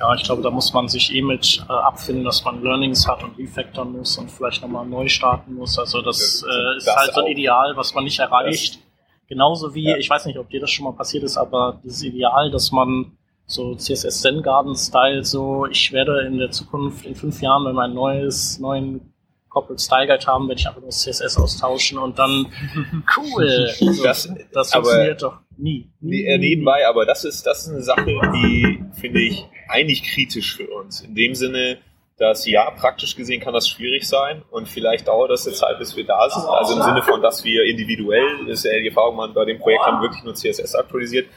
Ja, 0.00 0.12
ich 0.16 0.24
glaube, 0.24 0.42
da 0.42 0.50
muss 0.50 0.72
man 0.72 0.88
sich 0.88 1.14
eh 1.14 1.22
mit 1.22 1.64
äh, 1.68 1.72
abfinden, 1.72 2.24
dass 2.24 2.44
man 2.44 2.60
Learnings 2.60 3.06
hat 3.06 3.22
und 3.22 3.38
refactoren 3.38 3.92
muss 3.92 4.18
und 4.18 4.28
vielleicht 4.28 4.62
nochmal 4.62 4.86
neu 4.86 5.06
starten 5.08 5.54
muss. 5.54 5.78
Also 5.78 6.02
das 6.02 6.42
äh, 6.42 6.76
ist 6.78 6.86
das 6.88 6.96
halt 6.96 7.14
so 7.14 7.20
ein 7.20 7.28
Ideal, 7.28 7.76
was 7.76 7.94
man 7.94 8.02
nicht 8.02 8.18
erreicht. 8.18 8.74
Das. 8.74 8.82
Genauso 9.28 9.74
wie, 9.76 9.84
ja. 9.84 9.96
ich 9.96 10.10
weiß 10.10 10.26
nicht, 10.26 10.38
ob 10.38 10.50
dir 10.50 10.60
das 10.60 10.72
schon 10.72 10.84
mal 10.84 10.94
passiert 10.94 11.22
ist, 11.22 11.36
aber 11.36 11.80
dieses 11.84 12.02
Ideal, 12.02 12.50
dass 12.50 12.72
man 12.72 13.17
so 13.48 13.74
CSS 13.74 14.20
Zen 14.20 14.42
Garden 14.42 14.76
Style, 14.76 15.24
so 15.24 15.66
ich 15.66 15.90
werde 15.92 16.20
in 16.20 16.38
der 16.38 16.50
Zukunft 16.50 17.04
in 17.06 17.16
fünf 17.16 17.40
Jahren, 17.40 17.64
wenn 17.64 17.74
wir 17.74 17.84
ein 17.84 17.94
neues, 17.94 18.58
neuen 18.58 19.12
Corporate 19.48 19.82
Style 19.82 20.06
Guide 20.06 20.26
haben, 20.26 20.46
werde 20.48 20.60
ich 20.60 20.68
einfach 20.68 20.82
nur 20.82 20.90
CSS 20.90 21.38
austauschen 21.38 21.98
und 21.98 22.18
dann 22.18 22.46
cool. 23.16 23.70
Also, 23.80 24.02
das, 24.04 24.30
das 24.52 24.72
funktioniert 24.72 25.22
doch 25.22 25.38
nie. 25.56 25.90
nie. 26.00 26.24
Äh, 26.26 26.36
nebenbei, 26.36 26.86
aber 26.86 27.06
das 27.06 27.24
ist, 27.24 27.46
das 27.46 27.62
ist 27.62 27.72
eine 27.72 27.82
Sache, 27.82 28.04
die 28.04 28.84
finde 29.00 29.20
ich 29.20 29.46
eigentlich 29.68 30.02
kritisch 30.02 30.54
für 30.54 30.68
uns. 30.68 31.00
In 31.00 31.14
dem 31.14 31.34
Sinne, 31.34 31.78
dass 32.18 32.46
ja, 32.46 32.70
praktisch 32.72 33.16
gesehen 33.16 33.40
kann 33.40 33.54
das 33.54 33.68
schwierig 33.68 34.06
sein 34.06 34.42
und 34.50 34.68
vielleicht 34.68 35.08
dauert 35.08 35.30
das 35.30 35.46
eine 35.46 35.56
Zeit, 35.56 35.78
bis 35.78 35.96
wir 35.96 36.04
da 36.04 36.28
sind. 36.28 36.44
Also 36.44 36.76
im 36.76 36.82
Sinne 36.82 37.02
von, 37.02 37.22
dass 37.22 37.44
wir 37.44 37.64
individuell, 37.64 38.46
ist 38.48 38.64
ja 38.64 38.72
die 38.78 38.88
Erfahrung, 38.88 39.16
man 39.16 39.32
bei 39.32 39.46
dem 39.46 39.58
Projekt 39.58 39.86
haben 39.86 40.02
wirklich 40.02 40.22
nur 40.24 40.34
CSS 40.34 40.74
aktualisiert, 40.74 41.28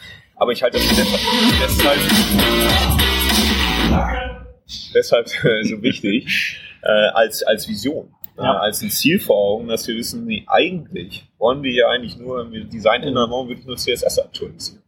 aber 0.42 0.54
ich 0.54 0.64
halte 0.64 0.80
das 0.80 0.88
deshalb, 1.62 2.00
deshalb 4.92 5.30
so 5.68 5.84
wichtig 5.84 6.60
äh, 6.82 6.90
als, 7.14 7.44
als 7.44 7.70
Vision. 7.70 8.12
Ja. 8.38 8.56
Äh, 8.56 8.58
als 8.62 8.82
ein 8.82 8.90
Ziel 8.90 9.20
vor 9.20 9.36
Augen, 9.36 9.68
dass 9.68 9.88
wir 9.88 9.96
wissen, 9.96 10.26
nee, 10.26 10.44
eigentlich 10.48 11.28
wollen 11.38 11.62
wir 11.62 11.72
ja 11.72 11.90
eigentlich 11.90 12.18
nur, 12.18 12.40
wenn 12.40 12.52
wir 12.52 12.64
Design 12.64 13.04
ändern 13.04 13.30
wollen, 13.30 13.50
wirklich 13.50 13.68
nur 13.68 13.78
CSS 13.78 14.18
aktualisieren. 14.18 14.82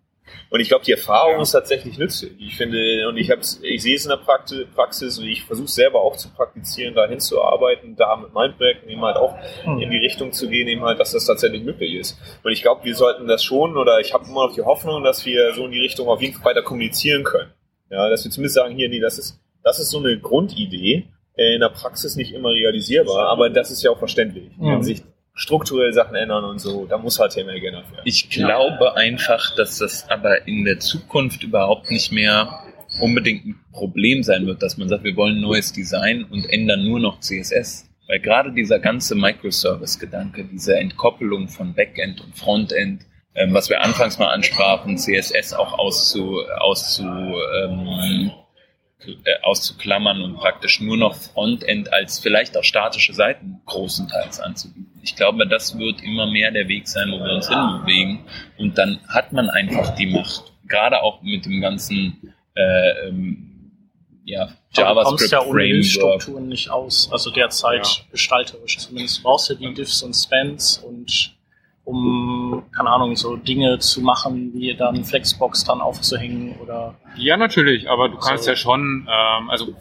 Und 0.54 0.60
ich 0.60 0.68
glaube, 0.68 0.86
die 0.86 0.92
Erfahrung 0.92 1.42
ist 1.42 1.50
tatsächlich 1.50 1.98
nützlich. 1.98 2.34
Ich 2.38 2.58
finde, 2.58 3.08
und 3.10 3.18
ich, 3.18 3.32
hab's, 3.32 3.60
ich 3.64 3.82
sehe 3.82 3.96
es 3.96 4.06
in 4.06 4.10
der 4.10 4.18
Praxis 4.18 5.18
und 5.18 5.26
ich 5.26 5.44
versuche 5.46 5.68
selber 5.68 6.00
auch 6.02 6.16
zu 6.16 6.30
praktizieren, 6.30 6.94
da 6.94 7.08
hinzuarbeiten, 7.08 7.96
da 7.96 8.16
mit 8.18 8.34
meinen 8.34 8.56
Projekten 8.56 8.88
eben 8.88 9.02
halt 9.02 9.18
auch 9.18 9.36
hm. 9.64 9.80
in 9.80 9.90
die 9.90 9.98
Richtung 9.98 10.32
zu 10.32 10.48
gehen, 10.48 10.68
eben 10.68 10.84
halt, 10.84 11.00
dass 11.00 11.12
das 11.12 11.26
tatsächlich 11.26 11.64
möglich 11.64 11.96
ist. 11.96 12.20
Und 12.44 12.52
ich 12.52 12.62
glaube, 12.62 12.84
wir 12.84 12.94
sollten 12.94 13.26
das 13.26 13.44
schon, 13.44 13.76
oder 13.78 14.00
ich 14.00 14.14
habe 14.14 14.26
immer 14.28 14.46
noch 14.46 14.54
die 14.54 14.62
Hoffnung, 14.62 15.04
dass 15.04 15.26
wir 15.26 15.56
so 15.56 15.66
in 15.66 15.72
die 15.72 15.80
Richtung 15.80 16.08
auf 16.08 16.22
jeden 16.22 16.36
Fall 16.36 16.52
weiter 16.52 16.62
kommunizieren 16.62 17.24
können. 17.24 17.50
Ja, 17.90 18.08
dass 18.08 18.24
wir 18.24 18.30
zumindest 18.30 18.54
sagen, 18.54 18.76
hier, 18.76 18.90
nee, 18.90 19.00
das 19.00 19.18
ist, 19.18 19.42
das 19.64 19.80
ist 19.80 19.90
so 19.90 19.98
eine 19.98 20.20
Grundidee, 20.20 21.08
in 21.36 21.62
der 21.62 21.70
Praxis 21.70 22.16
nicht 22.16 22.32
immer 22.32 22.52
realisierbar, 22.52 23.28
aber 23.28 23.50
das 23.50 23.72
ist 23.72 23.82
ja 23.82 23.90
auch 23.90 23.98
verständlich. 23.98 24.52
Mhm. 24.58 24.84
Sich 24.84 25.02
strukturell 25.34 25.94
Sachen 25.94 26.16
ändern 26.16 26.44
und 26.44 26.60
so. 26.60 26.86
Da 26.86 26.98
muss 26.98 27.18
HTML 27.18 27.60
geändert 27.60 27.92
werden. 27.92 28.02
Ich 28.06 28.30
glaube 28.30 28.86
ja. 28.86 28.94
einfach, 28.94 29.56
dass 29.56 29.80
das 29.80 30.10
aber 30.10 30.48
in 30.48 30.66
der 30.66 30.80
Zukunft 30.80 31.44
überhaupt 31.44 31.90
nicht 31.90 32.12
mehr 32.12 32.60
unbedingt 33.00 33.46
ein 33.46 33.60
Problem 33.72 34.24
sein 34.24 34.46
wird, 34.46 34.62
dass 34.62 34.78
man 34.78 34.90
sagt, 34.90 35.04
wir 35.04 35.16
wollen 35.16 35.42
neues 35.42 35.74
Design 35.74 36.26
und 36.26 36.46
ändern 36.46 36.84
nur 36.86 37.00
noch 37.00 37.20
CSS. 37.20 37.90
Weil 38.08 38.20
gerade 38.20 38.52
dieser 38.52 38.80
ganze 38.80 39.16
Microservice-Gedanke, 39.16 40.44
diese 40.46 40.76
Entkoppelung 40.78 41.48
von 41.48 41.74
Backend 41.74 42.22
und 42.22 42.36
Frontend, 42.36 43.06
ähm, 43.36 43.54
was 43.54 43.70
wir 43.70 43.82
anfangs 43.82 44.20
mal 44.20 44.28
ansprachen, 44.28 44.98
CSS 44.98 45.54
auch 45.54 45.80
auszu, 45.80 46.42
auszu 46.60 47.04
ähm, 47.04 47.88
äh, 47.88 48.43
auszuklammern 49.42 50.22
und 50.22 50.36
praktisch 50.36 50.82
nur 50.82 50.98
noch 50.98 51.16
Frontend 51.16 51.92
als 51.92 52.20
vielleicht 52.20 52.58
auch 52.58 52.64
statische 52.64 53.14
Seiten 53.14 53.62
großenteils 53.66 54.40
anzubieten. 54.40 55.00
Ich 55.04 55.16
glaube, 55.16 55.48
das 55.48 55.78
wird 55.78 56.02
immer 56.02 56.28
mehr 56.28 56.52
der 56.52 56.68
Weg 56.68 56.88
sein, 56.88 57.12
wo 57.12 57.20
wir 57.20 57.34
uns 57.34 57.50
hinbewegen. 57.50 58.26
Und 58.58 58.78
dann 58.78 59.00
hat 59.08 59.34
man 59.34 59.50
einfach 59.50 59.96
die 59.96 60.08
Macht. 60.08 60.54
Gerade 60.68 61.02
auch 61.02 61.22
mit 61.22 61.46
dem 61.46 61.62
ganzen 61.62 62.34
äh, 62.56 63.08
ähm, 63.08 63.54
ja, 64.26 64.50
JavaScript 64.72 65.32
ja 65.32 65.42
ohne 65.42 65.84
Strukturen 65.84 66.48
nicht 66.48 66.70
aus. 66.70 67.10
Also 67.12 67.30
derzeit 67.32 67.86
ja. 67.86 68.04
gestalterisch 68.12 68.78
zumindest. 68.78 69.20
Du 69.20 69.24
brauchst 69.24 69.50
ja 69.50 69.56
die 69.56 69.74
Diffs 69.74 70.02
und 70.02 70.14
Spans 70.14 70.78
und 70.78 71.36
um, 71.86 72.64
keine 72.76 72.90
Ahnung, 72.90 73.16
so 73.16 73.36
Dinge 73.36 73.80
zu 73.80 74.02
machen, 74.02 74.54
wie 74.54 74.74
dann 74.76 75.04
Flexbox 75.04 75.66
dann 75.66 75.82
aufzuhängen 75.82 76.56
oder. 76.62 76.96
Ja, 77.18 77.38
natürlich, 77.38 77.90
aber 77.90 78.10
du 78.10 78.18
kannst 78.18 78.46
so. 78.46 78.52
ja 78.52 78.56
schon, 78.56 79.08
ähm, 79.10 79.50
also 79.50 79.74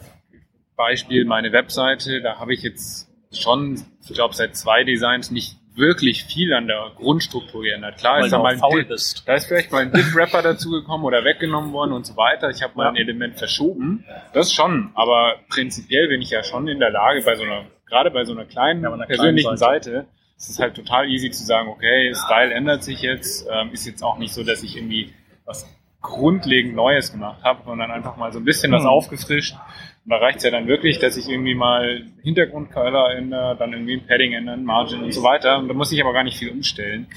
Beispiel 0.75 1.25
meine 1.25 1.51
Webseite, 1.51 2.21
da 2.21 2.39
habe 2.39 2.53
ich 2.53 2.61
jetzt 2.61 3.09
schon, 3.31 3.81
ich 4.01 4.13
glaube, 4.13 4.35
seit 4.35 4.55
zwei 4.55 4.83
Designs 4.83 5.31
nicht 5.31 5.57
wirklich 5.75 6.23
viel 6.25 6.53
an 6.53 6.67
der 6.67 6.91
Grundstruktur 6.95 7.63
geändert. 7.63 7.97
Klar 7.97 8.17
Weil 8.17 8.25
ist 8.25 8.31
da 8.31 8.39
mal 8.39 8.53
ein 8.61 8.87
bist. 8.87 9.23
da 9.25 9.35
ist 9.35 9.45
vielleicht 9.45 9.71
mal 9.71 9.81
ein 9.81 9.91
Div-Wrapper 9.91 10.41
dazugekommen 10.43 11.05
oder 11.05 11.23
weggenommen 11.23 11.73
worden 11.73 11.93
und 11.93 12.05
so 12.05 12.15
weiter. 12.15 12.49
Ich 12.51 12.61
habe 12.61 12.73
mal 12.75 12.83
ja. 12.83 12.89
ein 12.89 12.95
Element 12.95 13.37
verschoben. 13.37 14.05
Das 14.33 14.53
schon, 14.53 14.91
aber 14.93 15.37
prinzipiell 15.49 16.09
bin 16.09 16.21
ich 16.21 16.29
ja 16.29 16.43
schon 16.43 16.67
in 16.67 16.79
der 16.79 16.91
Lage, 16.91 17.23
bei 17.25 17.35
so 17.35 17.43
einer, 17.43 17.65
gerade 17.87 18.11
bei 18.11 18.23
so 18.23 18.33
einer 18.33 18.45
kleinen 18.45 18.83
ja, 18.83 18.95
persönlichen 19.05 19.55
kleinen 19.55 19.57
Seite, 19.57 19.91
Seite 19.91 20.07
es 20.43 20.49
ist 20.49 20.59
halt 20.59 20.75
total 20.75 21.09
easy 21.09 21.31
zu 21.31 21.45
sagen, 21.45 21.69
okay, 21.69 22.13
Style 22.13 22.53
ändert 22.53 22.83
sich 22.83 23.01
jetzt, 23.01 23.47
ähm, 23.49 23.71
ist 23.71 23.87
jetzt 23.87 24.03
auch 24.03 24.17
nicht 24.17 24.33
so, 24.33 24.43
dass 24.43 24.61
ich 24.61 24.75
irgendwie 24.75 25.13
was 25.45 25.65
grundlegend 26.01 26.75
Neues 26.75 27.13
gemacht 27.13 27.41
habe, 27.43 27.61
sondern 27.63 27.91
einfach 27.91 28.17
mal 28.17 28.33
so 28.33 28.39
ein 28.39 28.43
bisschen 28.43 28.73
was 28.73 28.83
mhm. 28.83 28.89
aufgefrischt. 28.89 29.55
Und 30.03 30.11
da 30.11 30.17
reicht 30.17 30.39
es 30.39 30.43
ja 30.43 30.51
dann 30.51 30.67
wirklich, 30.67 30.99
dass 30.99 31.15
ich 31.15 31.29
irgendwie 31.29 31.55
mal 31.55 32.03
Hintergrundcolor 32.23 33.11
ändere, 33.11 33.55
dann 33.57 33.71
irgendwie 33.71 33.93
ein 33.93 34.05
Padding 34.05 34.33
ändern, 34.33 34.65
Margin 34.65 35.01
und 35.01 35.13
so 35.13 35.23
weiter. 35.23 35.59
Und 35.59 35.69
da 35.69 35.73
muss 35.73 35.93
ich 35.93 36.01
aber 36.03 36.11
gar 36.11 36.25
nicht 36.25 36.37
viel 36.37 36.49
umstellen. 36.49 37.07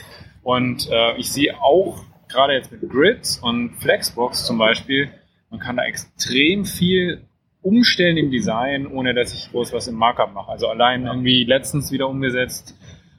Und 0.45 0.89
äh, 0.89 1.17
ich 1.17 1.33
sehe 1.33 1.61
auch, 1.61 2.05
gerade 2.29 2.53
jetzt 2.53 2.71
mit 2.71 2.89
Grids 2.89 3.39
und 3.39 3.75
Flexbox 3.81 4.47
zum 4.47 4.59
Beispiel, 4.59 5.11
man 5.51 5.59
kann 5.59 5.77
da 5.77 5.83
extrem 5.83 6.65
viel 6.65 7.23
umstellen 7.61 8.17
im 8.17 8.31
Design, 8.31 8.87
ohne 8.87 9.15
dass 9.15 9.35
ich 9.35 9.51
groß 9.51 9.73
was 9.73 9.89
im 9.89 9.97
Markup 9.97 10.33
mache. 10.33 10.53
Also 10.53 10.69
allein 10.69 11.07
irgendwie 11.07 11.43
letztens 11.43 11.91
wieder 11.91 12.09
umgesetzt, 12.09 12.77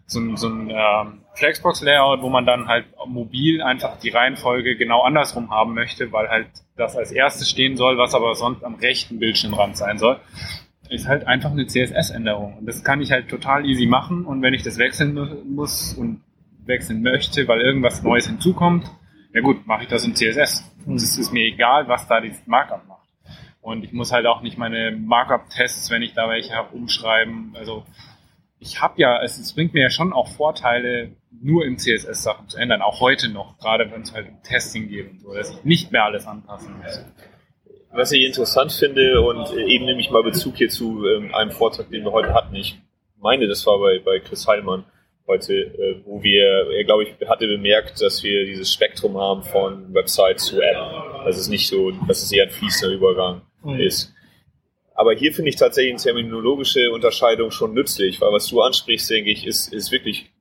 so 0.07 0.21
ein, 0.21 0.37
so 0.37 0.47
ein 0.47 0.69
ähm, 0.69 1.21
Flexbox-Layout, 1.35 2.21
wo 2.21 2.29
man 2.29 2.45
dann 2.45 2.67
halt 2.67 2.85
mobil 3.05 3.61
einfach 3.61 3.99
die 3.99 4.09
Reihenfolge 4.09 4.77
genau 4.77 5.01
andersrum 5.03 5.51
haben 5.51 5.73
möchte, 5.73 6.11
weil 6.13 6.29
halt 6.29 6.47
das 6.77 6.95
als 6.95 7.11
erstes 7.11 7.49
stehen 7.49 7.75
soll, 7.75 7.97
was 7.97 8.15
aber 8.15 8.33
sonst 8.33 8.63
am 8.63 8.75
rechten 8.75 9.19
Bildschirmrand 9.19 9.75
sein 9.75 9.97
soll, 9.97 10.19
ist 10.89 11.07
halt 11.07 11.27
einfach 11.27 11.51
eine 11.51 11.67
CSS-Änderung. 11.67 12.57
Und 12.59 12.65
das 12.65 12.85
kann 12.85 13.01
ich 13.01 13.11
halt 13.11 13.27
total 13.27 13.65
easy 13.65 13.85
machen. 13.85 14.25
Und 14.25 14.41
wenn 14.41 14.53
ich 14.53 14.63
das 14.63 14.77
wechseln 14.77 15.13
muss 15.53 15.93
und 15.93 16.21
wechseln 16.65 17.01
möchte, 17.01 17.45
weil 17.49 17.59
irgendwas 17.59 18.01
Neues 18.01 18.27
hinzukommt, 18.27 18.89
ja 19.33 19.41
gut, 19.41 19.67
mache 19.67 19.83
ich 19.83 19.89
das 19.89 20.05
in 20.05 20.15
CSS. 20.15 20.71
Und 20.85 20.95
es 20.95 21.17
ist 21.17 21.33
mir 21.33 21.43
egal, 21.43 21.89
was 21.89 22.07
da 22.07 22.21
dieses 22.21 22.47
Markup 22.47 22.87
macht. 22.87 22.97
Und 23.59 23.83
ich 23.83 23.91
muss 23.91 24.13
halt 24.13 24.25
auch 24.25 24.41
nicht 24.41 24.57
meine 24.57 24.91
Markup-Tests, 24.91 25.89
wenn 25.91 26.01
ich 26.01 26.13
da 26.13 26.29
welche 26.29 26.55
habe, 26.55 26.73
umschreiben. 26.73 27.53
Also 27.57 27.83
ich 28.59 28.81
habe 28.81 28.95
ja, 28.97 29.21
es, 29.21 29.37
es, 29.37 29.53
bringt 29.53 29.73
mir 29.73 29.83
ja 29.83 29.89
schon 29.89 30.13
auch 30.13 30.27
Vorteile, 30.27 31.11
nur 31.41 31.65
im 31.65 31.77
CSS 31.77 32.23
Sachen 32.23 32.49
zu 32.49 32.57
ändern, 32.57 32.81
auch 32.81 32.99
heute 32.99 33.29
noch, 33.29 33.57
gerade 33.59 33.91
wenn 33.91 34.01
es 34.01 34.13
halt 34.13 34.27
um 34.27 34.41
Testing 34.43 34.89
geht 34.89 35.11
und 35.11 35.21
so, 35.21 35.33
dass 35.33 35.51
ich 35.51 35.63
nicht 35.63 35.91
mehr 35.91 36.05
alles 36.05 36.25
anpassen 36.25 36.75
muss. 36.77 37.05
Was 37.91 38.11
ich 38.11 38.23
interessant 38.23 38.71
finde 38.71 39.21
und 39.21 39.53
eben 39.53 39.85
nehme 39.85 39.99
ich 39.99 40.09
mal 40.09 40.23
Bezug 40.23 40.57
hier 40.57 40.69
zu 40.69 41.07
ähm, 41.07 41.33
einem 41.33 41.51
Vortrag, 41.51 41.89
den 41.89 42.03
wir 42.03 42.11
heute 42.11 42.33
hatten. 42.33 42.55
Ich 42.55 42.79
meine, 43.19 43.47
das 43.47 43.65
war 43.65 43.79
bei, 43.79 43.99
bei 43.99 44.19
Chris 44.19 44.47
Heilmann 44.47 44.85
heute, 45.27 45.53
äh, 45.53 46.01
wo 46.05 46.23
wir, 46.23 46.71
er 46.71 46.83
glaube 46.83 47.03
ich, 47.03 47.27
hatte 47.27 47.47
bemerkt, 47.47 48.01
dass 48.01 48.23
wir 48.23 48.45
dieses 48.45 48.71
Spektrum 48.71 49.17
haben 49.17 49.43
von 49.43 49.93
Website 49.93 50.39
zu 50.39 50.61
App. 50.61 50.77
Das 51.25 51.37
ist 51.37 51.49
nicht 51.49 51.67
so, 51.67 51.91
dass 52.07 52.23
es 52.23 52.31
eher 52.31 52.45
ein 52.45 52.51
fließender 52.51 52.95
Übergang 52.95 53.41
mhm. 53.63 53.79
ist. 53.79 54.13
Aber 54.97 55.13
hier 55.13 55.31
finde 55.31 55.49
ich 55.49 55.57
tatsächlich 55.57 55.93
eine 55.93 56.01
terminologische 56.01 56.91
Unterscheidung 56.91 57.51
schon 57.51 57.75
nützlich, 57.75 58.19
weil 58.19 58.33
was 58.33 58.47
du 58.47 58.61
ansprichst, 58.61 59.07
denke 59.11 59.29
ich, 59.29 59.45
ist, 59.45 59.71
ist 59.71 59.91
wirklich 59.91 60.31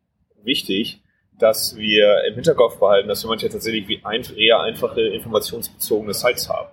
wichtig, 0.43 1.03
dass 1.39 1.77
wir 1.77 2.25
im 2.27 2.37
Hinterkopf 2.37 2.79
behalten, 2.79 3.07
dass 3.07 3.23
wir 3.23 3.29
manchmal 3.29 3.53
tatsächlich 3.53 3.87
wie 3.87 4.01
ein, 4.03 4.25
eher 4.35 4.61
einfache 4.61 5.03
informationsbezogene 5.03 6.15
Sites 6.15 6.49
haben. 6.49 6.71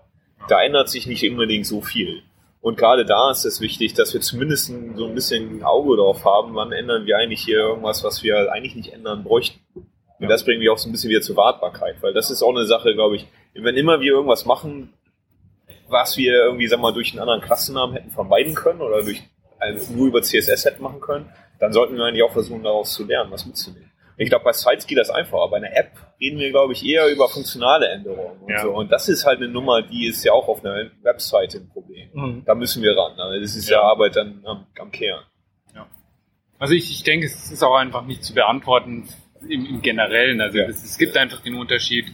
Da 0.47 0.63
ändert 0.63 0.87
sich 0.87 1.07
nicht 1.07 1.29
unbedingt 1.29 1.65
so 1.65 1.81
viel. 1.81 2.23
Und 2.61 2.77
gerade 2.77 3.03
da 3.03 3.31
ist 3.31 3.43
es 3.43 3.59
wichtig, 3.59 3.95
dass 3.95 4.13
wir 4.13 4.21
zumindest 4.21 4.71
so 4.95 5.05
ein 5.05 5.13
bisschen 5.13 5.57
ein 5.57 5.63
Auge 5.63 5.97
drauf 5.97 6.23
haben, 6.23 6.55
wann 6.55 6.71
ändern 6.71 7.05
wir 7.05 7.17
eigentlich 7.17 7.41
hier 7.43 7.57
irgendwas, 7.57 8.01
was 8.05 8.23
wir 8.23 8.49
eigentlich 8.53 8.75
nicht 8.75 8.93
ändern 8.93 9.25
bräuchten. 9.25 9.59
Und 9.75 10.29
das 10.29 10.45
bringt 10.45 10.59
mich 10.59 10.69
auch 10.69 10.77
so 10.77 10.87
ein 10.87 10.93
bisschen 10.93 11.09
wieder 11.09 11.19
zur 11.19 11.35
Wartbarkeit, 11.35 11.97
weil 11.99 12.13
das 12.13 12.31
ist 12.31 12.43
auch 12.43 12.55
eine 12.55 12.65
Sache, 12.65 12.93
glaube 12.93 13.17
ich, 13.17 13.27
wenn 13.53 13.75
immer 13.75 13.99
wir 13.99 14.13
irgendwas 14.13 14.45
machen, 14.45 14.93
was 15.87 16.17
wir 16.17 16.33
irgendwie, 16.33 16.67
sag 16.67 16.79
mal, 16.79 16.93
durch 16.93 17.11
einen 17.11 17.19
anderen 17.21 17.41
Klassennamen 17.41 17.95
hätten 17.95 18.11
vermeiden 18.11 18.55
können 18.55 18.81
oder 18.81 19.01
durch 19.03 19.21
also 19.59 19.93
nur 19.93 20.07
über 20.07 20.21
CSS 20.21 20.65
hätten 20.65 20.83
machen 20.83 20.99
können, 20.99 21.29
dann 21.59 21.71
sollten 21.71 21.95
wir 21.95 22.03
eigentlich 22.03 22.23
auch 22.23 22.33
versuchen, 22.33 22.63
daraus 22.63 22.93
zu 22.93 23.05
lernen, 23.05 23.31
was 23.31 23.45
mitzunehmen. 23.45 23.89
Ich 24.17 24.29
glaube, 24.29 24.43
bei 24.45 24.51
Sites 24.53 24.85
geht 24.85 24.97
das 24.97 25.09
einfacher. 25.09 25.47
Bei 25.49 25.57
einer 25.57 25.75
App 25.75 25.91
reden 26.19 26.37
wir, 26.37 26.49
glaube 26.51 26.73
ich, 26.73 26.85
eher 26.85 27.07
über 27.07 27.27
funktionale 27.29 27.87
Änderungen 27.87 28.39
und 28.41 28.49
Ja. 28.51 28.61
so. 28.61 28.71
Und 28.71 28.91
das 28.91 29.07
ist 29.09 29.25
halt 29.25 29.37
eine 29.39 29.47
Nummer, 29.47 29.81
die 29.81 30.07
ist 30.07 30.23
ja 30.23 30.33
auch 30.33 30.47
auf 30.47 30.63
einer 30.63 30.91
Webseite 31.01 31.57
ein 31.57 31.69
Problem. 31.69 32.09
Mhm. 32.13 32.43
Da 32.45 32.53
müssen 32.53 32.83
wir 32.83 32.95
ran. 32.95 33.17
Also 33.19 33.39
das 33.41 33.55
ist 33.55 33.69
ja, 33.69 33.77
Ja. 33.77 33.83
Arbeit 33.83 34.15
dann 34.15 34.41
am, 34.45 34.67
am 34.79 34.91
Kern. 34.91 35.23
Also 36.59 36.75
ich, 36.75 36.91
ich 36.91 37.03
denke, 37.03 37.25
es 37.25 37.51
ist 37.51 37.61
auch 37.63 37.75
einfach 37.75 38.05
nicht 38.05 38.23
zu 38.23 38.33
beantworten 38.33 39.09
im, 39.49 39.65
im 39.65 39.81
Generellen. 39.81 40.39
Also 40.39 40.59
Ja. 40.59 40.65
es, 40.67 40.83
es 40.83 40.97
gibt 40.97 41.17
einfach 41.17 41.41
den 41.41 41.55
Unterschied, 41.55 42.05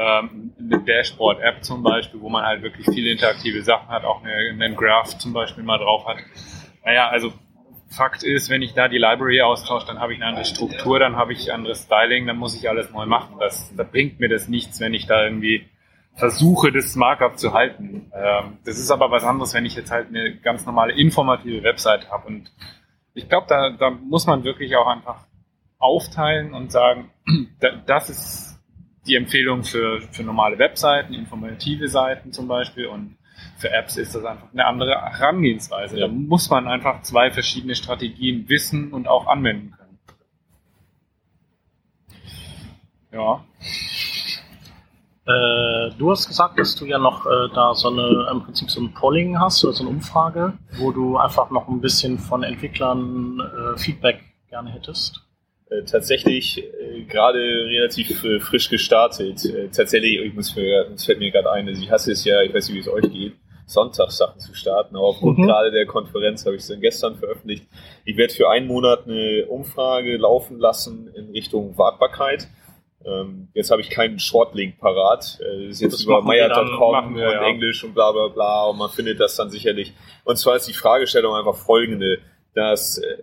ähm, 0.00 0.52
eine 0.58 0.80
Dashboard-App 0.80 1.62
zum 1.62 1.82
Beispiel, 1.82 2.20
wo 2.20 2.30
man 2.30 2.44
halt 2.44 2.62
wirklich 2.62 2.86
viele 2.86 3.10
interaktive 3.10 3.62
Sachen 3.62 3.88
hat, 3.88 4.04
auch 4.04 4.22
eine, 4.24 4.32
einen 4.32 4.74
Graph 4.74 5.18
zum 5.18 5.34
Beispiel 5.34 5.62
mal 5.62 5.76
drauf 5.78 6.06
hat. 6.06 6.16
Naja, 6.84 7.08
also 7.08 7.32
Fakt 7.90 8.22
ist, 8.22 8.48
wenn 8.50 8.62
ich 8.62 8.72
da 8.72 8.86
die 8.88 8.98
Library 8.98 9.42
austausche, 9.42 9.86
dann 9.88 9.98
habe 9.98 10.12
ich 10.14 10.20
eine 10.20 10.28
andere 10.28 10.44
Struktur, 10.44 10.98
dann 11.00 11.16
habe 11.16 11.32
ich 11.32 11.52
anderes 11.52 11.82
Styling, 11.82 12.26
dann 12.26 12.36
muss 12.36 12.54
ich 12.54 12.68
alles 12.68 12.90
neu 12.92 13.04
machen. 13.04 13.34
Das, 13.40 13.74
da 13.76 13.82
bringt 13.82 14.20
mir 14.20 14.28
das 14.28 14.46
nichts, 14.48 14.78
wenn 14.80 14.94
ich 14.94 15.06
da 15.06 15.24
irgendwie 15.24 15.68
versuche, 16.14 16.70
das 16.72 16.94
Markup 16.96 17.36
zu 17.38 17.52
halten. 17.52 18.10
Ähm, 18.14 18.58
das 18.64 18.78
ist 18.78 18.90
aber 18.92 19.10
was 19.10 19.24
anderes, 19.24 19.54
wenn 19.54 19.66
ich 19.66 19.74
jetzt 19.74 19.90
halt 19.90 20.08
eine 20.08 20.36
ganz 20.36 20.64
normale 20.66 20.92
informative 20.92 21.62
Website 21.64 22.10
habe 22.10 22.28
und 22.28 22.50
ich 23.14 23.28
glaube, 23.28 23.46
da, 23.48 23.70
da 23.70 23.90
muss 23.90 24.26
man 24.26 24.44
wirklich 24.44 24.76
auch 24.76 24.86
einfach 24.86 25.26
aufteilen 25.78 26.54
und 26.54 26.70
sagen, 26.70 27.10
da- 27.60 27.72
das 27.86 28.08
ist 28.08 28.49
die 29.10 29.16
Empfehlung 29.16 29.64
für, 29.64 30.00
für 30.12 30.22
normale 30.22 30.58
Webseiten, 30.58 31.12
informative 31.14 31.88
Seiten 31.88 32.32
zum 32.32 32.46
Beispiel 32.48 32.86
und 32.86 33.16
für 33.58 33.70
Apps 33.70 33.96
ist 33.96 34.14
das 34.14 34.24
einfach 34.24 34.52
eine 34.52 34.64
andere 34.66 34.92
Herangehensweise. 34.92 35.98
Ja. 35.98 36.06
Da 36.06 36.12
muss 36.12 36.48
man 36.48 36.68
einfach 36.68 37.02
zwei 37.02 37.30
verschiedene 37.30 37.74
Strategien 37.74 38.48
wissen 38.48 38.92
und 38.92 39.08
auch 39.08 39.26
anwenden 39.26 39.72
können. 39.76 39.98
Ja, 43.12 43.44
Äh, 45.26 45.90
du 45.98 46.10
hast 46.10 46.26
gesagt, 46.26 46.58
dass 46.58 46.74
du 46.74 46.86
ja 46.86 46.98
noch 46.98 47.26
äh, 47.26 47.48
da 47.54 47.74
so 47.74 47.88
eine, 47.88 48.28
im 48.32 48.42
Prinzip 48.42 48.70
so 48.70 48.80
ein 48.80 48.94
Polling 48.94 49.38
hast 49.38 49.62
oder 49.64 49.74
so 49.74 49.84
eine 49.84 49.90
Umfrage, 49.90 50.54
wo 50.78 50.92
du 50.92 51.18
einfach 51.18 51.50
noch 51.50 51.68
ein 51.68 51.80
bisschen 51.80 52.18
von 52.18 52.42
Entwicklern 52.42 53.38
äh, 53.40 53.78
Feedback 53.78 54.24
gerne 54.48 54.70
hättest. 54.70 55.29
Äh, 55.70 55.84
tatsächlich 55.84 56.58
äh, 56.58 57.02
gerade 57.04 57.38
relativ 57.38 58.24
äh, 58.24 58.40
frisch 58.40 58.68
gestartet. 58.68 59.44
Äh, 59.44 59.68
tatsächlich, 59.68 60.18
ich 60.20 60.34
muss 60.34 60.56
mir, 60.56 60.88
es 60.94 61.04
fällt 61.04 61.20
mir 61.20 61.30
gerade 61.30 61.50
ein, 61.52 61.68
also 61.68 61.80
ich 61.80 61.90
hasse 61.90 62.10
es 62.12 62.24
ja, 62.24 62.42
ich 62.42 62.52
weiß 62.52 62.68
nicht, 62.68 62.76
wie 62.76 62.80
es 62.80 62.88
euch 62.88 63.10
geht, 63.12 63.34
Sonntagssachen 63.66 64.40
zu 64.40 64.52
starten, 64.52 64.96
aber 64.96 65.04
aufgrund 65.06 65.38
Mhm. 65.38 65.46
gerade 65.46 65.70
der 65.70 65.86
Konferenz 65.86 66.44
habe 66.44 66.56
ich 66.56 66.62
es 66.62 66.68
dann 66.68 66.80
gestern 66.80 67.14
veröffentlicht. 67.16 67.66
Ich 68.04 68.16
werde 68.16 68.34
für 68.34 68.50
einen 68.50 68.66
Monat 68.66 69.06
eine 69.06 69.46
Umfrage 69.46 70.16
laufen 70.16 70.58
lassen 70.58 71.08
in 71.14 71.30
Richtung 71.30 71.78
Wartbarkeit. 71.78 72.48
Ähm, 73.04 73.48
jetzt 73.54 73.70
habe 73.70 73.80
ich 73.80 73.90
keinen 73.90 74.18
Shortlink 74.18 74.78
parat. 74.80 75.38
Äh, 75.40 75.68
das 75.68 75.76
ist 75.76 75.80
jetzt 75.82 75.92
Das 75.94 76.02
über 76.02 76.20
Meier.com 76.20 77.14
und 77.14 77.18
ja. 77.20 77.44
Englisch 77.44 77.84
und 77.84 77.94
bla 77.94 78.10
bla 78.10 78.26
bla 78.26 78.64
und 78.64 78.76
man 78.78 78.90
findet 78.90 79.20
das 79.20 79.36
dann 79.36 79.50
sicherlich. 79.50 79.92
Und 80.24 80.36
zwar 80.36 80.56
ist 80.56 80.66
die 80.66 80.74
Fragestellung 80.74 81.34
einfach 81.36 81.54
folgende, 81.56 82.18
dass 82.54 82.98
äh, 82.98 83.18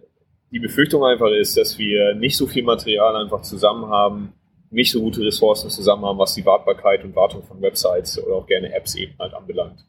die 0.52 0.60
Befürchtung 0.60 1.04
einfach 1.04 1.30
ist, 1.30 1.58
dass 1.58 1.78
wir 1.78 2.14
nicht 2.16 2.38
so 2.38 2.48
viel 2.48 2.64
Material 2.64 3.16
einfach 3.16 3.42
zusammen 3.42 3.88
haben, 3.90 4.34
nicht 4.70 4.92
so 4.92 5.02
gute 5.02 5.22
Ressourcen 5.22 5.70
zusammen 5.70 6.06
haben, 6.06 6.20
was 6.20 6.36
die 6.36 6.46
Wartbarkeit 6.46 7.04
und 7.04 7.16
Wartung 7.16 7.44
von 7.44 7.62
Websites 7.62 8.22
oder 8.24 8.36
auch 8.36 8.48
gerne 8.48 8.74
Apps 8.74 8.96
eben 8.96 9.14
halt 9.20 9.34
anbelangt. 9.34 9.86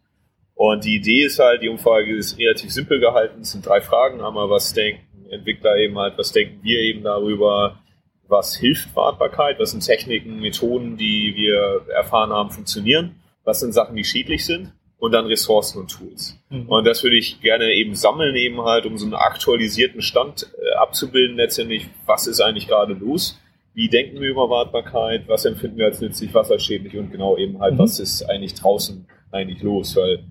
Und 0.54 0.84
die 0.84 0.96
Idee 0.96 1.24
ist 1.24 1.38
halt, 1.38 1.62
die 1.62 1.68
Umfrage 1.68 2.16
ist 2.16 2.38
relativ 2.38 2.72
simpel 2.72 3.00
gehalten, 3.00 3.42
es 3.42 3.52
sind 3.52 3.66
drei 3.66 3.80
Fragen, 3.80 4.20
einmal 4.20 4.50
was 4.50 4.72
denken 4.72 5.02
Entwickler 5.30 5.76
eben 5.76 5.98
halt, 5.98 6.16
was 6.16 6.32
denken 6.32 6.61
wir 6.62 6.80
eben 6.80 7.02
darüber, 7.02 7.78
was 8.26 8.56
hilft 8.56 8.94
Wartbarkeit, 8.96 9.59
was 9.59 9.72
sind 9.72 9.84
Techniken, 9.84 10.40
Methoden, 10.40 10.96
die 10.96 11.34
wir 11.36 11.82
erfahren 11.94 12.30
haben, 12.30 12.50
funktionieren, 12.50 13.16
was 13.44 13.61
sind 13.61 13.72
Sachen, 13.72 13.94
die 13.94 14.04
schädlich 14.04 14.44
sind 14.44 14.72
und 14.99 15.12
dann 15.12 15.26
Ressourcen 15.26 15.80
und 15.80 15.90
Tools. 15.90 16.38
Mhm. 16.51 16.68
Und 16.68 16.84
das 16.84 17.03
würde 17.03 17.16
ich 17.16 17.40
gerne 17.40 17.72
eben 17.72 17.94
sammeln, 17.94 18.34
eben 18.36 18.61
halt, 18.62 18.84
um 18.84 18.99
so 18.99 19.05
einen 19.05 19.14
aktualisierten 19.14 20.03
Stand 20.03 20.46
äh, 20.61 20.74
abzubilden, 20.76 21.36
letztendlich, 21.36 21.86
was 22.07 22.26
ist 22.26 22.40
eigentlich 22.40 22.68
gerade 22.68 22.94
los? 22.94 23.38
Wie 23.74 23.88
denken 23.88 24.20
wir 24.20 24.28
über 24.28 24.51
Wartbarkeit? 24.51 25.28
Was 25.28 25.44
empfinden 25.44 25.78
wir 25.78 25.86
als 25.86 26.01
nützlich, 26.01 26.34
was 26.34 26.51
als 26.51 26.64
schädlich? 26.64 26.96
Und 26.96 27.12
genau 27.12 27.36
eben 27.36 27.61
halt, 27.61 27.74
Mhm. 27.74 27.78
was 27.78 28.01
ist 28.01 28.22
eigentlich 28.22 28.55
draußen 28.55 29.07
eigentlich 29.30 29.62
los? 29.62 29.94
Weil 29.94 30.24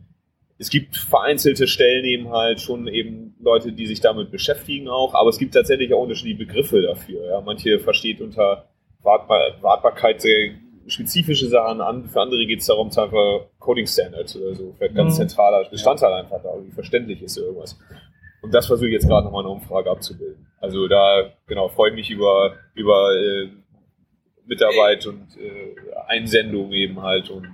es 0.57 0.70
gibt 0.70 0.97
vereinzelte 0.97 1.68
Stellen 1.68 2.03
eben 2.03 2.30
halt 2.30 2.59
schon 2.59 2.88
eben 2.88 3.36
Leute, 3.39 3.72
die 3.72 3.86
sich 3.86 4.01
damit 4.01 4.32
beschäftigen 4.32 4.89
auch, 4.89 5.13
aber 5.13 5.30
es 5.30 5.38
gibt 5.38 5.53
tatsächlich 5.53 5.93
auch 5.93 6.01
unterschiedliche 6.01 6.45
Begriffe 6.45 6.82
dafür. 6.82 7.26
Ja. 7.26 7.41
Manche 7.41 7.80
versteht 7.80 8.20
unter 8.22 8.68
Wartbar 9.03 9.61
Wartbarkeit 9.61 10.20
sehr 10.22 10.49
spezifische 10.88 11.47
Sachen 11.47 11.81
an, 11.81 12.07
für 12.09 12.21
andere 12.21 12.45
geht 12.45 12.59
es 12.59 12.65
darum, 12.67 12.88
es 12.88 12.97
einfach 12.97 13.41
Coding 13.59 13.88
Standards 13.88 14.35
oder 14.38 14.55
so, 14.55 14.73
vielleicht 14.77 14.95
ganz 14.95 15.13
Mhm. 15.13 15.27
zentraler 15.27 15.69
Bestandteil 15.69 16.13
einfach 16.13 16.41
da, 16.41 16.49
wie 16.65 16.71
verständlich 16.71 17.21
ist 17.21 17.38
irgendwas. 17.38 17.77
Und 18.41 18.53
das 18.53 18.67
versuche 18.67 18.88
ich 18.88 18.93
jetzt 18.93 19.07
gerade 19.07 19.25
nochmal 19.25 19.41
eine 19.43 19.49
Umfrage 19.51 19.89
abzubilden. 19.91 20.47
Also 20.59 20.88
da, 20.88 21.31
genau, 21.47 21.67
freue 21.69 21.89
ich 21.89 21.95
mich 21.95 22.09
über, 22.09 22.55
über 22.75 23.13
äh, 23.15 23.49
Mitarbeit 24.45 25.05
und 25.07 25.27
äh, 25.38 25.75
Einsendung 26.07 26.71
eben 26.71 27.01
halt 27.01 27.29
und 27.29 27.53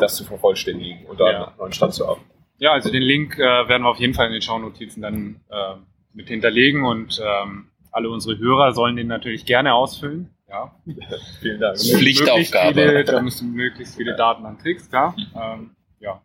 das 0.00 0.16
zu 0.16 0.24
vervollständigen 0.24 1.06
und 1.06 1.20
da 1.20 1.30
Ja. 1.30 1.44
einen 1.48 1.56
neuen 1.58 1.72
Stand 1.72 1.94
zu 1.94 2.06
haben. 2.06 2.20
Ja, 2.58 2.72
also 2.72 2.90
den 2.90 3.02
Link 3.02 3.38
äh, 3.38 3.42
werden 3.68 3.82
wir 3.82 3.88
auf 3.90 3.98
jeden 3.98 4.14
Fall 4.14 4.26
in 4.26 4.32
den 4.32 4.42
Shownotizen 4.42 5.02
dann 5.02 5.40
äh, 5.50 5.74
mit 6.14 6.28
hinterlegen 6.28 6.84
und 6.84 7.20
ähm, 7.22 7.68
alle 7.92 8.08
unsere 8.10 8.38
Hörer 8.38 8.72
sollen 8.72 8.96
den 8.96 9.06
natürlich 9.06 9.44
gerne 9.46 9.74
ausfüllen. 9.74 10.30
Ja. 10.48 10.74
Vielen 11.40 11.60
Dank. 11.60 11.76
Ja. 11.82 11.98
Pflichtaufgabe. 11.98 12.74
Viele, 12.74 13.04
da 13.04 13.20
müssen 13.20 13.52
möglichst 13.52 13.96
viele 13.96 14.14
Daten 14.16 14.44
an 14.46 14.58
Tricks, 14.58 14.88
klar. 14.88 15.14
Ähm, 15.34 15.74
ja, 16.00 16.20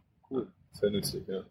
Sehr 0.74 0.92
nützlich, 0.92 1.24
ja. 1.28 1.42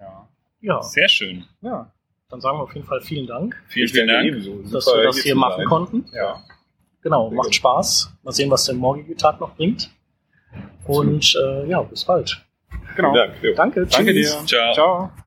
ja. 0.00 0.28
Ja, 0.60 0.82
Sehr 0.82 1.08
schön. 1.08 1.44
Ja, 1.60 1.92
dann 2.30 2.40
sagen 2.40 2.58
wir 2.58 2.62
auf 2.62 2.74
jeden 2.74 2.86
Fall 2.86 3.00
vielen 3.02 3.26
Dank, 3.26 3.62
Vielen, 3.68 3.88
vielen 3.88 4.06
danke 4.08 4.30
Dank. 4.32 4.42
ebenso. 4.44 4.72
dass 4.72 4.84
Super, 4.86 4.96
wir 4.98 5.04
das 5.04 5.18
hier 5.18 5.34
machen 5.34 5.58
sein. 5.58 5.66
konnten. 5.66 6.06
ja. 6.14 6.42
Genau, 7.02 7.28
Sehr 7.28 7.36
macht 7.36 7.46
gut. 7.48 7.54
Spaß. 7.56 8.14
Mal 8.22 8.32
sehen, 8.32 8.50
was 8.50 8.64
der 8.64 8.74
morgige 8.76 9.14
Tag 9.14 9.38
noch 9.38 9.54
bringt. 9.56 9.90
Und 10.86 11.36
äh, 11.38 11.68
ja, 11.68 11.82
bis 11.82 12.04
bald. 12.06 12.42
genau. 12.96 13.12
Vielen 13.12 13.28
Dank. 13.28 13.42
Jo. 13.42 13.54
Danke, 13.54 13.86
Danke 13.86 14.12
tschüss. 14.14 14.38
dir. 14.38 14.46
Ciao. 14.46 14.72
Ciao. 14.72 15.12